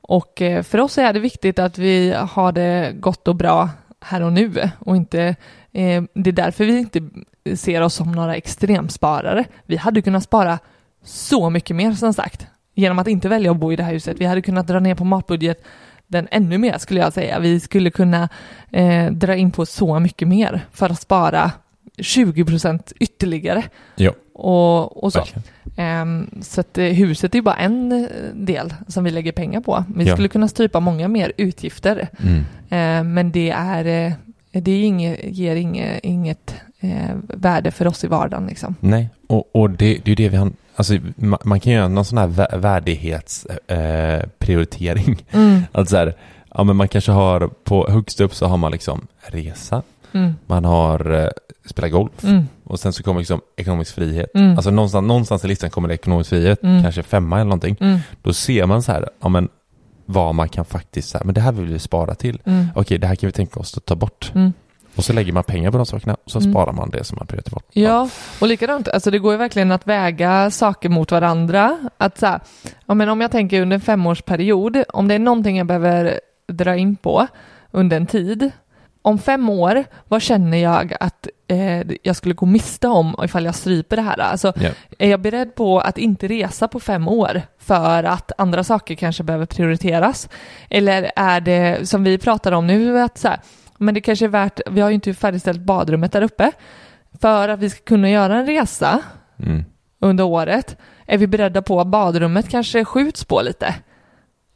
Och 0.00 0.42
eh, 0.42 0.62
för 0.62 0.80
oss 0.80 0.98
är 0.98 1.12
det 1.12 1.20
viktigt 1.20 1.58
att 1.58 1.78
vi 1.78 2.12
har 2.12 2.52
det 2.52 2.92
gott 3.00 3.28
och 3.28 3.36
bra 3.36 3.68
här 4.00 4.22
och 4.22 4.32
nu 4.32 4.70
och 4.78 4.96
inte, 4.96 5.22
eh, 5.72 6.02
det 6.14 6.30
är 6.30 6.32
därför 6.32 6.64
vi 6.64 6.78
inte 6.78 7.00
ser 7.56 7.80
oss 7.80 7.94
som 7.94 8.12
några 8.12 8.36
extremsparare. 8.36 9.44
Vi 9.66 9.76
hade 9.76 10.02
kunnat 10.02 10.22
spara 10.22 10.58
så 11.04 11.50
mycket 11.50 11.76
mer 11.76 11.92
som 11.92 12.14
sagt 12.14 12.46
genom 12.74 12.98
att 12.98 13.08
inte 13.08 13.28
välja 13.28 13.50
att 13.50 13.56
bo 13.56 13.72
i 13.72 13.76
det 13.76 13.82
här 13.82 13.92
huset. 13.92 14.16
Vi 14.20 14.24
hade 14.24 14.42
kunnat 14.42 14.66
dra 14.66 14.80
ner 14.80 14.94
på 14.94 15.04
matbudget 15.04 15.64
den 16.06 16.28
ännu 16.30 16.58
mer 16.58 16.78
skulle 16.78 17.00
jag 17.00 17.12
säga. 17.12 17.38
Vi 17.38 17.60
skulle 17.60 17.90
kunna 17.90 18.28
eh, 18.70 19.12
dra 19.12 19.36
in 19.36 19.50
på 19.50 19.66
så 19.66 20.00
mycket 20.00 20.28
mer 20.28 20.66
för 20.72 20.90
att 20.90 21.00
spara 21.00 21.52
20 21.98 22.44
procent 22.44 22.92
ytterligare. 23.00 23.62
Ja, 23.96 24.12
Och, 24.34 25.04
och 25.04 25.12
så. 25.12 25.18
verkligen. 25.18 25.42
Ehm, 25.80 26.30
så 26.42 26.60
att 26.60 26.78
eh, 26.78 26.84
huset 26.84 27.34
är 27.34 27.42
bara 27.42 27.56
en 27.56 27.92
eh, 27.92 28.06
del 28.34 28.74
som 28.88 29.04
vi 29.04 29.10
lägger 29.10 29.32
pengar 29.32 29.60
på. 29.60 29.84
Vi 29.94 30.04
Ja. 30.04 30.14
skulle 30.14 30.28
kunna 30.28 30.48
strypa 30.48 30.80
många 30.80 31.08
mer 31.08 31.32
utgifter. 31.36 32.08
Mm. 32.22 32.44
Ehm, 32.70 33.14
men 33.14 33.32
det 33.32 33.50
är, 33.50 33.84
eh, 33.84 34.12
det 34.62 34.70
är 34.70 34.84
inget, 34.84 35.18
ger 35.24 35.56
inget, 35.56 36.00
inget 36.04 36.54
värde 37.22 37.70
för 37.70 37.86
oss 37.86 38.04
i 38.04 38.06
vardagen 38.06 38.46
liksom. 38.46 38.74
Nej, 38.80 39.08
och, 39.26 39.56
och 39.56 39.70
det, 39.70 39.98
det 40.04 40.12
är 40.12 40.16
det 40.16 40.28
vi 40.28 40.36
har... 40.36 40.50
Alltså, 40.76 40.94
man, 41.44 41.60
kan 41.60 41.72
göra 41.72 41.88
någon 41.88 42.04
sån 42.04 42.18
här 42.18 42.28
vä- 42.28 42.58
värdighetsprioritering. 42.58 45.24
Eh. 45.30 45.40
Mm, 45.40 45.62
Alltså 45.72 45.96
här, 45.96 46.14
ja 46.54 46.64
men 46.64 46.76
man 46.76 46.88
kanske 46.88 47.12
har 47.12 47.48
på 47.64 47.90
högst 47.90 48.20
upp 48.20 48.34
så 48.34 48.46
har 48.46 48.56
man 48.56 48.72
liksom 48.72 49.06
resa, 49.20 49.82
mm, 50.12 50.34
man 50.46 50.64
har 50.64 51.10
eh, 51.10 51.28
spela 51.66 51.88
golf 51.88 52.24
mm, 52.24 52.48
och 52.64 52.80
sen 52.80 52.92
så 52.92 53.02
kommer 53.02 53.20
liksom 53.20 53.40
ekonomisk 53.56 53.94
frihet. 53.94 54.30
Mm. 54.34 54.50
Alltså 54.56 54.70
någonstans, 54.70 55.06
någonstans 55.06 55.44
i 55.44 55.48
listan 55.48 55.70
kommer 55.70 55.88
det 55.88 55.94
ekonomisk 55.94 56.30
frihet, 56.30 56.62
Mm. 56.62 56.82
kanske 56.82 57.02
femma 57.02 57.36
eller 57.36 57.44
någonting. 57.44 57.76
mm, 57.80 57.98
Då 58.22 58.32
ser 58.32 58.66
man 58.66 58.82
så 58.82 58.92
här, 58.92 59.08
ja 59.20 59.28
men 59.28 59.48
vad 60.06 60.34
man 60.34 60.48
kan 60.48 60.64
faktiskt, 60.64 61.08
så 61.08 61.18
här, 61.18 61.24
men 61.24 61.34
det 61.34 61.40
här 61.40 61.52
vill 61.52 61.66
vi 61.66 61.78
spara 61.78 62.14
till. 62.14 62.40
mm, 62.44 62.66
Okej, 62.74 62.98
det 62.98 63.06
här 63.06 63.14
kan 63.14 63.26
vi 63.28 63.32
tänka 63.32 63.60
oss 63.60 63.76
att 63.76 63.84
ta 63.84 63.94
bort. 63.96 64.32
Och 64.96 65.04
så 65.04 65.12
lägger 65.12 65.32
man 65.32 65.44
pengar 65.44 65.70
på 65.70 65.76
de 65.76 65.86
sakerna 65.86 66.16
och 66.24 66.30
så 66.30 66.38
Mm. 66.38 66.52
sparar 66.52 66.72
man 66.72 66.90
det 66.90 67.04
som 67.04 67.16
man 67.18 67.26
prioriterar 67.26 67.54
bort. 67.54 67.64
Ja, 67.72 68.08
och 68.40 68.48
likadant, 68.48 68.88
alltså 68.88 69.10
det 69.10 69.18
går 69.18 69.32
ju 69.32 69.38
verkligen 69.38 69.72
att 69.72 69.86
väga 69.86 70.50
saker 70.50 70.88
mot 70.88 71.10
varandra. 71.12 71.78
Att 71.98 72.18
så 72.18 72.26
här, 72.26 72.40
ja, 72.86 72.94
men 72.94 73.08
om 73.08 73.20
jag 73.20 73.30
tänker 73.30 73.62
under 73.62 73.74
en 73.74 73.80
femårsperiod, 73.80 74.84
om 74.88 75.08
det 75.08 75.14
är 75.14 75.18
någonting 75.18 75.58
jag 75.58 75.66
behöver 75.66 76.20
dra 76.52 76.76
in 76.76 76.96
på 76.96 77.26
under 77.70 77.96
en 77.96 78.06
tid, 78.06 78.50
om 79.08 79.18
fem 79.18 79.48
år, 79.48 79.84
vad 80.08 80.22
känner 80.22 80.58
jag 80.58 80.94
att 81.00 81.28
eh, 81.48 81.80
jag 82.02 82.16
skulle 82.16 82.34
gå 82.34 82.46
miste 82.46 82.88
om 82.88 83.16
ifall 83.24 83.44
jag 83.44 83.54
stryper 83.54 83.96
det 83.96 84.02
här? 84.02 84.18
Alltså, 84.20 84.52
Ja. 84.56 84.70
är 84.98 85.08
jag 85.10 85.20
beredd 85.20 85.54
på 85.54 85.80
att 85.80 85.98
inte 85.98 86.28
resa 86.28 86.68
på 86.68 86.80
fem 86.80 87.08
år 87.08 87.42
för 87.58 88.04
att 88.04 88.32
andra 88.38 88.64
saker 88.64 88.94
kanske 88.94 89.22
behöver 89.22 89.46
prioriteras? 89.46 90.28
Eller 90.70 91.10
är 91.16 91.40
det 91.40 91.88
som 91.88 92.04
vi 92.04 92.18
pratar 92.18 92.52
om 92.52 92.66
nu, 92.66 93.00
att 93.00 93.18
så 93.18 93.28
här, 93.28 93.40
men 93.78 93.94
det 93.94 94.00
kanske 94.00 94.24
är 94.24 94.28
värt, 94.28 94.60
vi 94.70 94.80
har 94.80 94.88
ju 94.88 94.94
inte 94.94 95.14
färdigställt 95.14 95.60
badrummet 95.60 96.12
där 96.12 96.22
uppe, 96.22 96.52
för 97.20 97.48
att 97.48 97.58
vi 97.60 97.70
ska 97.70 97.84
kunna 97.84 98.10
göra 98.10 98.36
en 98.38 98.46
resa 98.46 99.00
Mm. 99.42 99.64
under 100.00 100.24
året, 100.24 100.76
är 101.06 101.18
vi 101.18 101.26
beredda 101.26 101.62
på 101.62 101.80
att 101.80 101.86
badrummet 101.86 102.48
kanske 102.48 102.84
skjuts 102.84 103.24
på 103.24 103.42
lite? 103.42 103.74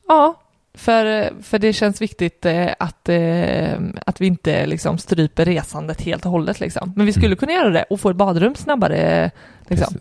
Ja, 0.08 0.41
för, 0.74 1.32
för 1.42 1.58
det 1.58 1.72
känns 1.72 2.02
viktigt 2.02 2.46
eh, 2.46 2.68
att, 2.78 3.08
eh, 3.08 3.72
att 4.06 4.20
vi 4.20 4.26
inte 4.26 4.66
liksom 4.66 4.98
stryper 4.98 5.44
resandet 5.44 6.00
helt 6.00 6.24
och 6.26 6.32
hållet. 6.32 6.60
Liksom. 6.60 6.92
Men 6.96 7.06
vi 7.06 7.12
skulle 7.12 7.26
Mm. 7.26 7.36
kunna 7.36 7.52
göra 7.52 7.70
det 7.70 7.84
och 7.90 8.00
få 8.00 8.10
ett 8.10 8.16
badrum 8.16 8.54
snabbare. 8.54 9.30
Liksom. 9.68 9.94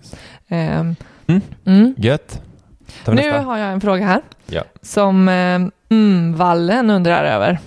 Ehm, 0.47 0.95
Mm. 1.27 1.41
mm. 1.65 1.95
Gött. 1.97 2.41
Nu 3.07 3.13
nästa? 3.13 3.41
har 3.41 3.57
jag 3.57 3.71
en 3.71 3.81
fråga 3.81 4.05
här 4.05 4.21
Ja. 4.47 4.63
som 4.81 5.27
eh, 5.29 5.60
mm, 5.89 6.36
Vallen 6.36 6.89
undrar 6.89 7.23
över. 7.25 7.60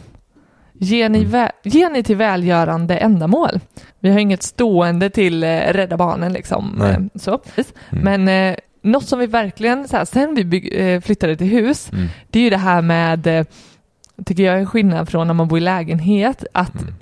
Ger 0.73 1.09
ni, 1.09 1.19
Mm. 1.19 1.31
vä- 1.31 1.51
ger 1.63 1.91
ni 1.91 2.03
till 2.03 2.17
välgörande 2.17 2.97
ändamål? 2.97 3.61
Vi 3.99 4.11
har 4.11 4.19
inget 4.19 4.43
stående 4.43 5.11
till 5.11 5.45
Rädda 5.45 5.97
Barnen 5.97 6.33
liksom. 6.33 6.75
Nej. 6.79 7.09
Så. 7.15 7.31
Mm. 7.93 8.25
Men 8.27 8.29
något 8.85 9.07
som 9.09 9.19
vi 9.19 9.27
verkligen, 9.27 9.89
så 9.89 9.97
här, 9.97 10.05
sen 10.05 10.35
vi 10.35 10.45
bygg, 10.45 10.69
eh, 10.73 11.01
flyttade 11.01 11.37
till 11.37 11.47
hus, 11.47 11.91
Mm. 11.93 12.09
det 12.31 12.39
är 12.39 12.43
ju 12.43 12.51
det 12.51 12.57
här 12.57 12.83
med, 12.83 13.27
eh, 13.27 13.45
tycker 14.27 14.43
jag 14.43 14.61
är 14.61 14.65
skillnad 14.67 15.09
från 15.09 15.27
när 15.27 15.35
man 15.35 15.49
bor 15.49 15.59
i 15.59 15.61
lägenhet, 15.61 16.45
att 16.53 16.83
Mm. 16.83 16.95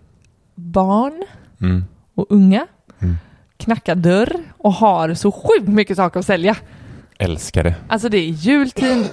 barn 0.55 1.23
Mm. 1.61 1.85
och 2.14 2.27
unga 2.31 2.66
Mm. 3.03 3.16
knackar 3.57 3.95
dörr 3.95 4.33
och 4.59 4.73
har 4.73 5.14
så 5.14 5.33
sjukt 5.33 5.68
mycket 5.68 5.97
saker 5.97 6.21
att 6.21 6.27
sälja. 6.27 6.57
Älskar 7.18 7.64
det. 7.64 7.75
Alltså 7.88 8.09
det 8.09 8.18
är 8.18 8.29
jultid 8.29 9.09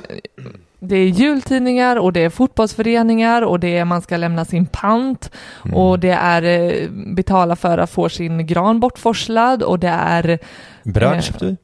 det 0.81 0.95
är 0.95 1.07
jultidningar 1.07 1.95
och 1.95 2.13
det 2.13 2.19
är 2.23 2.29
fotbollsföreningar 2.29 3.41
och 3.41 3.59
det 3.59 3.77
är 3.77 3.85
man 3.85 4.01
ska 4.01 4.17
lämna 4.17 4.45
sin 4.45 4.65
pant 4.65 5.31
Mm. 5.65 5.77
och 5.77 5.99
det 5.99 6.09
är 6.11 6.43
eh, 6.43 6.89
betala 7.15 7.55
för 7.55 7.77
att 7.77 7.89
få 7.89 8.09
sin 8.09 8.47
gran 8.47 8.79
bortforslad 8.79 9.63
och 9.63 9.79
det 9.79 9.87
är 9.87 10.39
Bröd 10.83 11.23
köpte 11.23 11.45
vi. 11.45 11.57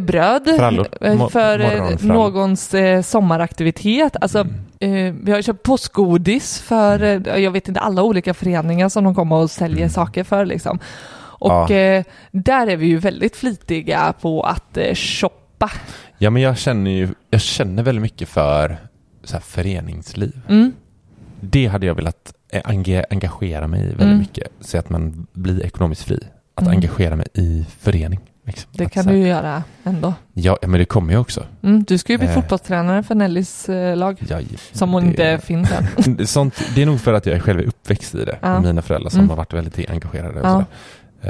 Bröd 0.00 0.48
Frallor. 0.56 0.84
Mo- 1.00 1.28
för 1.28 1.58
eh, 1.60 1.68
morgonfrallor. 1.80 2.14
någons 2.14 2.74
eh, 2.74 3.02
sommaraktivitet. 3.02 4.16
Alltså, 4.20 4.46
Mm. 4.80 5.06
eh, 5.06 5.14
vi 5.24 5.32
har 5.32 5.42
köpt 5.42 5.62
påskgodis 5.62 6.60
för, 6.60 7.02
eh, 7.02 7.36
jag 7.42 7.50
vet 7.50 7.68
inte, 7.68 7.80
alla 7.80 8.02
olika 8.02 8.34
föreningar 8.34 8.88
som 8.88 9.04
de 9.04 9.14
kommer 9.14 9.36
och 9.36 9.50
säljer 9.50 9.78
Mm. 9.78 9.90
saker 9.90 10.24
för 10.24 10.44
liksom. 10.46 10.78
Och 11.36 11.70
Ja. 11.70 12.02
där 12.32 12.66
är 12.66 12.76
vi 12.76 12.86
ju 12.86 12.98
väldigt 12.98 13.36
flitiga 13.36 14.14
på 14.20 14.42
att 14.42 14.78
shoppa. 14.94 15.70
Ja, 16.18 16.30
men 16.30 16.42
jag 16.42 16.58
känner 16.58 16.90
ju, 16.90 17.08
jag 17.30 17.40
känner 17.40 17.82
väldigt 17.82 18.02
mycket 18.02 18.28
för 18.28 18.76
så 19.24 19.32
här, 19.32 19.40
föreningsliv. 19.40 20.40
Mm. 20.48 20.72
Det 21.40 21.66
hade 21.66 21.86
jag 21.86 21.94
velat 21.94 22.34
enga- 22.52 23.04
engagera 23.10 23.66
mig 23.68 23.80
i 23.80 23.84
väldigt 23.86 24.00
Mm. 24.02 24.18
mycket. 24.18 24.48
Så 24.60 24.78
att 24.78 24.90
man 24.90 25.26
blir 25.32 25.62
ekonomiskt 25.66 26.02
fri. 26.02 26.18
Att 26.54 26.62
Mm. 26.66 26.76
engagera 26.76 27.16
mig 27.16 27.26
i 27.34 27.66
förening. 27.80 28.20
Liksom. 28.46 28.70
Det 28.72 28.88
kan 28.88 29.06
du 29.06 29.16
ju 29.16 29.26
göra 29.28 29.62
ändå. 29.84 30.14
Ja, 30.32 30.58
men 30.62 30.72
det 30.72 30.84
kommer 30.84 31.12
jag 31.12 31.20
också. 31.20 31.46
Mm, 31.62 31.84
du 31.84 31.98
ska 31.98 32.12
ju 32.12 32.18
bli 32.18 32.28
Eh. 32.28 32.34
fotbollstränare 32.34 33.02
för 33.02 33.14
Nellys 33.14 33.68
eh, 33.68 33.96
lag. 33.96 34.22
Ja, 34.28 34.40
Som 34.72 34.92
hon 34.92 35.02
det- 35.02 35.08
inte 35.08 35.46
finns 35.46 35.70
än. 36.06 36.26
Sånt, 36.26 36.54
det 36.74 36.82
är 36.82 36.86
nog 36.86 37.00
för 37.00 37.12
att 37.12 37.26
jag 37.26 37.42
själv 37.42 37.60
är 37.60 37.64
uppväxt 37.66 38.14
i 38.14 38.24
det. 38.24 38.38
Ja. 38.40 38.60
Mina 38.60 38.82
föräldrar 38.82 39.10
som 39.10 39.18
Mm. 39.20 39.30
har 39.30 39.36
varit 39.36 39.52
väldigt 39.52 39.90
engagerade. 39.90 40.40
Och 40.40 40.46
Ja. 40.46 40.64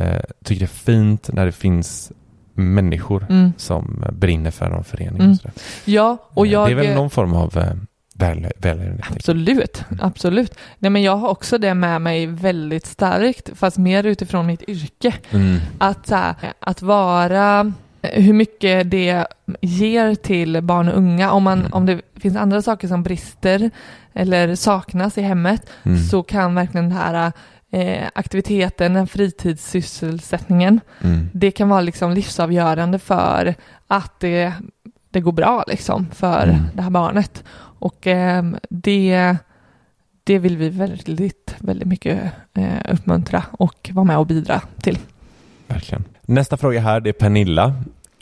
Eh, 0.00 0.20
tycker 0.44 0.60
det 0.60 0.64
är 0.64 0.66
fint 0.66 1.30
när 1.32 1.46
det 1.46 1.52
finns 1.52 2.12
människor 2.54 3.26
Mm. 3.30 3.52
som 3.56 4.04
brinner 4.12 4.50
för 4.50 4.68
någon 4.68 4.84
förening. 4.84 5.20
Mm. 5.20 5.30
Och 5.30 5.36
sådär. 5.36 5.52
Ja, 5.84 6.16
och 6.34 6.46
Eh, 6.46 6.52
jag... 6.52 6.68
Det 6.68 6.72
är 6.72 6.76
väl 6.76 6.94
någon 6.94 7.10
form 7.10 7.34
av 7.34 7.58
eh, 7.58 7.72
väl, 8.14 8.46
tänker 8.60 8.84
jag. 8.84 9.00
Absolut, 9.16 9.84
absolut. 10.00 10.54
Nej 10.78 10.90
men 10.90 11.02
jag 11.02 11.16
har 11.16 11.28
också 11.28 11.58
det 11.58 11.74
med 11.74 12.00
mig 12.00 12.26
väldigt 12.26 12.86
starkt, 12.86 13.50
fast 13.54 13.78
mer 13.78 14.04
utifrån 14.06 14.46
mitt 14.46 14.62
yrke. 14.68 15.14
Mm. 15.30 15.56
Att, 15.78 16.06
så 16.06 16.14
här, 16.14 16.34
att 16.60 16.82
vara, 16.82 17.72
hur 18.02 18.32
mycket 18.32 18.90
det 18.90 19.26
ger 19.60 20.14
till 20.14 20.60
barn 20.62 20.88
och 20.88 20.98
unga. 20.98 21.30
Om, 21.30 21.42
man, 21.42 21.58
Mm. 21.58 21.72
om 21.72 21.86
det 21.86 22.00
finns 22.16 22.36
andra 22.36 22.62
saker 22.62 22.88
som 22.88 23.02
brister 23.02 23.70
eller 24.12 24.54
saknas 24.54 25.18
i 25.18 25.22
hemmet 25.22 25.66
Mm. 25.82 25.98
så 26.02 26.22
kan 26.22 26.54
verkligen 26.54 26.88
den 26.88 26.98
här 26.98 27.32
eh, 27.70 28.08
aktiviteten, 28.14 28.94
den 28.94 29.06
fritidssysselsättningen, 29.06 30.80
Mm. 31.00 31.30
det 31.32 31.50
kan 31.50 31.68
vara 31.68 31.80
liksom 31.80 32.12
livsavgörande 32.12 32.98
för 32.98 33.54
att 33.86 34.20
det, 34.20 34.52
det 35.10 35.20
går 35.20 35.32
bra 35.32 35.64
liksom 35.66 36.06
för 36.14 36.42
Mm. 36.42 36.62
det 36.74 36.82
här 36.82 36.90
barnet. 36.90 37.44
Och 37.84 38.06
ehm, 38.06 38.56
det, 38.68 39.36
det 40.24 40.38
vill 40.38 40.56
vi 40.56 40.68
väldigt, 40.68 41.56
väldigt 41.58 41.88
mycket 41.88 42.32
eh, 42.54 42.92
uppmuntra 42.92 43.44
och 43.52 43.90
vara 43.92 44.04
med 44.04 44.18
och 44.18 44.26
bidra 44.26 44.62
till. 44.80 44.98
Verkligen. 45.66 46.04
Nästa 46.22 46.56
fråga 46.56 46.80
här 46.80 47.00
det 47.00 47.10
är 47.10 47.12
Pernilla. 47.12 47.74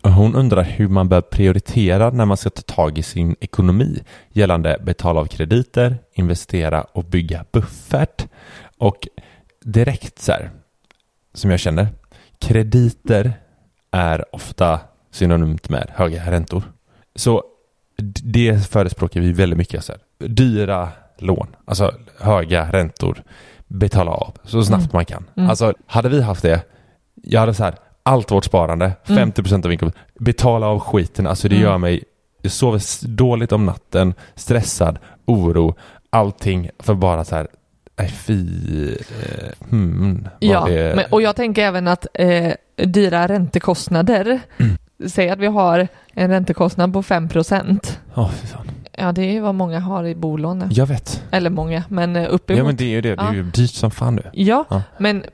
Hon 0.03 0.35
undrar 0.35 0.63
hur 0.63 0.89
man 0.89 1.09
bör 1.09 1.21
prioritera 1.21 2.11
när 2.11 2.25
man 2.25 2.37
ska 2.37 2.51
ta 2.51 2.63
tag 2.63 2.99
i 2.99 3.03
sin 3.03 3.37
ekonomi 3.41 4.03
gällande 4.33 4.79
betala 4.85 5.21
av 5.21 5.27
krediter, 5.27 5.99
investera 6.15 6.83
och 6.83 7.05
bygga 7.05 7.45
buffert. 7.53 8.27
Och 8.79 9.09
direkt 9.65 10.19
så 10.19 10.33
här, 10.33 10.51
som 11.35 11.51
jag 11.51 11.61
känner, 11.61 11.89
krediter 12.39 13.33
är 13.91 14.35
ofta 14.35 14.81
synonymt 15.11 15.69
med 15.69 15.91
höga 15.95 16.31
räntor. 16.31 16.63
Så 17.15 17.45
det 18.23 18.69
förespråkar 18.69 19.21
vi 19.21 19.33
väldigt 19.33 19.59
mycket. 19.59 19.85
Så 19.85 19.93
här. 19.93 20.29
Dyra 20.29 20.89
lån, 21.19 21.47
alltså 21.65 21.95
höga 22.21 22.73
räntor, 22.73 23.23
betala 23.67 24.11
av 24.11 24.37
så 24.45 24.63
snabbt 24.65 24.83
Mm. 24.85 24.91
man 24.93 25.05
kan. 25.05 25.25
Mm. 25.37 25.51
Alltså 25.51 25.75
hade 25.87 26.09
vi 26.09 26.23
haft 26.23 26.43
det, 26.43 26.63
jag 27.23 27.41
hade 27.41 27.55
så 27.55 27.65
här, 27.65 27.75
allt 28.03 28.31
vårt 28.31 28.45
sparande, 28.45 28.93
Mm. 29.09 29.19
50% 29.33 29.65
av 29.67 29.73
inkomsten, 29.73 30.03
betala 30.19 30.67
av 30.67 30.81
skiten, 30.81 31.27
alltså 31.27 31.49
det 31.49 31.55
Mm. 31.55 31.69
gör 31.69 31.79
mig, 31.79 32.05
jag 32.43 32.53
sover 32.53 33.07
dåligt 33.09 33.53
om 33.53 33.67
natten, 33.67 34.15
stressad, 34.35 34.99
oro, 35.25 35.75
allting 36.11 36.71
för 36.79 36.95
bara 36.95 37.25
så 37.25 37.37
här, 37.37 37.49
nej 37.99 38.09
fy, 38.09 38.47
eh, 38.93 39.69
hmm, 39.71 40.29
Ja, 40.41 40.65
det, 40.69 40.97
men, 40.97 41.05
och 41.11 41.23
jag 41.23 41.37
tänker 41.37 41.63
även 41.63 41.89
att 41.89 42.07
eh, 42.15 42.53
dyra 42.77 43.29
räntekostnader, 43.29 44.41
Mm. 44.59 44.77
Säg 45.07 45.31
att 45.31 45.39
vi 45.39 45.47
har 45.47 45.89
en 46.15 46.31
räntekostnad 46.31 46.93
på 46.93 47.03
5 47.03 47.29
procent. 47.29 48.01
Fy 48.15 48.47
fan. 48.47 48.71
Ja, 48.99 49.13
det 49.13 49.37
är 49.37 49.41
vad 49.41 49.55
många 49.55 49.81
har 49.81 50.05
i 50.05 50.15
bolån. 50.15 50.65
Jag 50.71 50.87
vet. 50.87 51.23
Eller 51.31 51.51
många, 51.51 51.85
men 51.89 52.17
eh, 52.17 52.27
uppemot. 52.31 52.59
Ja 52.59 52.65
men 52.65 52.77
det 52.77 52.85
är 52.85 52.89
ju 52.89 53.01
det, 53.01 53.15
det 53.17 53.23
är 53.23 53.27
Ja. 53.27 53.35
ju 53.35 53.43
dyrt 53.43 53.71
som 53.71 53.91
fan 53.91 54.15
nu. 54.15 54.23
Ja, 54.33 54.65
Ja. 54.71 54.83
Men, 54.99 55.25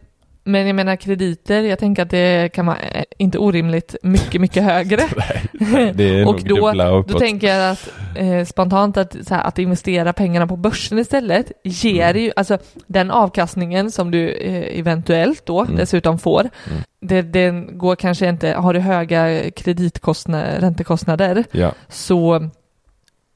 men 0.48 0.66
jag 0.66 0.76
menar 0.76 0.96
krediter, 0.96 1.62
jag 1.62 1.78
tänker 1.78 2.02
att 2.02 2.10
det 2.10 2.52
kan 2.52 2.66
vara 2.66 2.76
eh, 2.78 3.04
inte 3.18 3.38
orimligt 3.38 3.96
mycket, 4.02 4.40
mycket 4.40 4.62
högre. 4.62 5.02
Nej, 5.52 5.92
det 5.94 6.04
är 6.20 6.26
och 6.28 6.40
då, 6.44 6.54
dubbla 6.66 6.90
då 6.90 6.96
uppåt. 6.96 7.18
tänker 7.18 7.46
jag 7.48 7.70
att 7.70 7.88
eh, 8.16 8.44
spontant 8.44 8.96
att, 8.96 9.16
här, 9.30 9.42
att 9.42 9.58
investera 9.58 10.12
pengarna 10.12 10.46
på 10.46 10.56
börsen 10.56 10.98
istället 10.98 11.52
ger 11.64 12.10
Mm. 12.10 12.22
ju, 12.22 12.32
alltså 12.36 12.58
den 12.86 13.10
avkastningen 13.10 13.90
som 13.90 14.10
du 14.10 14.28
eh, 14.30 14.78
eventuellt 14.78 15.46
då 15.46 15.60
Mm. 15.60 15.76
dessutom 15.76 16.18
får, 16.18 16.40
Mm. 16.40 16.82
det, 17.00 17.22
den 17.22 17.78
går 17.78 17.96
kanske 17.96 18.28
inte, 18.28 18.48
har 18.52 18.74
du 18.74 18.80
höga 18.80 19.50
kreditkostnader, 19.50 20.60
räntekostnader 20.60 21.44
så, 21.88 22.48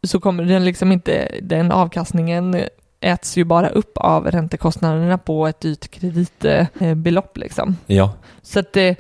så 0.07 0.21
kommer 0.21 0.45
den 0.45 0.65
liksom 0.65 0.93
inte, 0.93 1.29
den 1.43 1.73
avkastningen 1.73 2.57
äts 3.03 3.37
ju 3.37 3.45
bara 3.45 3.69
upp 3.69 3.93
av 3.95 4.31
räntekostnaderna 4.31 5.19
på 5.19 5.47
ett 5.47 5.61
dyrt 5.61 5.91
kreditbelopp 5.91 7.37
liksom. 7.39 7.77
Ja, 7.87 8.13
Så 8.43 8.59
att, 8.59 8.77
eh, 8.77 8.95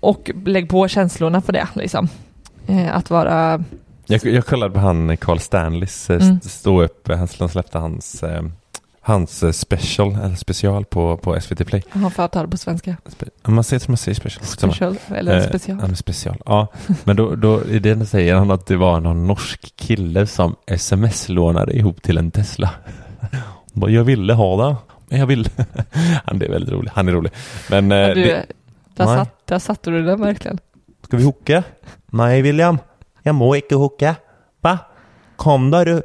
och 0.00 0.30
lägg 0.44 0.68
på 0.68 0.88
känslorna 0.88 1.40
för 1.40 1.52
det 1.52 1.68
liksom. 1.74 2.08
Eh, 2.66 2.96
Att 2.96 3.10
vara, 3.10 3.64
jag, 4.06 4.24
jag 4.24 4.46
kollade 4.46 4.74
på 4.74 4.80
han 4.80 5.16
Carl 5.16 5.38
Stanleys 5.38 6.10
eh, 6.10 6.22
Mm. 6.22 6.40
stå 6.40 6.82
upp, 6.82 7.08
han 7.08 7.28
han 7.38 7.48
släppte 7.48 7.78
hans, 7.78 8.24
hans 9.00 9.58
special, 9.60 10.14
eller 10.24 10.34
special 10.36 10.84
på, 10.84 11.16
på 11.16 11.40
SVT 11.40 11.64
Play. 11.66 11.82
för 12.14 12.22
att 12.24 12.32
ta 12.32 12.42
det 12.42 12.48
på 12.48 12.56
svenska, 12.56 12.96
Spe- 13.18 13.50
man 13.50 13.64
säger 13.64 13.80
som 13.80 13.92
man 13.92 13.96
säger 13.96 14.14
special. 14.16 14.44
Samma. 14.44 14.72
special 14.72 14.96
eller 15.14 15.36
Eh, 15.40 15.48
special. 15.48 15.78
Ja, 15.88 15.94
special. 15.94 16.36
Ja, 16.46 16.66
men 17.04 17.16
då, 17.16 17.34
då 17.34 17.64
i 17.64 17.78
den 17.78 18.06
säger 18.06 18.34
han 18.34 18.50
att 18.50 18.66
det 18.66 18.76
var 18.76 19.00
någon 19.00 19.26
norsk 19.26 19.72
kille 19.76 20.26
som 20.26 20.56
sms-lånade 20.66 21.72
ihop 21.76 22.02
till 22.02 22.18
en 22.18 22.30
Tesla. 22.30 22.70
Bara, 23.72 23.90
Jag 23.90 24.04
ville 24.04 24.32
ha 24.32 24.68
det, 24.68 24.76
men 25.08 25.18
jag 25.20 25.26
vill. 25.26 25.48
Han 26.24 26.42
är 26.42 26.48
väldigt 26.48 26.72
rolig. 26.74 26.90
Han 26.94 27.08
är 27.08 27.12
rolig. 27.12 27.32
Men 27.70 27.92
eh, 27.92 27.98
Ja, 27.98 28.14
du, 28.14 28.22
det, 28.24 28.46
där, 28.94 29.06
nej. 29.06 29.16
satt, 29.16 29.46
där 29.46 29.58
satte 29.58 29.90
du 29.90 30.02
den 30.02 30.20
verkligen. 30.20 30.58
Ska 31.04 31.16
vi 31.16 31.24
hooka? 31.24 31.62
Nej, 32.06 32.42
William. 32.42 32.78
Jag 33.22 33.34
må 33.34 33.56
inte 33.56 33.74
hooka. 33.74 34.16
Va? 34.60 34.78
Kom 35.36 35.70
då 35.70 35.84
du. 35.84 36.02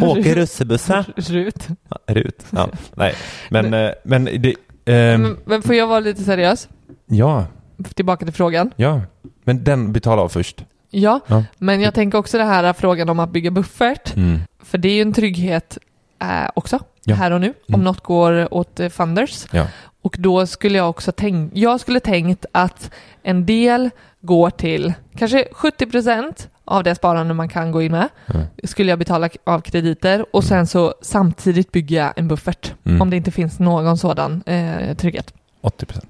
Åker 0.00 0.34
russebussen. 0.34 1.04
Rut. 1.16 1.66
Ja, 1.88 1.98
Rut. 2.14 2.44
Ja, 2.50 2.68
nej. 2.94 3.14
Men, 3.50 3.74
eh, 3.74 3.90
men 4.04 4.24
det... 4.24 4.54
ehm, 4.84 5.22
Men, 5.22 5.36
men 5.44 5.62
får 5.62 5.74
jag 5.74 5.86
vara 5.86 6.00
lite 6.00 6.22
seriös? 6.22 6.68
ja, 7.06 7.46
Tillbaka 7.94 8.24
till 8.24 8.34
frågan. 8.34 8.70
ja. 8.76 9.00
Men 9.44 9.64
den 9.64 9.92
betalar 9.92 10.22
av 10.22 10.28
först. 10.28 10.64
Ja, 10.90 11.20
Ja. 11.26 11.44
men 11.58 11.80
jag 11.80 11.94
tänker 11.94 12.18
också 12.18 12.38
det 12.38 12.44
här 12.44 12.72
frågan 12.72 13.08
om 13.08 13.18
att 13.20 13.30
bygga 13.30 13.50
buffert. 13.50 14.16
Mm. 14.16 14.40
För 14.62 14.78
det 14.78 14.88
är 14.88 14.92
ju 14.94 15.02
en 15.02 15.12
trygghet 15.12 15.78
eh, 16.22 16.50
också, 16.54 16.78
Ja. 17.04 17.14
här 17.14 17.30
och 17.30 17.40
nu, 17.40 17.48
om 17.68 17.74
Mm. 17.74 17.84
något 17.84 18.00
går 18.00 18.54
åt 18.54 18.80
eh, 18.80 18.88
funders. 18.88 19.46
Ja. 19.52 19.66
Och 20.02 20.16
då 20.18 20.46
skulle 20.46 20.78
jag 20.78 20.90
också 20.90 21.12
tänkt, 21.12 21.56
jag 21.56 21.80
skulle 21.80 22.00
tänkt 22.00 22.46
att 22.52 22.90
en 23.22 23.46
del 23.46 23.90
går 24.20 24.50
till, 24.50 24.92
kanske 25.18 25.48
70% 25.52 26.48
av 26.64 26.82
det 26.82 26.94
sparande 26.94 27.34
man 27.34 27.48
kan 27.48 27.72
gå 27.72 27.82
in 27.82 27.92
med, 27.92 28.08
Mm. 28.34 28.46
skulle 28.64 28.90
jag 28.92 28.98
betala 28.98 29.28
av 29.44 29.60
krediter 29.60 30.26
och 30.36 30.44
sen 30.44 30.66
så 30.66 30.94
samtidigt 31.02 31.72
bygga 31.72 32.12
en 32.16 32.28
buffert. 32.28 32.72
Mm. 32.84 33.02
Om 33.02 33.10
det 33.10 33.16
inte 33.16 33.30
finns 33.30 33.58
någon 33.58 33.98
sådan 33.98 34.42
eh, 34.46 34.96
trygghet. 34.96 35.34
80 35.60 35.86
procent. 35.86 36.08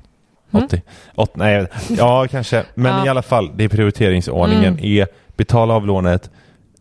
Mm. 0.52 0.64
80. 0.64 0.82
Åt- 1.14 1.36
nej, 1.36 1.66
ja 1.88 2.26
kanske. 2.30 2.64
Men 2.74 2.92
Ja. 2.98 3.06
i 3.06 3.08
alla 3.08 3.22
fall, 3.22 3.50
det 3.56 3.64
är 3.64 3.68
prioriteringsordningen. 3.68 4.72
Mm. 4.72 4.84
är 4.84 5.06
betala 5.36 5.74
av 5.74 5.86
lånet, 5.86 6.30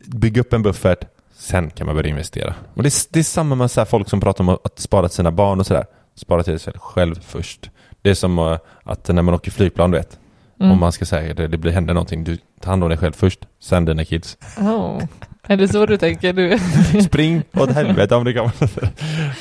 bygga 0.05 0.41
upp 0.41 0.53
en 0.53 0.63
buffert, 0.63 1.05
sen 1.45 1.69
kan 1.69 1.87
man 1.87 1.95
börja 1.95 2.09
investera. 2.09 2.53
Och 2.73 2.83
det, 2.83 2.89
är, 2.89 3.13
det 3.13 3.19
är 3.19 3.23
samma 3.23 3.55
med 3.55 3.71
så 3.71 3.85
folk 3.85 4.09
som 4.09 4.19
pratar 4.19 4.43
om 4.43 4.49
att 4.49 4.79
spara 4.79 5.07
till 5.07 5.15
sina 5.15 5.31
barn 5.31 5.59
och 5.59 5.65
sådär. 5.65 5.85
Spara 6.15 6.43
till 6.43 6.59
sig 6.59 6.73
själv 6.75 7.15
först. 7.21 7.69
Det 8.01 8.09
är 8.09 8.13
som 8.13 8.39
eh, 8.39 8.57
att 8.83 9.07
när 9.07 9.21
man 9.21 9.33
åker 9.33 9.51
flygplan, 9.51 9.91
du 9.91 9.97
vet. 9.97 10.19
Mm. 10.59 10.71
Om 10.71 10.79
man 10.79 10.91
ska 10.91 11.05
säga 11.05 11.33
det, 11.33 11.47
det 11.47 11.57
blir, 11.57 11.71
händer 11.71 11.93
någonting, 11.93 12.23
du 12.23 12.37
tar 12.61 12.69
hand 12.69 12.83
om 12.83 12.89
dig 12.89 12.97
själv 12.97 13.13
först, 13.13 13.39
sen 13.59 13.85
dina 13.85 14.05
kids. 14.05 14.37
Oh. 14.57 15.03
Är 15.47 15.57
det 15.57 15.67
så 15.67 15.85
du 15.85 15.97
tänker? 15.97 16.33
Du? 16.33 16.59
Spring 17.01 17.43
åt 17.53 17.71
helvete 17.71 18.15
om 18.15 18.23
det 18.23 18.33
kan 18.33 18.51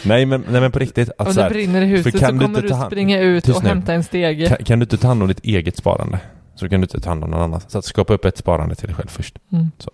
nej, 0.03 0.27
men, 0.27 0.45
nej 0.51 0.61
men 0.61 0.73
på 0.73 0.79
riktigt. 0.79 1.11
Att 1.19 1.27
Om 1.27 1.35
så 1.35 1.43
det 1.43 1.51
brinner 1.51 1.83
i 1.83 1.87
huset 1.87 2.19
så 2.19 2.27
kommer 2.27 2.45
inte 2.45 2.61
du 2.61 2.69
ta 2.69 2.87
springa 2.87 3.21
ut 3.21 3.49
och 3.49 3.63
nu. 3.63 3.69
hämta 3.69 3.95
en 3.95 4.05
stege. 4.05 4.49
kan, 4.49 4.57
kan 4.57 4.79
du 4.79 4.83
inte 4.83 4.97
ta 4.97 5.09
hand 5.09 5.23
om 5.23 5.29
ditt 5.29 5.45
eget 5.45 5.77
sparande 5.77 6.19
så 6.55 6.69
kan 6.69 6.81
du 6.81 6.85
inte 6.85 7.01
ta 7.01 7.09
hand 7.11 7.25
om 7.25 7.31
någon 7.31 7.41
annan. 7.43 7.61
Så 7.69 7.79
att 7.79 7.85
skapa 7.85 8.15
upp 8.15 8.25
ett 8.25 8.39
sparande 8.39 8.75
till 8.75 8.87
dig 8.87 8.97
själv 8.97 9.09
först. 9.09 9.39
Mm. 9.53 9.71
Så. 9.79 9.91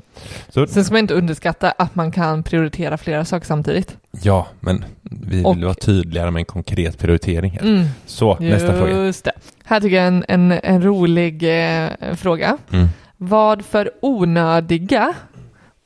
Så, 0.49 0.67
Sen 0.67 0.85
ska 0.85 0.95
man 0.95 0.99
inte 1.01 1.15
underskatta 1.15 1.71
att 1.71 1.95
man 1.95 2.13
kan 2.13 2.43
prioritera 2.43 2.99
flera 2.99 3.25
saker 3.25 3.47
samtidigt. 3.47 3.97
ja, 4.23 4.47
men 4.61 4.85
vi 5.03 5.45
Och- 5.45 5.57
vill 5.57 5.65
vara 5.65 5.75
tydligare 5.75 6.31
med 6.31 6.41
en 6.41 6.45
konkret 6.45 6.99
prioritering 6.99 7.51
här. 7.51 7.61
Mm. 7.63 7.87
Så, 8.07 8.37
nästa 8.41 8.79
fråga. 8.79 8.95
Det. 8.97 9.33
Här 9.65 9.81
tycker 9.81 9.97
jag 9.97 10.07
en, 10.07 10.25
en, 10.29 10.53
en 10.53 10.83
rolig 10.83 11.43
eh, 11.43 11.89
fråga. 12.17 12.59
Mm. 12.73 12.89
Vad 13.17 13.65
för 13.65 13.91
onödiga 14.03 15.15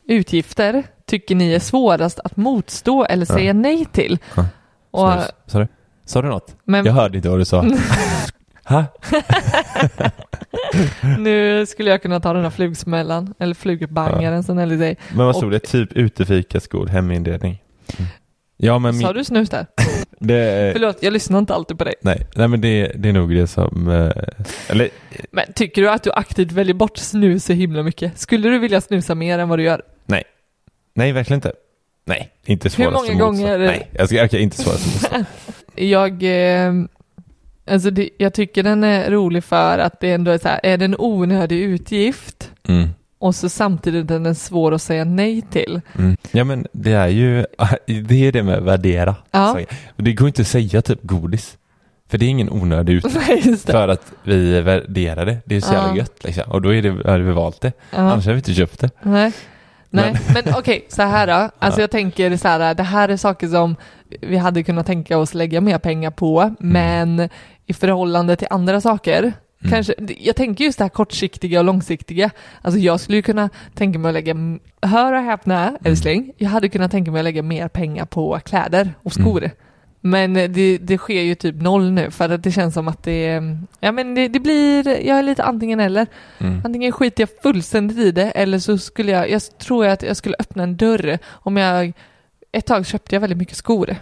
utgifter 0.09 0.83
tycker 1.07 1.35
ni 1.35 1.53
är 1.53 1.59
svårast 1.61 2.21
att 2.25 2.37
motstå 2.37 3.05
eller 3.05 3.27
säga 3.27 3.53
nej 3.53 3.85
till? 3.93 4.19
Ja. 4.35 4.47
Och? 4.91 5.11
Sa 6.07 6.23
du 6.23 6.29
något? 6.29 6.57
men 6.65 6.85
Jag 6.85 6.93
hörde 6.93 7.17
inte 7.17 7.29
vad 7.29 7.39
du 7.39 7.45
sa. 7.45 7.63
ha? 8.65 8.85
nu 11.19 11.67
skulle 11.67 11.91
jag 11.91 12.03
kunna 12.03 12.21
ta 12.21 12.33
den 12.33 12.43
här 12.43 12.51
flugsmällan, 12.51 13.35
eller 13.39 13.55
flugbangaren 13.55 14.43
som 14.43 14.57
Nelly 14.57 14.79
säger. 14.79 14.97
Men 15.15 15.27
vad 15.27 15.37
stod 15.37 15.45
Och- 15.47 15.51
det? 15.51 15.59
Typ 15.59 15.93
utefika, 15.93 16.61
skor, 16.61 16.87
heminredning. 16.87 17.63
Mm. 17.99 18.11
Ja, 18.57 18.79
men 18.79 18.95
min, 18.97 19.07
Sa 19.07 19.13
du 19.13 19.25
snus 19.25 19.51
där? 19.51 19.67
det, 20.19 20.71
Förlåt, 20.73 20.97
jag 21.03 21.13
lyssnar 21.13 21.39
inte 21.39 21.55
alltid 21.55 21.79
på 21.79 21.85
dig. 21.85 21.95
nej, 22.01 22.27
nej, 22.37 22.49
men 22.49 22.61
det, 22.61 22.93
det 22.97 23.09
är 23.09 23.13
nog 23.13 23.35
det 23.35 23.47
som, 23.47 23.89
eh, 23.89 24.23
eller 24.69 24.89
Men 25.31 25.53
tycker 25.55 25.83
du 25.83 25.91
att 25.91 26.03
du 26.03 26.13
aktivt 26.13 26.53
väljer 26.53 26.75
bort 26.75 26.97
snus 26.97 27.45
så 27.45 27.53
himla 27.53 27.83
mycket? 27.83 28.19
Skulle 28.19 28.49
du 28.49 28.59
vilja 28.59 28.81
snusa 28.81 29.15
mer 29.15 29.39
än 29.39 29.49
vad 29.49 29.59
du 29.59 29.63
gör? 29.63 29.83
nej, 30.07 30.25
nej, 30.95 31.13
verkligen 31.13 31.37
inte. 31.39 31.53
Nej, 32.07 32.31
inte 32.47 32.69
Hur 32.69 32.71
svårast 32.71 32.95
många 32.95 33.25
att 33.25 33.31
motstå. 33.31 33.47
gånger- 33.47 33.59
Nej, 33.59 33.91
jag 33.93 34.09
ska, 34.09 34.25
okej, 34.25 34.41
inte 34.43 34.57
svårast. 34.57 35.11
Jag, 35.77 36.23
eh, 36.23 36.73
alltså 37.71 37.91
det, 37.91 38.09
jag 38.19 38.35
tycker 38.35 38.63
den 38.63 38.85
är 38.85 39.11
rolig 39.11 39.45
för 39.45 39.79
att 39.79 40.01
det 40.01 40.13
ändå 40.13 40.31
är 40.31 40.39
så 40.39 40.49
här, 40.49 40.61
är 40.63 40.77
det 40.79 40.85
en 40.85 40.97
onödig 40.99 41.59
utgift 41.61 42.51
Mm. 42.69 42.89
och 43.19 43.35
så 43.35 43.49
samtidigt 43.49 44.11
är 44.11 44.19
den 44.19 44.35
svår 44.35 44.73
att 44.75 44.83
säga 44.83 45.05
nej 45.05 45.43
till. 45.43 45.81
Mm. 45.99 46.17
Ja 46.33 46.45
men 46.45 46.67
det 46.73 46.93
är 46.93 47.09
ju, 47.09 47.45
det 47.87 48.27
är 48.29 48.33
det 48.33 48.43
med 48.43 48.63
värdera. 48.63 49.15
Ja. 49.31 49.59
Det 49.97 50.13
går 50.13 50.27
inte 50.29 50.43
att 50.43 50.49
säga 50.49 50.83
typ 50.83 51.03
godis. 51.03 51.57
För 52.09 52.19
det 52.19 52.25
är 52.27 52.29
ingen 52.31 52.51
onödig 52.51 52.93
utgift. 52.95 53.67
För 53.71 53.89
att 53.89 54.13
vi 54.23 54.61
värderar 54.61 55.27
det. 55.27 55.37
Det 55.45 55.57
är 55.57 55.61
så 55.61 55.73
jävla 55.73 55.89
Ja. 55.89 55.97
gött 55.97 56.25
liksom. 56.25 56.45
Och 56.53 56.63
då 56.63 56.75
är 56.75 56.83
det, 56.83 57.11
har 57.11 57.19
vi 57.19 57.33
valt 57.33 57.61
det. 57.61 57.73
Ja. 57.91 57.99
Annars 57.99 58.27
har 58.27 58.33
vi 58.33 58.39
inte 58.39 58.55
köpt 58.55 58.81
det. 58.81 58.91
Nej. 59.03 59.33
Nej, 59.95 60.15
men, 60.35 60.55
okej, 60.59 60.85
så 60.89 61.03
här 61.03 61.27
då. 61.27 61.51
Alltså 61.59 61.81
jag 61.81 61.91
tänker 61.91 62.37
så 62.37 62.49
här, 62.49 62.75
det 62.75 62.83
här 62.83 63.09
är 63.09 63.17
saker 63.17 63.49
som 63.49 63.77
vi 64.21 64.37
hade 64.37 64.63
kunnat 64.63 64.87
tänka 64.87 65.19
oss 65.19 65.35
lägga 65.35 65.61
mer 65.61 65.79
pengar 65.79 66.11
på, 66.11 66.41
Mm. 66.41 66.57
men 66.59 67.29
i 67.67 67.73
förhållande 67.73 68.37
till 68.37 68.47
andra 68.51 68.81
saker, 68.81 69.19
Mm. 69.23 69.71
kanske, 69.73 69.95
jag 70.19 70.37
tänker 70.37 70.65
just 70.65 70.79
det 70.79 70.85
här 70.85 70.89
kortsiktiga 70.89 71.59
och 71.59 71.65
långsiktiga. 71.65 72.31
Alltså 72.63 72.81
jag 72.81 73.01
skulle 73.01 73.17
ju 73.19 73.23
kunna 73.23 73.51
tänka 73.75 73.99
mig 73.99 74.09
att 74.09 74.15
lägga, 74.15 74.35
hör 74.83 75.13
och 75.13 75.23
häpna 75.23 75.69
Mm. 75.69 75.77
älskling, 75.85 76.33
jag 76.37 76.51
hade 76.51 76.69
kunnat 76.69 76.91
tänka 76.91 77.11
mig 77.11 77.19
att 77.21 77.25
lägga 77.25 77.43
mer 77.43 77.69
pengar 77.69 78.05
på 78.05 78.39
kläder 78.45 78.95
och 79.03 79.13
skor. 79.13 79.39
Mm. 79.39 79.51
Men 80.07 80.35
det, 80.35 80.79
det 80.79 80.99
sker 80.99 81.23
ju 81.23 81.35
typ 81.35 81.63
noll 81.63 81.91
nu 81.91 82.11
för 82.11 82.29
att 82.29 82.43
det 82.43 82.53
känns 82.53 82.75
som 82.75 82.89
att 82.89 83.03
det, 83.03 83.43
ja 83.81 83.93
men 83.93 84.15
det, 84.15 84.29
det 84.29 84.41
blir, 84.41 84.89
jag 85.07 85.19
är 85.19 85.23
lite 85.23 85.45
antingen 85.45 85.81
eller. 85.81 86.07
Mm. 86.39 86.63
Antingen 86.65 86.93
skiter 86.93 87.23
jag 87.23 87.43
fullständigt 87.43 87.99
i 87.99 88.13
det 88.13 88.31
eller 88.31 88.59
så 88.59 88.79
skulle 88.79 89.13
jag, 89.13 89.31
jag 89.31 89.43
tror 89.59 89.87
att 89.87 90.03
jag 90.03 90.17
skulle 90.17 90.37
öppna 90.39 90.63
en 90.63 90.77
dörr 90.77 91.19
om 91.29 91.57
jag, 91.57 91.93
ett 92.53 92.67
tag 92.67 92.87
köpte 92.87 93.15
jag 93.15 93.21
väldigt 93.21 93.39
mycket 93.39 93.57
skor 93.57 93.97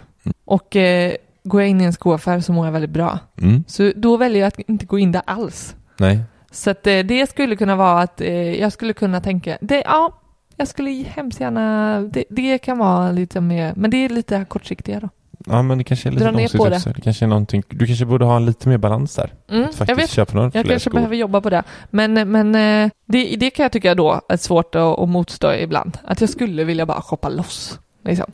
och 0.45 0.75
eh, 0.75 1.13
går 1.43 1.61
jag 1.61 1.69
in 1.69 1.81
i 1.81 1.83
en 1.83 1.93
skoaffär 1.93 2.39
så 2.39 2.53
mår 2.53 2.65
jag 2.65 2.71
väldigt 2.71 2.91
bra. 2.91 3.19
Mm. 3.41 3.63
Så 3.67 3.91
då 3.95 4.17
väljer 4.17 4.39
jag 4.39 4.47
att 4.47 4.59
inte 4.59 4.85
gå 4.85 4.99
in 4.99 5.11
där 5.11 5.21
alls. 5.25 5.75
Nej. 5.97 6.19
Så 6.51 6.69
att 6.69 6.87
eh, 6.87 6.99
det 6.99 7.29
skulle 7.29 7.55
kunna 7.55 7.75
vara 7.75 8.01
att 8.01 8.21
eh, 8.21 8.59
jag 8.59 8.73
skulle 8.73 8.93
kunna 8.93 9.21
tänka, 9.21 9.57
det, 9.61 9.81
ja, 9.85 10.19
jag 10.57 10.67
skulle 10.67 10.89
hemskt 10.91 11.39
gärna, 11.39 11.99
det, 12.01 12.23
det 12.29 12.57
kan 12.57 12.77
vara 12.77 13.11
lite 13.11 13.41
mer, 13.41 13.73
men 13.75 13.91
det 13.91 13.97
är 13.97 14.09
lite 14.09 14.45
kortsiktiga 14.49 14.99
då. 14.99 15.09
Ja 15.45 15.61
men 15.61 15.77
det 15.77 15.83
kanske 15.83 16.09
är 16.09 16.11
lite 16.11 16.23
Dra 16.23 16.31
ner 16.31 16.57
på 16.57 16.69
det. 16.69 16.75
också. 16.75 16.89
Det 16.89 17.01
kanske 17.01 17.25
är 17.25 17.29
någonting, 17.29 17.63
du 17.69 17.85
kanske 17.87 18.05
borde 18.05 18.25
ha 18.25 18.35
en 18.35 18.45
lite 18.45 18.69
mer 18.69 18.77
balans 18.77 19.15
där. 19.15 19.33
Mm, 19.49 19.67
Att 19.79 19.89
jag 19.89 19.95
vet, 19.95 20.09
köpa 20.09 20.33
några 20.33 20.51
jag 20.53 20.65
kanske 20.65 20.89
skor. 20.89 20.91
behöver 20.97 21.15
jobba 21.15 21.41
på 21.41 21.49
det. 21.49 21.63
Men, 21.89 22.31
men 22.31 22.55
eh, 22.55 22.91
det, 23.05 23.35
det 23.35 23.49
kan 23.49 23.63
jag 23.63 23.71
tycka 23.71 23.95
då 23.95 24.21
är 24.29 24.37
svårt 24.37 24.75
att, 24.75 24.99
att 24.99 25.09
motstå 25.09 25.53
ibland. 25.53 25.97
Att 26.03 26.21
jag 26.21 26.29
skulle 26.29 26.63
vilja 26.63 26.85
bara 26.85 27.01
shoppa 27.01 27.29
loss. 27.29 27.79
Liksom. 28.05 28.31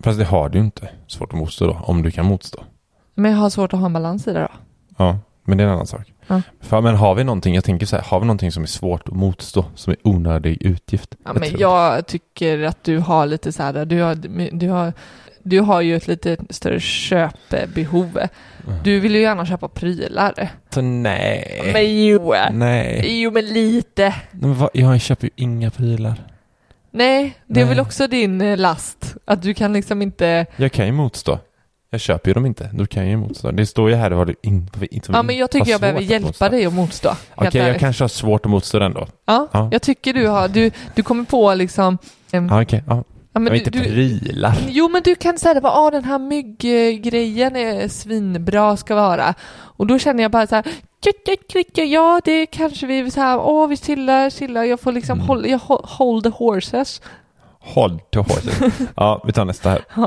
Fast 0.00 0.18
det 0.18 0.24
har 0.24 0.48
du 0.48 0.58
inte 0.58 0.88
svårt 1.06 1.32
att 1.32 1.38
motstå 1.38 1.66
då, 1.66 1.80
om 1.82 2.02
du 2.02 2.10
kan 2.10 2.26
motstå. 2.26 2.58
Men 3.14 3.30
jag 3.32 3.38
har 3.38 3.50
svårt 3.50 3.72
att 3.72 3.78
ha 3.78 3.86
en 3.86 3.92
balans 3.92 4.26
i 4.28 4.32
det 4.32 4.40
då. 4.40 4.48
Ja, 4.96 5.18
men 5.44 5.58
det 5.58 5.64
är 5.64 5.68
en 5.68 5.74
annan 5.74 5.86
sak. 5.86 6.12
Ja. 6.26 6.42
För, 6.60 6.80
men 6.80 6.94
har 6.94 7.14
vi 7.14 7.24
någonting, 7.24 7.54
jag 7.54 7.64
tänker 7.64 7.86
så 7.86 7.96
här, 7.96 8.02
har 8.02 8.20
vi 8.20 8.26
någonting 8.26 8.52
som 8.52 8.62
är 8.62 8.66
svårt 8.66 9.08
att 9.08 9.14
motstå, 9.14 9.64
som 9.74 9.90
är 9.90 9.96
onödig 10.04 10.62
utgift? 10.62 11.14
Ja, 11.24 11.32
men 11.32 11.42
tror- 11.48 11.60
jag 11.60 12.06
tycker 12.06 12.62
att 12.62 12.84
du 12.84 12.98
har 12.98 13.26
lite 13.26 13.52
så 13.52 13.62
här, 13.62 13.84
du 13.84 14.02
har, 14.02 14.14
du 14.58 14.68
har, 14.68 14.92
du 15.48 15.60
har 15.60 15.80
ju 15.80 15.96
ett 15.96 16.06
lite 16.06 16.36
större 16.50 16.80
köpbehov. 16.80 18.18
Du 18.84 19.00
vill 19.00 19.14
ju 19.14 19.20
gärna 19.20 19.46
köpa 19.46 19.68
prylar. 19.68 20.50
Så 20.70 20.80
nej. 20.80 21.60
Men 21.72 22.04
jo, 22.06 22.34
Nej. 22.52 23.22
jo 23.22 23.30
men 23.30 23.46
lite. 23.46 24.14
Men 24.30 24.54
vad, 24.54 24.70
jag 24.72 25.00
köper 25.00 25.24
ju 25.26 25.30
inga 25.36 25.70
prylar. 25.70 26.14
Nej, 26.90 27.34
det 27.46 27.60
är 27.60 27.64
Nej. 27.64 27.74
väl 27.74 27.80
också 27.80 28.06
din 28.06 28.40
eh, 28.40 28.56
last. 28.56 29.16
Att 29.24 29.42
du 29.42 29.54
kan 29.54 29.72
liksom 29.72 30.02
inte, 30.02 30.46
Jag 30.56 30.72
kan 30.72 30.86
ju 30.86 30.92
motstå. 30.92 31.38
Jag 31.90 32.00
köper 32.00 32.30
ju 32.30 32.34
dem 32.34 32.46
inte, 32.46 32.70
då 32.72 32.86
kan 32.86 33.02
jag 33.02 33.10
ju 33.10 33.16
motstå. 33.16 33.50
Det 33.50 33.66
står 33.66 33.90
ju 33.90 33.96
här 33.96 34.10
vad 34.10 34.26
du 34.26 34.34
inte 34.42 34.86
ja 35.08 35.22
men 35.22 35.36
jag 35.36 35.50
tycker 35.50 35.70
jag 35.70 35.80
behöver 35.80 36.00
hjälpa 36.00 36.26
motstå. 36.26 36.48
dig 36.48 36.66
att 36.66 36.72
motstå. 36.72 37.08
Okej, 37.34 37.50
jag 37.60 37.68
ärligt. 37.68 37.80
kanske 37.80 38.04
har 38.04 38.08
svårt 38.08 38.44
att 38.46 38.50
motstå 38.50 38.78
den 38.78 38.92
då. 38.92 39.06
Ja, 39.26 39.48
Ja. 39.52 39.68
jag 39.72 39.82
tycker 39.82 40.14
du 40.14 40.26
har, 40.26 40.48
du, 40.48 40.70
du 40.94 41.02
kommer 41.02 41.24
på 41.24 41.54
liksom 41.54 41.98
em, 42.32 42.48
Ja, 42.48 42.62
okej. 42.62 42.82
Ja. 42.86 43.04
Ja, 43.46 43.50
men 43.50 43.52
Men 43.52 43.72
du, 43.72 43.78
inte 43.78 43.90
prylar. 43.90 44.54
Jo 44.68 44.88
men 44.88 45.02
du 45.02 45.14
kan 45.14 45.38
säga 45.38 45.60
bara, 45.60 45.72
ah, 45.72 45.90
den 45.90 46.04
här 46.04 46.18
mygggrejen 46.18 47.56
är 47.56 47.88
svinbra 47.88 48.76
ska 48.76 48.94
vara. 48.94 49.34
Och 49.60 49.86
då 49.86 49.98
känner 49.98 50.22
jag 50.22 50.30
bara 50.32 50.46
så 50.46 50.54
här, 50.54 50.64
"Tjut, 51.04 51.16
tjut, 51.26 51.52
tjut, 51.74 51.88
ja 51.90 52.20
det 52.24 52.46
kanske 52.46 52.86
vi 52.86 53.10
så 53.10 53.20
här, 53.20 53.38
åh 53.40 53.68
vi 53.68 53.76
chillar, 53.76 54.30
chillar, 54.30 54.64
jag 54.64 54.80
får 54.80 54.92
liksom 54.92 55.18
Mm. 55.18 55.28
hålla, 55.28 55.48
jag 55.48 55.58
hol- 55.58 55.84
hold 55.86 56.24
the 56.24 56.30
horses. 56.30 57.02
Håll 57.60 58.00
till 58.12 58.20
horses. 58.20 58.60
ja, 58.96 59.22
vi 59.26 59.32
tar 59.32 59.44
nästa 59.44 59.70
här. 59.70 59.84
Ja. 59.96 60.06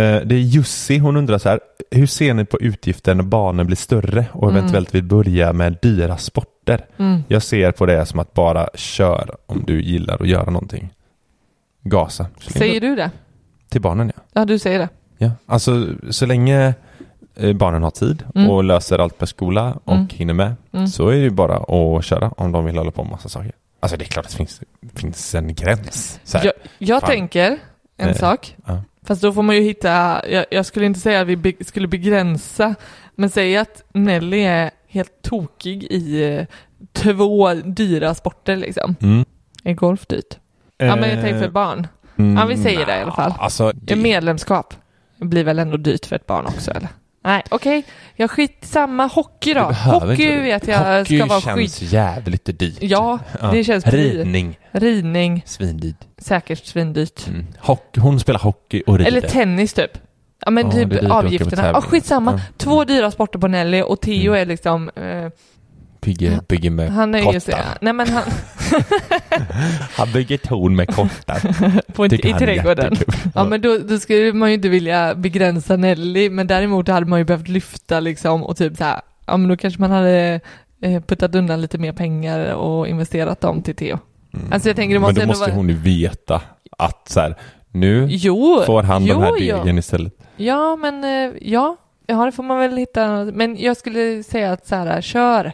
Eh, 0.00 0.20
det 0.26 0.34
är 0.34 0.38
Jussi, 0.38 0.98
hon 0.98 1.16
undrar 1.16 1.38
så 1.38 1.48
här. 1.48 1.60
Hur 1.90 2.06
ser 2.06 2.34
ni 2.34 2.44
på 2.44 2.60
utgifter 2.60 3.14
när 3.14 3.22
barnen 3.24 3.66
blir 3.66 3.76
större 3.76 4.26
och 4.32 4.50
eventuellt 4.50 4.94
vill 4.94 5.04
börja 5.04 5.52
med 5.52 5.78
dyra 5.82 6.16
sporter? 6.16 6.84
Mm. 6.98 7.20
Jag 7.28 7.42
ser 7.42 7.72
på 7.72 7.86
det 7.86 8.06
som 8.06 8.18
att 8.18 8.34
bara 8.34 8.68
kör 8.74 9.36
om 9.46 9.64
du 9.66 9.82
gillar 9.82 10.22
att 10.22 10.28
göra 10.28 10.50
någonting. 10.50 10.90
Gasa. 11.82 12.26
Säger 12.40 12.80
du 12.80 12.96
det? 12.96 13.10
Till 13.68 13.80
barnen 13.80 14.12
ja. 14.16 14.22
Ja 14.32 14.44
du 14.44 14.58
säger 14.58 14.78
det. 14.78 14.88
ja. 15.18 15.30
Alltså 15.46 15.86
så 16.10 16.26
länge 16.26 16.74
eh, 17.36 17.52
barnen 17.52 17.82
har 17.82 17.90
tid 17.90 18.24
Mm. 18.34 18.50
och 18.50 18.64
löser 18.64 18.98
allt 18.98 19.20
med 19.20 19.28
skola 19.28 19.78
och 19.84 19.94
Mm. 19.94 20.08
hinner 20.12 20.34
med 20.34 20.54
Mm. 20.72 20.86
så 20.88 21.08
är 21.08 21.12
det 21.16 21.18
ju 21.22 21.30
bara 21.30 21.56
att 21.56 22.04
köra 22.04 22.28
om 22.36 22.52
de 22.52 22.64
vill 22.64 22.76
hålla 22.78 22.90
på 22.90 23.02
med 23.02 23.10
massa 23.10 23.28
saker. 23.28 23.52
Alltså 23.80 23.96
det 23.96 24.04
är 24.04 24.08
klart 24.08 24.24
att 24.24 24.30
det 24.30 24.36
finns, 24.36 24.60
finns 24.94 25.34
en 25.34 25.54
gräns. 25.54 26.20
Här. 26.34 26.44
Jag, 26.44 26.52
jag 26.78 27.02
tänker 27.06 27.58
en 27.96 28.08
Eh, 28.08 28.16
sak, 28.16 28.56
ja. 28.66 28.82
fast 29.02 29.22
då 29.22 29.32
får 29.32 29.42
man 29.42 29.56
ju 29.56 29.62
hitta, 29.62 30.22
jag, 30.30 30.46
jag 30.50 30.66
skulle 30.66 30.86
inte 30.86 31.00
säga 31.00 31.20
att 31.20 31.26
vi 31.26 31.36
be, 31.36 31.52
skulle 31.60 31.88
begränsa, 31.88 32.74
men 33.14 33.30
säg 33.30 33.56
att 33.56 33.82
Nelly 33.92 34.40
är 34.40 34.70
helt 34.88 35.22
tokig 35.22 35.84
i 35.84 36.24
eh, 36.36 36.46
två 36.92 37.54
dyra 37.54 38.14
sporter 38.14 38.56
liksom. 38.56 38.94
Mm. 39.00 39.24
Är 39.64 39.74
golf 39.74 40.06
dyrt? 40.06 40.38
Ja 40.78 40.96
men 40.96 41.10
jag 41.10 41.20
tänker 41.20 41.38
för 41.38 41.44
Eh, 41.46 41.50
barn. 41.50 41.86
mm, 42.18 42.36
Ja, 42.36 42.44
vi 42.46 42.56
säger 42.56 42.86
det 42.86 42.98
i 42.98 43.02
alla 43.02 43.12
fall. 43.12 43.34
Alltså, 43.38 43.72
det, 43.74 43.96
medlemskap 43.96 44.74
blir 45.18 45.44
väl 45.44 45.58
ändå 45.58 45.76
dyrt 45.76 46.06
för 46.06 46.16
ett 46.16 46.26
barn 46.26 46.46
också 46.46 46.70
eller? 46.70 46.88
Nej, 47.24 47.42
okej. 47.48 47.82
Jag 48.16 48.30
skit 48.30 48.58
samma 48.60 49.06
hockey 49.06 49.54
då. 49.54 49.60
Hockey 49.60 50.36
vet 50.40 50.68
jag 50.68 50.98
Hockey 50.98 51.16
ska 51.18 51.26
vara 51.26 51.40
känns 51.40 51.56
skit. 51.78 51.92
jävligt 51.92 52.58
dyrt. 52.58 52.76
Ja, 52.80 53.18
det 53.52 53.64
känns 53.64 53.84
dyrt. 53.84 53.94
Ridning, 53.94 54.58
Ridning, 54.72 55.42
svindyrt. 55.46 55.96
säkert 56.18 56.66
svindyrt. 56.66 57.26
Mm. 57.28 57.46
Hockey, 57.58 58.00
hon 58.00 58.20
spelar 58.20 58.40
hockey 58.40 58.82
och 58.86 58.98
rider. 58.98 59.10
Eller 59.10 59.20
tennis 59.20 59.72
typ. 59.74 59.90
Ja 60.44 60.50
men 60.50 60.70
Ja, 60.70 60.84
dyrt 60.84 61.00
typ 61.00 61.10
avgifterna. 61.10 61.66
Ja 61.66 61.80
skitsamma. 61.80 62.32
Ja. 62.32 62.40
Två 62.56 62.84
dyra 62.84 63.10
sporter 63.10 63.38
på 63.38 63.48
Nelly 63.48 63.82
och 63.82 64.00
Theo 64.00 64.30
Mm. 64.32 64.42
är 64.42 64.46
liksom, 64.46 64.88
eh, 64.96 65.30
Bygger, 66.08 66.40
bygger 66.48 66.70
med 66.70 66.92
han 66.92 67.12
så, 67.12 67.32
kottar. 67.32 67.78
nej 67.80 67.92
men 67.92 68.08
han, 68.08 68.22
Han 69.96 70.12
bygger 70.12 70.38
torn 70.38 70.76
med 70.76 70.94
kottar. 70.94 71.40
på, 71.92 72.06
i 72.06 72.20
han 72.22 72.34
är 72.34 72.38
trädgården. 72.38 72.96
Ja 73.34 73.44
men 73.44 73.60
då, 73.60 73.78
då 73.78 73.98
skulle 73.98 74.32
man 74.32 74.48
ju 74.48 74.54
inte 74.54 74.68
vilja 74.68 75.14
begränsa 75.14 75.76
Nelly, 75.76 76.30
men 76.30 76.46
däremot 76.46 76.88
hade 76.88 77.06
man 77.06 77.18
ju 77.18 77.24
behövt 77.24 77.48
lyfta 77.48 78.00
liksom 78.00 78.42
och 78.44 78.56
typ 78.56 78.76
så 78.76 78.84
här, 78.84 79.00
ja 79.26 79.36
men 79.36 79.48
då 79.48 79.56
kanske 79.56 79.80
man 79.80 79.90
hade 79.90 80.40
eh, 80.82 81.02
puttat 81.02 81.34
undan 81.34 81.60
lite 81.60 81.78
mer 81.78 81.92
pengar 81.92 82.54
och 82.54 82.88
investerat 82.88 83.40
dem 83.40 83.62
till 83.62 83.76
Theo. 83.76 83.98
Mm. 84.34 84.52
Alltså 84.52 84.68
jag 84.68 84.76
tänker 84.76 84.94
det 84.94 85.00
Men 85.00 85.08
måste 85.08 85.20
då 85.20 85.22
ändå 85.22 85.30
måste 85.30 85.50
vara... 85.50 85.56
hon 85.56 85.68
ju 85.68 85.74
veta 85.74 86.42
att 86.78 87.08
så 87.08 87.20
här, 87.20 87.34
nu 87.72 88.06
Jo, 88.10 88.62
får 88.66 88.82
han 88.82 89.04
jo, 89.04 89.14
den 89.14 89.22
här 89.22 89.32
jo. 89.38 89.56
degen 89.56 89.78
istället. 89.78 90.14
Ja, 90.36 90.76
men 90.76 91.04
eh, 91.04 91.36
ja, 91.40 91.76
ja, 92.06 92.24
det 92.24 92.32
får 92.32 92.42
man 92.42 92.58
väl 92.58 92.76
hitta. 92.76 93.24
Men 93.24 93.56
jag 93.58 93.76
skulle 93.76 94.22
säga 94.22 94.52
att 94.52 94.66
så 94.66 94.74
här, 94.76 95.00
kör 95.00 95.52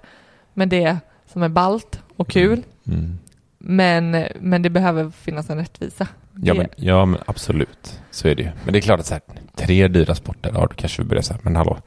med 0.54 0.68
det 0.68 0.98
som 1.32 1.42
är 1.42 1.48
balt 1.48 2.00
och 2.16 2.28
kul. 2.28 2.62
Mm. 2.86 3.18
Men, 3.58 4.26
men 4.40 4.62
det 4.62 4.70
behöver 4.70 5.10
finnas 5.10 5.50
en 5.50 5.58
rättvisa. 5.58 6.08
Ja, 6.42 6.54
men, 6.54 6.66
ja 6.76 7.04
men 7.04 7.20
absolut, 7.26 8.00
så 8.10 8.28
är 8.28 8.34
det 8.34 8.42
ju. 8.42 8.50
Men 8.64 8.72
det 8.72 8.78
är 8.78 8.80
klart 8.80 9.00
att 9.00 9.06
så 9.06 9.14
här, 9.14 9.22
tre 9.56 9.88
dyra 9.88 10.14
sporter, 10.14 10.50
ja 10.54 10.60
då 10.60 10.74
kanske 10.76 11.02
vi 11.02 11.08
börjar 11.08 11.22
så 11.22 11.32
här, 11.32 11.40
men 11.44 11.56
hallå, 11.56 11.78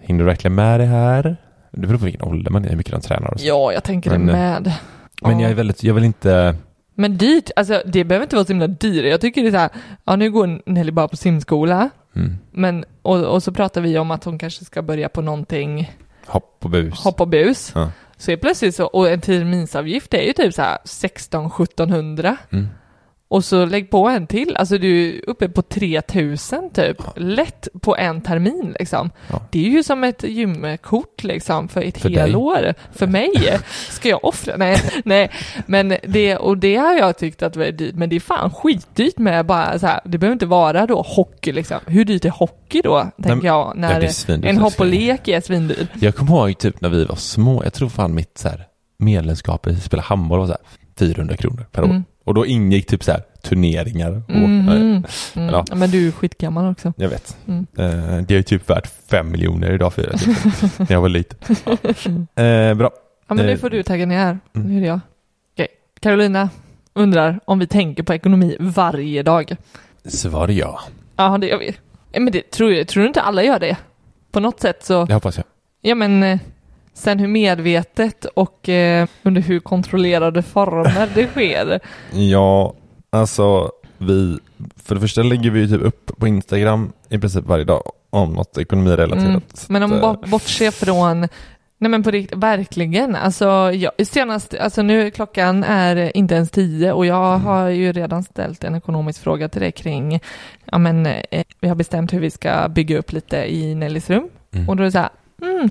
hinner 0.00 0.18
du 0.20 0.24
verkligen 0.24 0.54
med 0.54 0.80
det 0.80 0.86
här? 0.86 1.36
Det 1.72 1.86
beror 1.86 1.98
på 1.98 2.04
vilken 2.04 2.22
ålder 2.22 2.50
man 2.50 2.64
är, 2.64 2.68
hur 2.68 2.76
mycket 2.76 2.92
de 2.92 3.00
tränar 3.00 3.30
och 3.34 3.40
så. 3.40 3.46
Ja, 3.46 3.72
jag 3.72 3.84
tänker 3.84 4.10
Men, 4.10 4.26
det 4.26 4.32
eh, 4.32 4.38
med. 4.38 4.72
Men 5.22 5.38
Ja. 5.38 5.42
jag 5.42 5.50
är 5.50 5.54
väldigt, 5.54 5.82
jag 5.82 5.94
vill 5.94 6.04
inte, 6.04 6.56
Men 6.94 7.16
dyrt, 7.16 7.50
alltså 7.56 7.82
det 7.86 8.04
behöver 8.04 8.24
inte 8.26 8.36
vara 8.36 8.46
så 8.46 8.52
himla 8.52 8.66
dyrt. 8.66 9.04
Jag 9.04 9.20
tycker 9.20 9.42
det 9.42 9.48
är 9.48 9.52
så 9.52 9.58
här, 9.58 9.70
ja 10.04 10.16
nu 10.16 10.30
går 10.30 10.70
Nelly 10.70 10.92
bara 10.92 11.08
på 11.08 11.16
simskola, 11.16 11.90
mm, 12.16 12.36
men, 12.52 12.84
och, 13.02 13.24
och 13.24 13.42
så 13.42 13.52
pratar 13.52 13.80
vi 13.80 13.98
om 13.98 14.10
att 14.10 14.24
hon 14.24 14.38
kanske 14.38 14.64
ska 14.64 14.82
börja 14.82 15.08
på 15.08 15.22
någonting, 15.22 15.92
hopp 16.26 16.58
och 16.64 16.70
bus. 16.70 16.94
hopp 17.04 17.20
och 17.20 17.28
bus. 17.28 17.72
Ja. 17.74 17.90
Så 18.16 18.30
är 18.30 18.36
plötsligt 18.36 18.74
så, 18.74 18.86
och 18.86 19.08
en 19.08 19.20
terminsavgift 19.20 20.14
är 20.14 20.22
ju 20.22 20.32
typ 20.32 20.54
så 20.54 20.62
här 20.62 20.78
16-1700. 20.84 22.36
Mm. 22.52 22.68
Och 23.28 23.44
så 23.44 23.64
lägg 23.64 23.90
på 23.90 24.08
en 24.08 24.26
till, 24.26 24.56
alltså 24.56 24.78
du 24.78 25.08
är 25.18 25.28
uppe 25.30 25.48
på 25.48 25.62
3000 25.62 26.70
typ, 26.70 26.96
lätt 27.16 27.68
på 27.82 27.96
en 27.96 28.20
termin 28.20 28.74
liksom. 28.78 29.10
Ja. 29.30 29.42
Det 29.50 29.66
är 29.66 29.70
ju 29.70 29.82
som 29.82 30.04
ett 30.04 30.22
gymkort 30.22 31.24
liksom 31.24 31.68
för 31.68 31.82
ett 31.82 32.02
helår. 32.04 32.74
För 32.92 33.06
mig. 33.06 33.30
Ska 33.90 34.08
jag 34.08 34.24
offra? 34.24 34.56
Nej, 34.56 34.76
nej. 35.04 35.30
Men 35.66 35.96
det, 36.02 36.36
och 36.36 36.58
det 36.58 36.76
har 36.76 36.94
jag 36.94 37.18
tyckt 37.18 37.42
att 37.42 37.52
det 37.52 37.66
är 37.66 37.72
dyrt, 37.72 37.94
men 37.94 38.08
det 38.08 38.16
är 38.16 38.20
fan 38.20 38.50
skitdyrt 38.50 39.18
med 39.18 39.46
bara 39.46 39.78
så 39.78 39.86
här, 39.86 40.00
det 40.04 40.18
behöver 40.18 40.32
inte 40.32 40.46
vara 40.46 40.86
då 40.86 41.02
hockey 41.02 41.52
liksom. 41.52 41.78
Hur 41.86 42.04
dyrt 42.04 42.24
är 42.24 42.30
hockey 42.30 42.80
då, 42.84 43.10
tänker 43.16 43.34
men- 43.36 43.44
jag, 43.44 43.54
Ja, 43.66 43.72
när 43.76 44.08
svindyrt, 44.08 44.50
en 44.50 44.58
hopp 44.58 44.80
och 44.80 44.86
lek 44.86 45.28
är 45.28 45.40
svindyr. 45.40 45.86
Jag 46.00 46.14
kommer 46.14 46.32
ihåg 46.32 46.58
typ 46.58 46.80
när 46.80 46.88
vi 46.88 47.04
var 47.04 47.16
små, 47.16 47.64
jag 47.64 47.72
tror 47.72 47.88
fan 47.88 48.14
mitt 48.14 48.38
så 48.38 48.48
här, 48.48 48.66
medlemskap 48.98 49.66
i 49.66 49.76
spela 49.76 50.02
handboll 50.02 50.38
var 50.38 50.46
så 50.46 50.52
här 50.52 50.60
400 50.98 51.36
kronor 51.36 51.66
per 51.72 51.82
år. 51.82 51.86
Mm. 51.86 52.04
Och 52.24 52.34
då 52.34 52.46
ingick 52.46 52.86
typ 52.86 53.04
så 53.04 53.12
här 53.12 53.22
turneringar. 53.42 54.22
Och, 54.28 54.34
Mhm. 54.34 54.68
Mm. 54.68 55.04
Ja. 55.52 55.64
Ja, 55.68 55.74
Men 55.76 55.90
du 55.90 56.08
är 56.08 56.12
skitgammal 56.12 56.70
också. 56.72 56.92
Jag 56.96 57.08
vet. 57.08 57.36
Mm. 57.48 57.66
Eh, 57.78 58.26
det 58.26 58.36
är 58.36 58.42
typ 58.42 58.70
värt 58.70 58.86
fem 59.10 59.30
miljoner 59.32 59.72
idag 59.72 59.92
för 59.94 60.02
det. 60.02 60.18
Typ. 60.18 60.78
när 60.78 60.92
jag 60.92 61.00
var 61.00 61.08
liten. 61.08 61.38
Ja. 62.34 62.42
Eh, 62.42 62.74
bra. 62.74 62.90
Ja 63.28 63.34
men 63.34 63.38
Eh, 63.44 63.50
nu 63.50 63.56
får 63.56 63.70
du 63.70 63.82
tagga 63.82 64.06
ner. 64.06 64.38
mm. 64.56 64.68
Nu 64.68 64.76
är 64.76 64.80
det 64.80 64.86
jag. 64.86 65.00
Okej. 65.54 65.68
Carolina 66.00 66.48
undrar 66.94 67.40
om 67.44 67.58
vi 67.58 67.66
tänker 67.66 68.02
på 68.02 68.14
ekonomi 68.14 68.56
varje 68.60 69.22
dag. 69.22 69.56
Svar 70.04 70.48
ja. 70.48 70.80
Ja, 71.16 71.38
det 71.38 71.46
gör 71.46 71.58
vi. 71.58 71.74
Ja, 72.12 72.20
Men 72.20 72.32
det 72.32 72.50
tror 72.50 72.72
jag. 72.72 72.88
Tror 72.88 73.02
du 73.02 73.06
inte 73.06 73.20
alla 73.22 73.42
gör 73.42 73.58
det? 73.58 73.76
På 74.32 74.40
något 74.40 74.60
sätt 74.60 74.84
så, 74.84 75.04
Det 75.04 75.14
hoppas 75.14 75.36
jag. 75.36 75.44
ja 75.80 75.94
men 75.94 76.22
eh, 76.22 76.38
sen 76.94 77.18
hur 77.18 77.28
medvetet 77.28 78.24
och 78.24 78.68
eh, 78.68 79.08
under 79.22 79.40
hur 79.42 79.60
kontrollerade 79.60 80.42
former 80.42 81.08
det 81.14 81.26
sker. 81.26 81.80
Ja, 82.12 82.74
alltså 83.10 83.70
vi, 83.98 84.38
för 84.84 84.94
det 84.94 85.00
första 85.00 85.22
lägger 85.22 85.50
vi 85.50 85.60
ju 85.60 85.68
typ 85.68 85.82
upp 85.82 86.10
på 86.18 86.26
Instagram 86.28 86.92
i 87.08 87.18
princip 87.18 87.44
varje 87.44 87.64
dag 87.64 87.82
om 88.10 88.32
något 88.32 88.58
ekonomirelaterat. 88.58 89.24
Mm. 89.28 89.42
Men 89.68 89.82
om 89.82 89.90
man 89.90 90.00
bort- 90.00 90.28
bortser 90.30 90.70
från 90.70 91.28
Nej 91.78 91.90
men 91.90 92.02
på 92.02 92.10
riktigt, 92.10 92.38
verkligen. 92.38 93.16
Alltså, 93.16 93.44
jag, 93.72 93.92
senast, 94.06 94.54
alltså 94.54 94.82
nu 94.82 95.10
klockan 95.10 95.64
är 95.64 96.16
inte 96.16 96.34
ens 96.34 96.50
tio 96.50 96.92
och 96.92 97.06
jag 97.06 97.34
Mm. 97.34 97.46
har 97.46 97.68
ju 97.68 97.92
redan 97.92 98.22
ställt 98.24 98.64
en 98.64 98.74
ekonomisk 98.74 99.22
fråga 99.22 99.48
till 99.48 99.60
dig 99.60 99.72
kring, 99.72 100.20
ja 100.64 100.78
men 100.78 101.06
eh, 101.06 101.44
vi 101.60 101.68
har 101.68 101.74
bestämt 101.74 102.12
hur 102.12 102.20
vi 102.20 102.30
ska 102.30 102.68
bygga 102.68 102.98
upp 102.98 103.12
lite 103.12 103.54
i 103.54 103.74
Nellys 103.74 104.10
rum. 104.10 104.28
mm. 104.54 104.68
Och 104.68 104.76
då 104.76 104.82
är 104.82 104.84
det 104.84 104.92
så 104.92 104.98
här, 104.98 105.08
mm, 105.42 105.70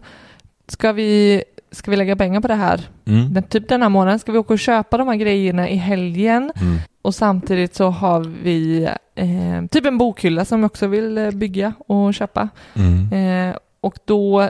ska 0.67 0.91
vi, 0.91 1.43
ska 1.71 1.91
vi 1.91 1.97
lägga 1.97 2.15
pengar 2.15 2.41
på 2.41 2.47
det 2.47 2.55
här? 2.55 2.81
Mm. 3.05 3.33
Den, 3.33 3.43
typ 3.43 3.69
den 3.69 3.81
här 3.81 3.89
månaden, 3.89 4.19
ska 4.19 4.31
vi 4.31 4.37
åka 4.37 4.53
och 4.53 4.59
köpa 4.59 4.97
de 4.97 5.07
här 5.07 5.15
grejerna 5.15 5.69
i 5.69 5.75
helgen? 5.75 6.51
Mm. 6.55 6.77
Och 7.01 7.15
samtidigt 7.15 7.75
så 7.75 7.89
har 7.89 8.19
vi 8.43 8.89
eh, 9.15 9.65
typ 9.71 9.85
en 9.85 9.97
bokhylla 9.97 10.45
som 10.45 10.59
vi 10.59 10.67
också 10.67 10.87
vill 10.87 11.17
eh, 11.17 11.31
bygga 11.31 11.73
och 11.87 12.13
köpa. 12.13 12.49
Mm. 12.73 13.13
Eh, 13.13 13.55
och 13.81 13.95
då, 14.05 14.49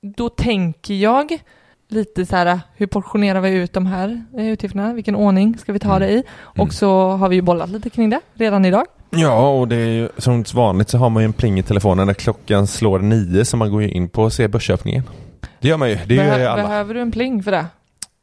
då 0.00 0.28
tänker 0.28 0.94
jag 0.94 1.38
lite 1.88 2.26
så 2.26 2.36
här, 2.36 2.60
hur 2.76 2.86
portionerar 2.86 3.40
vi 3.40 3.50
ut 3.50 3.72
de 3.72 3.86
här 3.86 4.24
eh, 4.38 4.46
utgifterna? 4.46 4.92
Vilken 4.92 5.16
ordning 5.16 5.58
ska 5.58 5.72
vi 5.72 5.78
ta 5.78 5.98
det 5.98 6.10
i? 6.10 6.14
Mm. 6.14 6.24
Och 6.66 6.72
så 6.72 7.10
har 7.10 7.28
vi 7.28 7.36
ju 7.36 7.42
bollat 7.42 7.70
lite 7.70 7.90
kring 7.90 8.10
det 8.10 8.20
redan 8.34 8.64
idag. 8.64 8.84
Ja, 9.10 9.48
och 9.48 9.68
det 9.68 9.76
är 9.76 9.88
ju 9.88 10.08
som 10.18 10.44
vanligt 10.54 10.88
så 10.88 10.98
har 10.98 11.10
man 11.10 11.22
ju 11.22 11.24
en 11.24 11.32
pling 11.32 11.58
i 11.58 11.62
telefonen 11.62 12.06
när 12.06 12.14
klockan 12.14 12.66
slår 12.66 12.98
nio 12.98 13.44
så 13.44 13.56
man 13.56 13.70
går 13.70 13.82
in 13.82 14.08
på 14.08 14.22
och 14.22 14.32
ser 14.32 14.48
börsöppningen. 14.48 15.02
Det 15.62 15.68
gör 15.68 15.76
man 15.76 15.90
ju, 15.90 15.98
det 16.06 16.14
gör 16.14 16.24
Behö- 16.24 16.38
ju 16.38 16.46
alla. 16.46 16.62
Behöver 16.62 16.94
du 16.94 17.00
en 17.00 17.12
pling 17.12 17.42
för 17.42 17.50
det? 17.50 17.66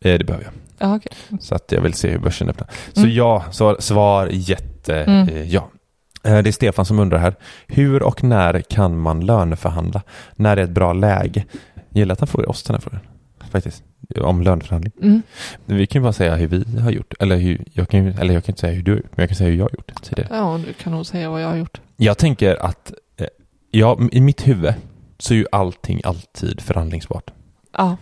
Eh, 0.04 0.18
det 0.18 0.26
behöver 0.26 0.46
jag. 0.46 0.54
Ja, 0.90 0.96
okej. 0.96 1.12
Så 1.42 1.56
att 1.56 1.72
jag 1.72 1.82
vill 1.82 1.94
se 1.94 2.10
hur 2.10 2.20
börsen 2.20 2.50
öppnar. 2.50 2.68
Så 2.94 3.00
Mm. 3.02 3.14
ja, 3.16 3.44
svar, 3.52 3.76
svar 3.80 4.28
jätte 4.32 5.04
Mm. 5.04 5.30
eh, 5.30 5.44
ja. 5.54 5.70
Eh, 6.24 6.38
Det 6.38 6.50
är 6.50 6.52
Stefan 6.52 6.86
som 6.86 7.00
undrar 7.00 7.18
här. 7.18 7.36
Hur 7.68 8.04
och 8.04 8.24
när 8.24 8.62
kan 8.62 9.00
man 9.00 9.26
löneförhandla? 9.26 10.02
När 10.36 10.58
är 10.58 10.62
ett 10.64 10.70
bra 10.70 10.94
läge? 10.94 11.46
Jag 11.90 12.00
gillar 12.00 12.14
att 12.14 12.20
han 12.20 12.28
frågar 12.28 12.50
oss 12.50 12.64
den 12.64 12.76
här 12.76 12.82
frågan. 12.82 13.00
Faktiskt. 13.52 13.84
Om 14.22 14.42
löneförhandling. 14.42 14.92
Mm. 15.02 15.22
Vi 15.66 15.88
kan 15.88 16.00
ju 16.02 16.04
bara 16.04 16.14
säga 16.14 16.36
hur 16.36 16.48
vi 16.48 16.80
har 16.80 16.92
gjort. 16.92 17.14
Eller, 17.20 17.38
hur, 17.38 17.64
jag, 17.74 17.90
kan, 17.90 18.08
eller 18.08 18.34
jag 18.34 18.44
kan 18.44 18.52
inte 18.52 18.62
säga 18.62 18.74
hur 18.74 18.84
du 18.84 18.92
har 18.92 18.98
gjort, 18.98 19.12
men 19.18 19.22
jag 19.24 19.30
kan 19.30 19.36
säga 19.36 19.50
hur 19.50 19.58
jag 19.58 19.66
har 19.66 19.72
gjort 19.72 19.92
tidigare. 20.04 20.30
Ja, 20.32 20.60
du 20.68 20.74
kan 20.74 20.94
nog 20.94 21.06
säga 21.06 21.30
vad 21.30 21.42
jag 21.44 21.48
har 21.48 21.56
gjort. 21.56 21.82
Jag 21.98 22.18
tänker 22.18 22.66
att 22.66 22.94
eh, 23.18 23.28
ja, 23.72 24.00
i 24.12 24.22
mitt 24.22 24.48
huvud 24.48 24.74
så 25.20 25.34
är 25.34 25.38
ju 25.38 25.46
allting 25.52 26.02
alltid 26.04 26.62
förhandlingsbart. 26.62 27.32
Ja. 27.78 27.98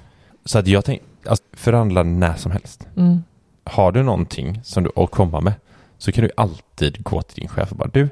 Så 0.45 0.59
att 0.59 0.67
jag 0.67 0.85
tänker, 0.85 1.05
alltså, 1.25 1.43
förhandla 1.53 2.03
när 2.03 2.35
som 2.35 2.51
helst. 2.51 2.87
Mm. 2.97 3.23
Har 3.63 3.91
du 3.91 4.03
någonting 4.03 4.61
som 4.63 4.83
du 4.83 4.91
att 4.95 5.11
komma 5.11 5.41
med 5.41 5.53
så 5.97 6.11
kan 6.11 6.23
du 6.23 6.31
alltid 6.37 7.03
gå 7.03 7.21
till 7.21 7.39
din 7.39 7.49
chef 7.49 7.71
och 7.71 7.77
bara 7.77 7.89
du, 7.93 8.09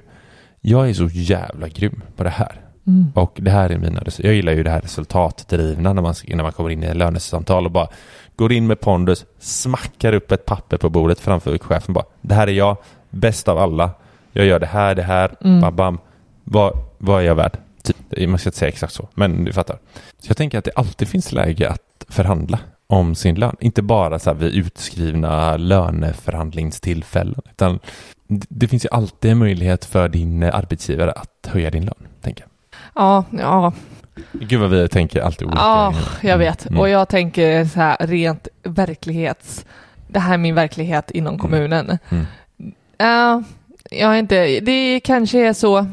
jag 0.61 0.89
är 0.89 0.93
så 0.93 1.07
jävla 1.11 1.67
grym 1.67 2.01
på 2.15 2.23
det 2.23 2.29
här. 2.29 2.61
Mm. 2.87 3.11
Och 3.15 3.37
det 3.41 3.51
här 3.51 3.69
är 3.69 3.77
mina, 3.77 4.03
jag 4.17 4.33
gillar 4.33 4.53
ju 4.53 4.63
det 4.63 4.69
här 4.69 4.81
resultatdrivna 4.81 5.93
när 5.93 6.01
man, 6.01 6.15
när 6.27 6.43
man 6.43 6.51
kommer 6.51 6.69
in 6.69 6.83
i 6.83 6.93
lönesamtal 6.93 7.65
och 7.65 7.71
bara 7.71 7.87
går 8.35 8.51
in 8.51 8.67
med 8.67 8.79
pondus, 8.79 9.25
smackar 9.39 10.13
upp 10.13 10.31
ett 10.31 10.45
papper 10.45 10.77
på 10.77 10.89
bordet 10.89 11.19
framför 11.19 11.57
chefen 11.57 11.93
bara, 11.93 12.05
det 12.21 12.33
här 12.35 12.47
är 12.47 12.51
jag, 12.51 12.77
bäst 13.09 13.47
av 13.47 13.57
alla, 13.57 13.91
jag 14.31 14.45
gör 14.45 14.59
det 14.59 14.65
här, 14.65 14.95
det 14.95 15.03
här, 15.03 15.35
Mm. 15.41 15.61
bam, 15.61 15.75
bam, 15.75 15.99
vad, 16.43 16.77
vad 16.97 17.21
är 17.21 17.25
jag 17.25 17.35
värd? 17.35 17.57
Typ, 17.86 18.29
man 18.29 18.39
ska 18.39 18.49
inte 18.49 18.57
säga 18.59 18.69
exakt 18.69 18.93
så, 18.93 19.09
men 19.13 19.45
du 19.45 19.53
fattar. 19.53 19.77
Så 20.19 20.29
jag 20.29 20.38
tänker 20.38 20.57
att 20.57 20.65
det 20.65 20.71
alltid 20.75 21.07
finns 21.07 21.31
läge 21.31 21.69
att 21.69 22.05
förhandla 22.09 22.59
om 22.88 23.15
sin 23.15 23.36
lön. 23.36 23.55
Inte 23.59 23.81
bara 23.81 24.19
så 24.19 24.29
här 24.29 24.38
vid 24.38 24.53
utskrivna 24.53 25.57
löneförhandlingstillfällen, 26.38 27.41
utan 27.51 27.79
det- 28.27 28.67
finns 28.67 28.86
ju 28.86 28.89
alltid 28.91 29.31
en 29.31 29.38
möjlighet 29.38 29.86
för 29.86 30.09
din 30.09 30.43
arbetsgivare 30.43 31.11
att 31.11 31.47
höja 31.51 31.71
din 31.71 31.86
lön, 31.86 32.07
tänker 32.21 32.43
jag. 32.43 32.49
Ja, 33.03 33.23
ja, 33.31 33.73
Gud 34.31 34.59
vad 34.61 34.69
vi 34.69 34.88
tänker 34.89 35.21
alltid 35.21 35.47
olika. 35.47 35.61
ja, 35.61 35.93
jag 36.21 36.38
vet. 36.38 36.65
Mm. 36.69 36.79
Och 36.79 36.89
jag 36.89 37.09
tänker 37.09 37.65
så 37.65 37.79
här 37.79 37.97
rent 37.99 38.47
verklighets... 38.63 39.65
Det 40.07 40.19
här 40.19 40.33
är 40.33 40.38
min 40.38 40.55
verklighet 40.55 41.11
inom 41.11 41.38
kommunen. 41.39 41.97
Mm. 42.09 42.25
Ja, 42.97 43.43
jag 43.99 44.19
inte, 44.19 44.59
det 44.59 44.99
kanske 44.99 45.47
är 45.47 45.53
så. 45.53 45.85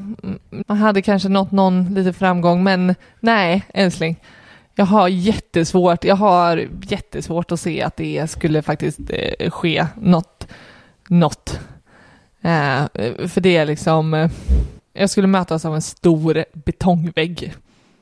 Man 0.67 0.77
hade 0.77 1.03
kanske 1.03 1.29
nått 1.29 1.53
någon 1.53 1.95
lite 1.95 2.13
framgång, 2.13 2.63
men 2.65 2.95
nej, 3.21 3.63
älskling. 3.75 4.17
Jag 4.75 4.85
har 4.87 5.09
jättesvårt, 5.09 6.05
jag 6.05 6.17
har 6.17 6.69
jättesvårt 6.83 7.53
att 7.53 7.61
se 7.61 7.83
att 7.83 7.97
det 7.97 8.31
skulle 8.31 8.63
faktiskt 8.63 8.99
eh, 9.09 9.51
ske 9.51 9.87
något, 9.95 10.47
något. 11.09 11.61
Eh, 12.43 12.85
för 13.29 13.41
det 13.41 13.57
är 13.57 13.67
liksom, 13.67 14.15
eh, 14.15 14.31
jag 14.93 15.11
skulle 15.11 15.27
mötas 15.27 15.65
av 15.65 15.75
en 15.75 15.83
stor 15.83 16.45
betongvägg. 16.53 17.55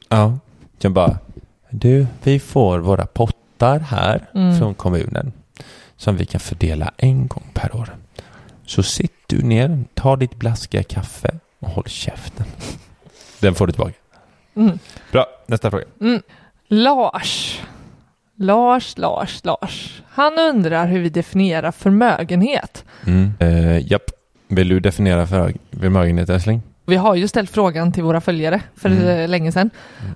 Ja, 0.08 0.38
jag 0.80 0.92
bara, 0.92 1.18
du, 1.70 2.06
vi 2.22 2.40
får 2.40 2.78
våra 2.78 3.06
pottar 3.06 3.78
här 3.78 4.28
Mm. 4.34 4.58
från 4.58 4.74
kommunen 4.74 5.32
som 5.96 6.16
vi 6.16 6.26
kan 6.26 6.40
fördela 6.40 6.90
en 6.96 7.26
gång 7.28 7.44
per 7.54 7.76
år. 7.76 7.96
Så 8.66 8.82
sitt 8.82 9.19
du 9.30 9.42
ner, 9.42 9.84
ta 9.94 10.16
ditt 10.16 10.34
blaskiga 10.34 10.82
kaffe 10.82 11.38
och 11.58 11.68
håll 11.68 11.86
käften. 11.86 12.46
Den 13.40 13.54
får 13.54 13.66
du 13.66 13.72
tillbaka. 13.72 13.94
Mm. 14.56 14.78
Bra, 15.12 15.26
nästa 15.46 15.70
fråga. 15.70 15.84
Mm. 16.00 16.22
Lars. 16.68 17.60
Lars, 18.36 18.98
Lars, 18.98 19.44
Lars. 19.44 20.02
Han 20.08 20.38
undrar 20.38 20.86
hur 20.86 21.00
vi 21.00 21.08
definierar 21.08 21.72
förmögenhet. 21.72 22.84
Mm. 23.06 23.32
Eh, 23.40 23.92
japp. 23.92 24.10
Vill 24.48 24.68
du 24.68 24.80
definiera 24.80 25.26
för 25.26 25.54
förmögenhet, 25.80 26.30
älskling? 26.30 26.62
Vi 26.90 26.96
har 26.96 27.14
ju 27.14 27.28
ställt 27.28 27.50
frågan 27.50 27.92
till 27.92 28.02
våra 28.02 28.20
följare 28.20 28.60
för 28.76 28.88
Mm. 28.88 29.06
eh, 29.08 29.28
länge 29.28 29.52
sedan 29.52 29.70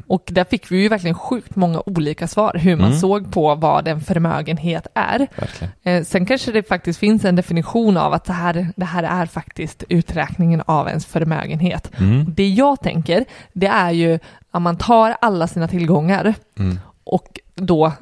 och 0.06 0.22
där 0.30 0.44
fick 0.44 0.70
vi 0.72 0.82
ju 0.82 0.88
verkligen 0.88 1.14
sjukt 1.14 1.56
många 1.56 1.82
olika 1.86 2.28
svar 2.28 2.54
hur 2.58 2.76
man 2.76 2.86
Mm. 2.86 2.98
såg 2.98 3.32
på 3.32 3.54
vad 3.54 3.88
en 3.88 4.00
förmögenhet 4.00 4.86
är. 4.94 5.26
Verkligen. 5.36 5.72
Eh, 5.82 6.04
sen 6.04 6.26
kanske 6.26 6.52
det 6.52 6.68
faktiskt 6.68 6.98
finns 6.98 7.24
en 7.24 7.36
definition 7.36 7.96
av 7.96 8.12
att 8.12 8.24
det 8.24 8.32
här, 8.32 8.68
det 8.76 8.84
här 8.84 9.02
är 9.02 9.26
faktiskt 9.26 9.84
uträkningen 9.88 10.62
av 10.66 10.88
ens 10.88 11.06
förmögenhet. 11.06 11.90
Mm. 12.00 12.24
Det 12.34 12.48
jag 12.48 12.80
tänker, 12.80 13.24
det 13.52 13.66
är 13.66 13.90
ju 13.90 14.18
att 14.50 14.62
man 14.62 14.76
tar 14.76 15.16
alla 15.20 15.46
sina 15.46 15.68
tillgångar 15.68 16.34
Mm. 16.58 16.78
och 17.04 17.40
då 17.54 17.92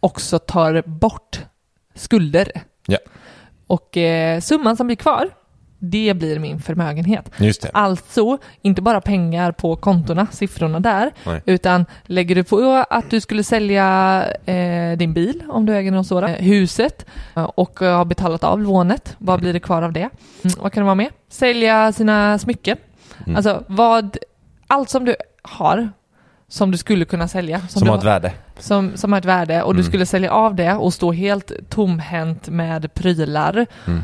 också 0.00 0.38
tar 0.38 0.82
bort 0.86 1.40
skulder. 1.94 2.52
Ja. 2.86 2.98
Och 3.66 3.96
eh, 3.96 4.40
summan 4.40 4.76
som 4.76 4.86
blir 4.86 4.96
kvar, 4.96 5.28
det 5.78 6.14
blir 6.14 6.38
min 6.38 6.60
förmögenhet. 6.60 7.30
Alltså, 7.72 8.38
inte 8.62 8.82
bara 8.82 9.00
pengar 9.00 9.52
på 9.52 9.76
kontona, 9.76 10.26
siffrorna 10.30 10.80
där, 10.80 11.10
Nej. 11.26 11.42
utan 11.46 11.86
lägger 12.02 12.34
du 12.34 12.44
på 12.44 12.84
att 12.90 13.10
du 13.10 13.20
skulle 13.20 13.44
sälja 13.44 14.24
eh, 14.44 14.96
din 14.98 15.12
bil, 15.14 15.42
om 15.48 15.66
du 15.66 15.76
äger 15.76 15.90
något 15.90 16.06
sådant, 16.06 16.38
eh, 16.38 16.44
huset 16.44 17.06
eh, 17.36 17.42
och 17.44 17.80
har 17.80 18.04
betalat 18.04 18.44
av 18.44 18.60
lånet, 18.62 19.14
vad 19.18 19.40
blir 19.40 19.52
det 19.52 19.60
kvar 19.60 19.82
av 19.82 19.92
det? 19.92 20.00
Mm, 20.00 20.56
vad 20.60 20.72
kan 20.72 20.80
det 20.80 20.84
vara 20.84 20.94
med? 20.94 21.08
Sälja 21.30 21.92
sina 21.92 22.38
smycken. 22.38 22.76
Mm. 23.26 23.36
Alltså, 23.36 23.64
vad, 23.66 24.16
allt 24.66 24.90
som 24.90 25.04
du 25.04 25.16
har, 25.42 25.88
som 26.48 26.70
du 26.70 26.78
skulle 26.78 27.04
kunna 27.04 27.28
sälja, 27.28 27.60
som, 27.60 27.68
Som 27.68 27.84
du 27.84 27.90
har 27.90 27.98
ett 27.98 28.04
värde. 28.04 28.32
som, 28.58 28.96
som 28.96 29.12
har 29.12 29.18
ett 29.18 29.24
värde 29.24 29.62
och 29.62 29.74
du 29.74 29.80
Mm. 29.80 29.90
skulle 29.90 30.06
sälja 30.06 30.32
av 30.32 30.54
det 30.54 30.72
och 30.74 30.94
stå 30.94 31.12
helt 31.12 31.52
tomhänt 31.68 32.48
med 32.48 32.94
prylar. 32.94 33.66
Mm. 33.86 34.00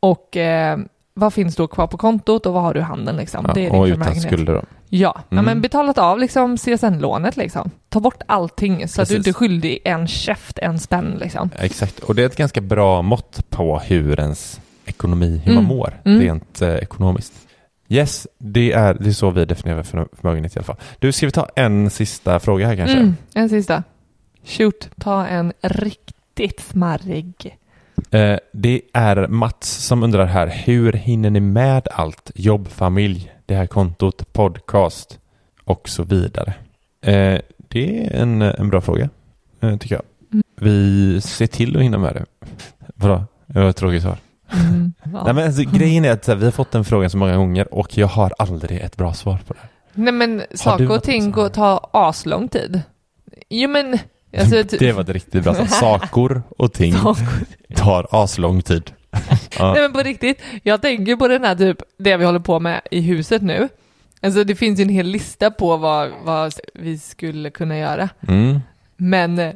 Och 0.00 0.36
eh, 0.36 0.78
vad 1.14 1.34
finns 1.34 1.56
då 1.56 1.66
kvar 1.66 1.86
på 1.86 1.96
kontot 1.96 2.46
och 2.46 2.52
vad 2.52 2.62
har 2.62 2.74
du 2.74 2.80
i 2.80 2.82
handen 2.82 3.16
liksom? 3.16 3.44
Ja, 3.48 3.54
det 3.54 3.66
är 3.66 3.72
och 3.74 3.84
utan 3.84 3.98
förmögenhet. 4.04 4.22
skulder 4.32 4.54
då. 4.54 4.62
Ja, 4.88 5.20
Mm. 5.30 5.44
men 5.44 5.60
betalat 5.60 5.98
av 5.98 6.18
liksom 6.18 6.56
CSN-lånet 6.56 7.36
liksom. 7.36 7.70
Ta 7.88 8.00
bort 8.00 8.22
allting 8.26 8.88
så 8.88 9.02
att 9.02 9.08
du 9.08 9.14
Precis. 9.14 9.16
inte 9.16 9.30
är 9.30 9.32
skyldig 9.32 9.78
en 9.84 10.06
käft, 10.08 10.58
en 10.58 10.78
spänn 10.78 11.16
liksom. 11.20 11.50
Exakt, 11.58 11.98
och 11.98 12.14
det 12.14 12.22
är 12.22 12.26
ett 12.26 12.36
ganska 12.36 12.60
bra 12.60 13.02
mått 13.02 13.50
på 13.50 13.78
hur 13.78 14.20
ens 14.20 14.60
ekonomi, 14.86 15.40
hur 15.44 15.52
Mm. 15.52 15.64
man 15.64 15.76
mår 15.76 16.00
Mm. 16.04 16.20
rent 16.20 16.62
eh, 16.62 16.74
ekonomiskt. 16.74 17.32
Yes, 17.88 18.26
det 18.38 18.72
är, 18.72 18.94
det 18.94 19.08
är 19.08 19.12
så 19.12 19.30
vi 19.30 19.44
definierar 19.44 19.82
för, 19.82 20.08
förmögenhet 20.12 20.56
i 20.56 20.58
alla 20.58 20.64
fall. 20.64 20.76
Du, 20.98 21.12
ska 21.12 21.26
vi 21.26 21.32
ta 21.32 21.48
en 21.56 21.90
sista 21.90 22.40
fråga 22.40 22.66
här 22.66 22.76
kanske? 22.76 22.96
Mm, 22.96 23.16
en 23.34 23.48
sista. 23.48 23.82
Shoot, 24.44 24.88
ta 25.00 25.26
en 25.26 25.52
riktigt 25.62 26.60
smarrig. 26.60 27.56
Eh, 28.10 28.38
det 28.52 28.82
är 28.92 29.26
Mats 29.26 29.68
som 29.68 30.02
undrar 30.02 30.26
här, 30.26 30.46
hur 30.46 30.92
hinner 30.92 31.30
ni 31.30 31.40
med 31.40 31.88
allt? 31.90 32.30
Jobb, 32.34 32.68
familj, 32.68 33.32
det 33.46 33.54
här 33.54 33.66
kontot, 33.66 34.32
podcast 34.32 35.18
och 35.64 35.88
så 35.88 36.02
vidare. 36.02 36.54
Eh, 37.00 37.40
det 37.56 38.06
är 38.06 38.20
en, 38.22 38.42
en 38.42 38.70
bra 38.70 38.80
fråga, 38.80 39.08
eh, 39.60 39.76
tycker 39.76 39.94
jag. 39.94 40.04
Mm. 40.32 40.42
Vi 40.60 41.20
ser 41.20 41.46
till 41.46 41.76
att 41.76 41.82
hinna 41.82 41.98
med 41.98 42.14
det. 42.14 42.46
Bra, 42.94 43.24
det 43.46 43.60
var 43.60 43.68
ett 43.68 43.76
tråkigt 43.76 44.02
svar. 44.02 44.18
Mm, 44.52 44.92
ja. 45.12 45.24
Nej, 45.24 45.34
men 45.34 45.44
alltså, 45.44 45.62
grejen 45.62 46.04
är 46.04 46.12
att 46.12 46.26
här, 46.26 46.34
vi 46.34 46.44
har 46.44 46.52
fått 46.52 46.70
den 46.70 46.84
frågan 46.84 47.10
så 47.10 47.16
många 47.16 47.36
gånger 47.36 47.74
och 47.74 47.98
jag 47.98 48.06
har 48.06 48.32
aldrig 48.38 48.80
ett 48.80 48.96
bra 48.96 49.14
svar 49.14 49.38
på 49.46 49.54
det. 49.54 49.60
Nej 49.94 50.12
men 50.12 50.42
saker 50.54 50.90
och 50.90 51.02
ting 51.02 51.30
går, 51.30 51.48
tar 51.48 51.80
aslång 51.92 52.48
tid. 52.48 52.82
Jo 53.50 53.68
men, 53.68 53.98
alltså, 54.40 54.64
ty- 54.64 54.76
det 54.78 54.92
var 54.92 55.02
ett 55.02 55.08
riktigt 55.08 55.44
bra. 55.44 55.66
Saker 55.66 56.42
och 56.56 56.72
ting 56.72 56.92
Saker- 57.02 57.26
tar 57.76 58.06
aslång 58.10 58.62
tid. 58.62 58.90
ja. 59.58 59.72
Nej 59.72 59.82
men 59.82 59.92
på 59.92 59.98
riktigt, 59.98 60.40
jag 60.62 60.82
tänker 60.82 61.16
på 61.16 61.28
den 61.28 61.44
här 61.44 61.54
typ, 61.56 61.82
det 61.98 62.16
vi 62.16 62.24
håller 62.24 62.38
på 62.40 62.60
med 62.60 62.80
i 62.90 63.00
huset 63.00 63.42
nu. 63.42 63.68
Alltså 64.22 64.44
det 64.44 64.54
finns 64.54 64.78
ju 64.80 64.82
en 64.82 64.88
hel 64.88 65.06
lista 65.06 65.50
på 65.50 65.76
vad, 65.76 66.10
vad 66.24 66.52
vi 66.74 66.98
skulle 66.98 67.50
kunna 67.50 67.78
göra. 67.78 68.08
Mm, 68.28 68.60
Men 68.96 69.38
eh, 69.38 69.52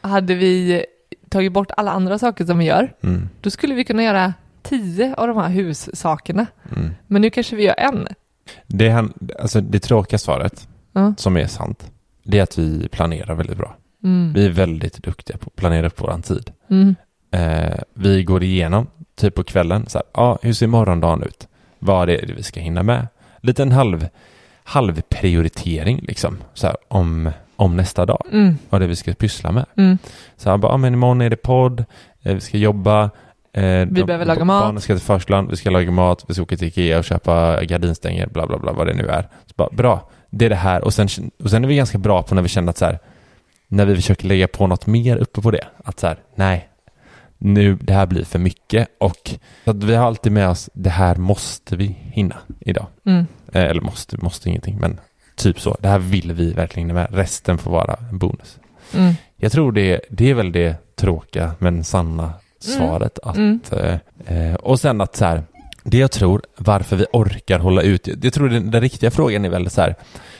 hade 0.00 0.34
vi 0.34 0.84
tagit 1.28 1.52
bort 1.52 1.70
alla 1.76 1.90
andra 1.90 2.18
saker 2.18 2.44
som 2.46 2.58
vi 2.58 2.64
gör, 2.64 2.92
mm, 3.02 3.28
då 3.40 3.50
skulle 3.50 3.74
vi 3.74 3.84
kunna 3.84 4.02
göra 4.02 4.34
tio 4.62 5.14
av 5.14 5.28
de 5.28 5.36
här 5.36 5.48
hussakerna. 5.48 6.46
mm. 6.76 6.90
Men 7.06 7.22
nu 7.22 7.30
kanske 7.30 7.56
vi 7.56 7.62
gör 7.64 7.74
en. 7.78 8.08
Det, 8.66 9.08
alltså, 9.40 9.60
det 9.60 9.78
tråkiga 9.78 10.18
svaret, 10.18 10.68
som 11.16 11.36
är 11.36 11.46
sant, 11.46 11.90
det 12.22 12.38
är 12.38 12.42
att 12.42 12.58
vi 12.58 12.88
planerar 12.88 13.34
väldigt 13.34 13.56
bra. 13.58 13.76
Mm. 14.06 14.32
Vi 14.32 14.46
är 14.46 14.50
väldigt 14.50 15.02
duktiga 15.02 15.36
på 15.38 15.46
att 15.46 15.56
planera 15.56 15.86
upp 15.86 16.00
vår 16.00 16.20
tid. 16.22 16.50
Mm. 16.70 16.94
Eh, 17.30 17.78
vi 17.94 18.24
går 18.24 18.42
igenom, 18.42 18.86
typ 19.16 19.34
på 19.34 19.44
kvällen, 19.44 19.84
så 19.88 19.98
här, 19.98 20.06
ah, 20.24 20.38
hur 20.42 20.52
ser 20.52 20.66
morgondagen 20.66 21.22
ut? 21.22 21.48
Vad 21.78 22.10
är 22.10 22.26
det 22.26 22.32
vi 22.36 22.42
ska 22.42 22.60
hinna 22.60 22.82
med? 22.82 23.06
Lite 23.42 23.62
en 23.62 23.72
halv, 23.72 24.08
halvprioritering 24.64 26.00
liksom, 26.08 26.38
så 26.54 26.66
här, 26.66 26.76
om, 26.88 27.30
om 27.56 27.76
nästa 27.76 28.06
dag, 28.06 28.22
Mm. 28.32 28.58
vad 28.70 28.80
det 28.80 28.86
vi 28.86 28.96
ska 28.96 29.12
pyssla 29.14 29.52
med. 29.52 29.64
Mm. 29.76 29.98
Så 30.36 30.50
han 30.50 30.60
bara, 30.60 30.72
ah, 30.72 30.76
men 30.76 30.92
imorgon 30.94 31.20
är 31.20 31.30
det 31.30 31.36
podd, 31.36 31.84
eh, 32.22 32.34
vi 32.34 32.40
ska 32.40 32.58
jobba, 32.58 33.02
eh, 33.52 33.62
de- 33.62 33.86
behöver 34.06 34.24
laga 34.24 34.44
mat. 34.44 34.62
Barnen 34.64 34.80
ska 34.80 34.94
till 34.94 35.02
förskolan, 35.04 35.48
vi 35.50 35.56
ska 35.56 35.70
laga 35.70 35.90
mat, 35.90 36.24
vi 36.28 36.34
ska 36.34 36.42
åka 36.42 36.56
till 36.56 36.68
Ikea 36.68 36.98
och 36.98 37.04
köpa 37.04 37.64
gardinstänger, 37.64 38.26
bla 38.26 38.46
bla 38.46 38.58
bla, 38.58 38.72
vad 38.72 38.86
det 38.86 38.94
nu 38.94 39.06
är. 39.08 39.22
Så 39.22 39.52
bara, 39.56 39.68
bra, 39.72 40.10
det 40.30 40.44
är 40.44 40.48
det 40.50 40.54
här. 40.56 40.84
Och 40.84 40.94
sen, 40.94 41.08
och 41.44 41.50
sen 41.50 41.64
är 41.64 41.68
vi 41.68 41.76
ganska 41.76 41.98
bra 41.98 42.22
på 42.22 42.34
när 42.34 42.42
vi 42.42 42.48
känner 42.48 42.70
att 42.70 42.78
så 42.78 42.84
här, 42.84 42.98
när 43.68 43.86
vi 43.86 43.96
försöker 43.96 44.26
lägga 44.26 44.48
på 44.48 44.66
något 44.66 44.86
mer 44.86 45.16
uppe 45.16 45.40
på 45.42 45.50
det, 45.50 45.64
att 45.84 46.00
så 46.00 46.06
här, 46.06 46.18
nej, 46.34 46.68
nu, 47.38 47.74
det 47.80 47.92
här 47.92 48.06
blir 48.06 48.24
för 48.24 48.38
mycket 48.38 48.88
och 49.00 49.30
att 49.64 49.84
vi 49.84 49.94
har 49.94 50.06
alltid 50.06 50.32
med 50.32 50.48
oss, 50.48 50.70
det 50.72 50.90
här 50.90 51.16
måste 51.16 51.76
vi 51.76 51.96
hinna 52.00 52.36
idag. 52.60 52.86
Mm. 53.06 53.26
Eh, 53.52 53.62
eller 53.62 53.80
måste, 53.80 54.16
måste 54.16 54.48
ingenting, 54.48 54.78
men 54.80 55.00
typ 55.36 55.60
så. 55.60 55.76
Det 55.80 55.88
här 55.88 55.98
vill 55.98 56.32
vi 56.32 56.52
verkligen 56.52 56.94
med. 56.94 57.08
Resten 57.10 57.58
får 57.58 57.70
vara 57.70 57.96
en 58.10 58.18
bonus. 58.18 58.58
Mm. 58.94 59.14
Jag 59.36 59.52
tror 59.52 59.72
det, 59.72 60.00
det 60.10 60.30
är 60.30 60.34
väl 60.34 60.52
det 60.52 60.96
tråkiga 60.96 61.54
men 61.58 61.84
sanna 61.84 62.32
svaret. 62.60 63.18
Att, 63.22 63.36
Mm. 63.36 63.60
eh, 63.72 63.98
eh, 64.26 64.54
och 64.54 64.80
sen 64.80 65.00
att 65.00 65.16
så 65.16 65.24
här, 65.24 65.42
det 65.84 65.98
jag 65.98 66.10
tror, 66.10 66.42
varför 66.56 66.96
vi 66.96 67.06
orkar 67.12 67.58
hålla 67.58 67.82
ut, 67.82 68.08
jag 68.22 68.32
tror 68.32 68.48
den, 68.48 68.70
den 68.70 68.80
riktiga 68.80 69.10
frågan 69.10 69.44
är 69.44 69.48
väl 69.48 69.70
så 69.70 69.80
här, 69.80 69.94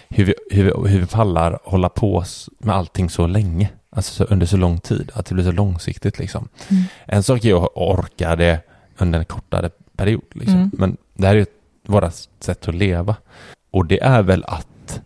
hur 0.08 0.24
vi, 0.24 0.34
hur 0.50 0.64
vi, 0.64 0.88
hur 0.90 1.00
vi 1.00 1.06
pallar 1.06 1.58
hålla 1.64 1.88
på 1.88 2.24
med 2.58 2.74
allting 2.76 3.10
så 3.10 3.26
länge, 3.26 3.68
alltså 3.90 4.14
så, 4.14 4.24
under 4.24 4.46
så 4.46 4.56
lång 4.56 4.78
tid, 4.78 5.10
att 5.14 5.26
det 5.26 5.34
blir 5.34 5.44
så 5.44 5.52
långsiktigt 5.52 6.18
liksom. 6.18 6.48
Mm. 6.68 6.82
En 7.06 7.22
sak 7.22 7.44
är 7.44 7.64
att 7.64 7.70
orka 7.74 8.36
det 8.36 8.60
under 8.98 9.18
en 9.18 9.24
kortare 9.24 9.70
period, 9.96 10.24
liksom. 10.32 10.54
Mm. 10.54 10.70
men 10.72 10.96
det 11.14 11.26
här 11.26 11.34
är 11.34 11.38
ju 11.38 11.46
våra 11.86 12.10
sätt 12.40 12.68
att 12.68 12.74
leva. 12.74 13.16
Och 13.70 13.86
det 13.86 14.02
är 14.02 14.22
väl 14.22 14.44
att 14.44 15.00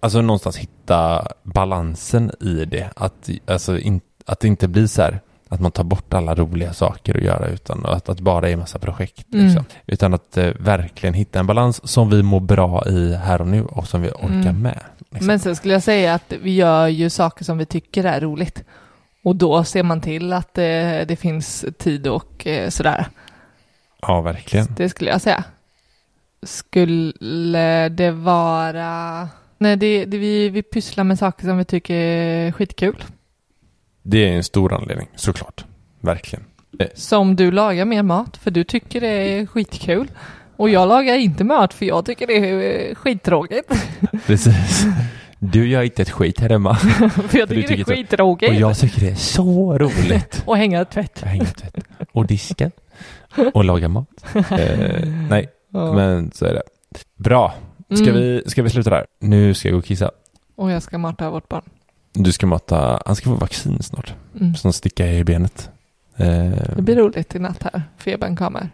alltså 0.00 0.20
någonstans 0.20 0.56
hitta 0.56 1.26
balansen 1.42 2.30
i 2.40 2.64
det. 2.64 2.90
Att, 2.96 3.30
alltså 3.46 3.78
in, 3.78 4.00
att 4.26 4.40
det 4.40 4.48
inte 4.48 4.68
blir 4.68 4.86
så 4.86 5.02
här 5.02 5.20
att 5.52 5.60
man 5.60 5.72
tar 5.72 5.84
bort 5.84 6.14
alla 6.14 6.34
roliga 6.34 6.72
saker 6.72 7.16
att 7.16 7.22
göra 7.22 7.46
utan 7.48 7.86
att, 7.86 8.08
att 8.08 8.20
bara 8.20 8.50
är 8.50 8.56
massa 8.56 8.78
projekt. 8.78 9.32
Mm. 9.32 9.46
Liksom. 9.46 9.64
Utan 9.86 10.14
att 10.14 10.36
eh, 10.36 10.50
verkligen 10.58 11.14
hitta 11.14 11.38
en 11.40 11.46
balans 11.46 11.88
som 11.90 12.10
vi 12.10 12.22
mår 12.22 12.40
bra 12.40 12.84
i 12.88 13.14
här 13.14 13.40
och 13.40 13.48
nu 13.48 13.62
och 13.64 13.88
som 13.88 14.02
vi 14.02 14.08
orkar 14.08 14.26
Mm. 14.50 14.62
med. 14.62 14.80
Liksom. 15.10 15.26
Men 15.26 15.38
sen 15.40 15.56
skulle 15.56 15.74
jag 15.74 15.82
säga 15.82 16.14
att 16.14 16.32
vi 16.42 16.54
gör 16.54 16.86
ju 16.88 17.10
saker 17.10 17.44
som 17.44 17.58
vi 17.58 17.66
tycker 17.66 18.04
är 18.04 18.20
roligt. 18.20 18.64
Och 19.24 19.36
då 19.36 19.64
ser 19.64 19.82
man 19.82 20.00
till 20.00 20.32
att 20.32 20.58
eh, 20.58 20.64
det 21.08 21.18
finns 21.20 21.64
tid 21.78 22.06
och 22.06 22.46
eh, 22.46 22.68
sådär. 22.68 23.06
Ja, 24.02 24.20
verkligen. 24.20 24.66
Det 24.76 24.88
skulle 24.88 25.10
jag 25.10 25.20
säga. 25.20 25.44
Skulle 26.42 27.12
det 27.88 28.10
vara... 28.10 29.28
Nej, 29.58 29.76
det, 29.76 30.04
det, 30.04 30.18
vi, 30.18 30.48
vi 30.48 30.62
pysslar 30.62 31.04
med 31.04 31.18
saker 31.18 31.46
som 31.46 31.58
vi 31.58 31.64
tycker 31.64 31.94
är 31.94 32.52
skitkul. 32.52 33.04
Det 34.10 34.28
är 34.28 34.32
en 34.32 34.44
stor 34.44 34.72
anledning, 34.72 35.08
såklart. 35.16 35.64
Verkligen. 36.00 36.44
Som 36.94 37.36
du 37.36 37.50
lagar 37.50 37.84
mer 37.84 38.02
mat, 38.02 38.36
för 38.36 38.50
du 38.50 38.64
tycker 38.64 39.00
det 39.00 39.08
är 39.08 39.46
skitkul. 39.46 40.10
Och 40.56 40.70
jag 40.70 40.88
lagar 40.88 41.14
inte 41.16 41.44
mat, 41.44 41.74
för 41.74 41.86
jag 41.86 42.06
tycker 42.06 42.26
det 42.26 42.32
är 42.50 42.88
eh, 42.90 42.94
skittråkigt. 42.94 43.72
Precis. 44.26 44.84
Du 45.38 45.68
gör 45.68 45.82
inte 45.82 46.02
ett 46.02 46.10
skit 46.10 46.40
här 46.40 46.48
hemma. 46.48 46.74
för 47.28 47.38
jag 47.38 47.48
För 47.48 47.54
du 47.54 47.62
tycker 47.62 47.68
det 47.68 47.74
är 47.74 47.76
tycker 47.76 47.96
skittråkigt. 47.96 48.50
Och 48.52 48.56
jag 48.60 48.78
tycker 48.78 49.00
det 49.00 49.10
är 49.10 49.14
så 49.14 49.78
roligt. 49.78 50.42
Och 50.46 50.56
hänga 50.56 50.84
tvätt. 50.84 51.20
Hänger 51.20 51.44
tvätt. 51.44 51.84
Och 52.12 52.26
diska. 52.26 52.70
Och 53.54 53.64
laga 53.64 53.88
mat. 53.88 54.24
Eh, 54.34 55.08
nej, 55.30 55.48
Ja. 55.72 55.92
men 55.92 56.30
så 56.34 56.44
är 56.46 56.54
det. 56.54 56.62
Bra. 57.16 57.54
Ska, 57.94 58.02
Mm. 58.10 58.14
vi, 58.14 58.42
ska 58.46 58.62
vi 58.62 58.70
sluta 58.70 58.90
där? 58.90 59.06
Nu 59.20 59.54
ska 59.54 59.68
jag 59.68 59.72
gå 59.72 59.78
och 59.78 59.84
kissa. 59.84 60.10
Och 60.56 60.70
jag 60.70 60.82
ska 60.82 60.98
mata 60.98 61.30
vårt 61.30 61.48
barn. 61.48 61.62
Du 62.12 62.32
ska 62.32 62.46
mata, 62.46 63.02
han 63.06 63.16
ska 63.16 63.24
få 63.30 63.34
vaccin 63.36 63.82
snart. 63.82 64.14
Mm. 64.40 64.54
Som 64.54 64.72
stickar 64.72 65.06
i 65.06 65.24
benet. 65.24 65.70
Eh, 66.16 66.26
Det 66.76 66.82
blir 66.82 66.96
roligt 66.96 67.34
i 67.34 67.38
natt 67.38 67.62
här. 67.62 67.82
Febern 67.98 68.36
kommer. 68.36 68.70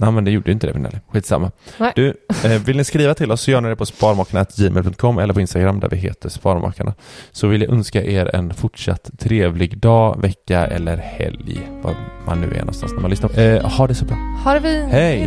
Nej 0.00 0.12
men 0.12 0.24
det 0.24 0.30
gjorde 0.30 0.52
inte 0.52 0.66
det 0.66 0.72
Vinelli. 0.72 0.98
Skitsamma. 1.08 1.50
Nej. 1.78 1.92
Du, 1.96 2.14
eh, 2.44 2.50
vill 2.62 2.76
ni 2.76 2.84
skriva 2.84 3.14
till 3.14 3.32
oss 3.32 3.40
så 3.40 3.50
gör 3.50 3.60
ni 3.60 3.68
det 3.68 3.76
på 3.76 3.86
sparmakarna.gmail.com 3.86 5.18
eller 5.18 5.34
på 5.34 5.40
Instagram 5.40 5.80
där 5.80 5.88
vi 5.88 5.96
heter 5.96 6.28
Sparmakarna. 6.28 6.94
Så 7.32 7.46
vill 7.48 7.62
jag 7.62 7.70
önska 7.72 8.04
er 8.04 8.34
en 8.36 8.54
fortsatt 8.54 9.10
trevlig 9.18 9.78
dag, 9.78 10.20
vecka 10.22 10.66
eller 10.66 10.96
helg. 10.96 11.60
Var 11.82 11.94
man 12.26 12.40
nu 12.40 12.46
är 12.54 12.58
någonstans 12.58 12.92
när 12.92 13.00
man 13.00 13.10
lyssnar. 13.10 13.38
Eh, 13.38 13.64
ha 13.70 13.86
det 13.86 13.94
så 13.94 14.04
bra. 14.04 14.16
Ha 14.44 14.54
det 14.54 14.60
fint. 14.60 14.92
Hej. 14.92 15.18
Hej 15.18 15.26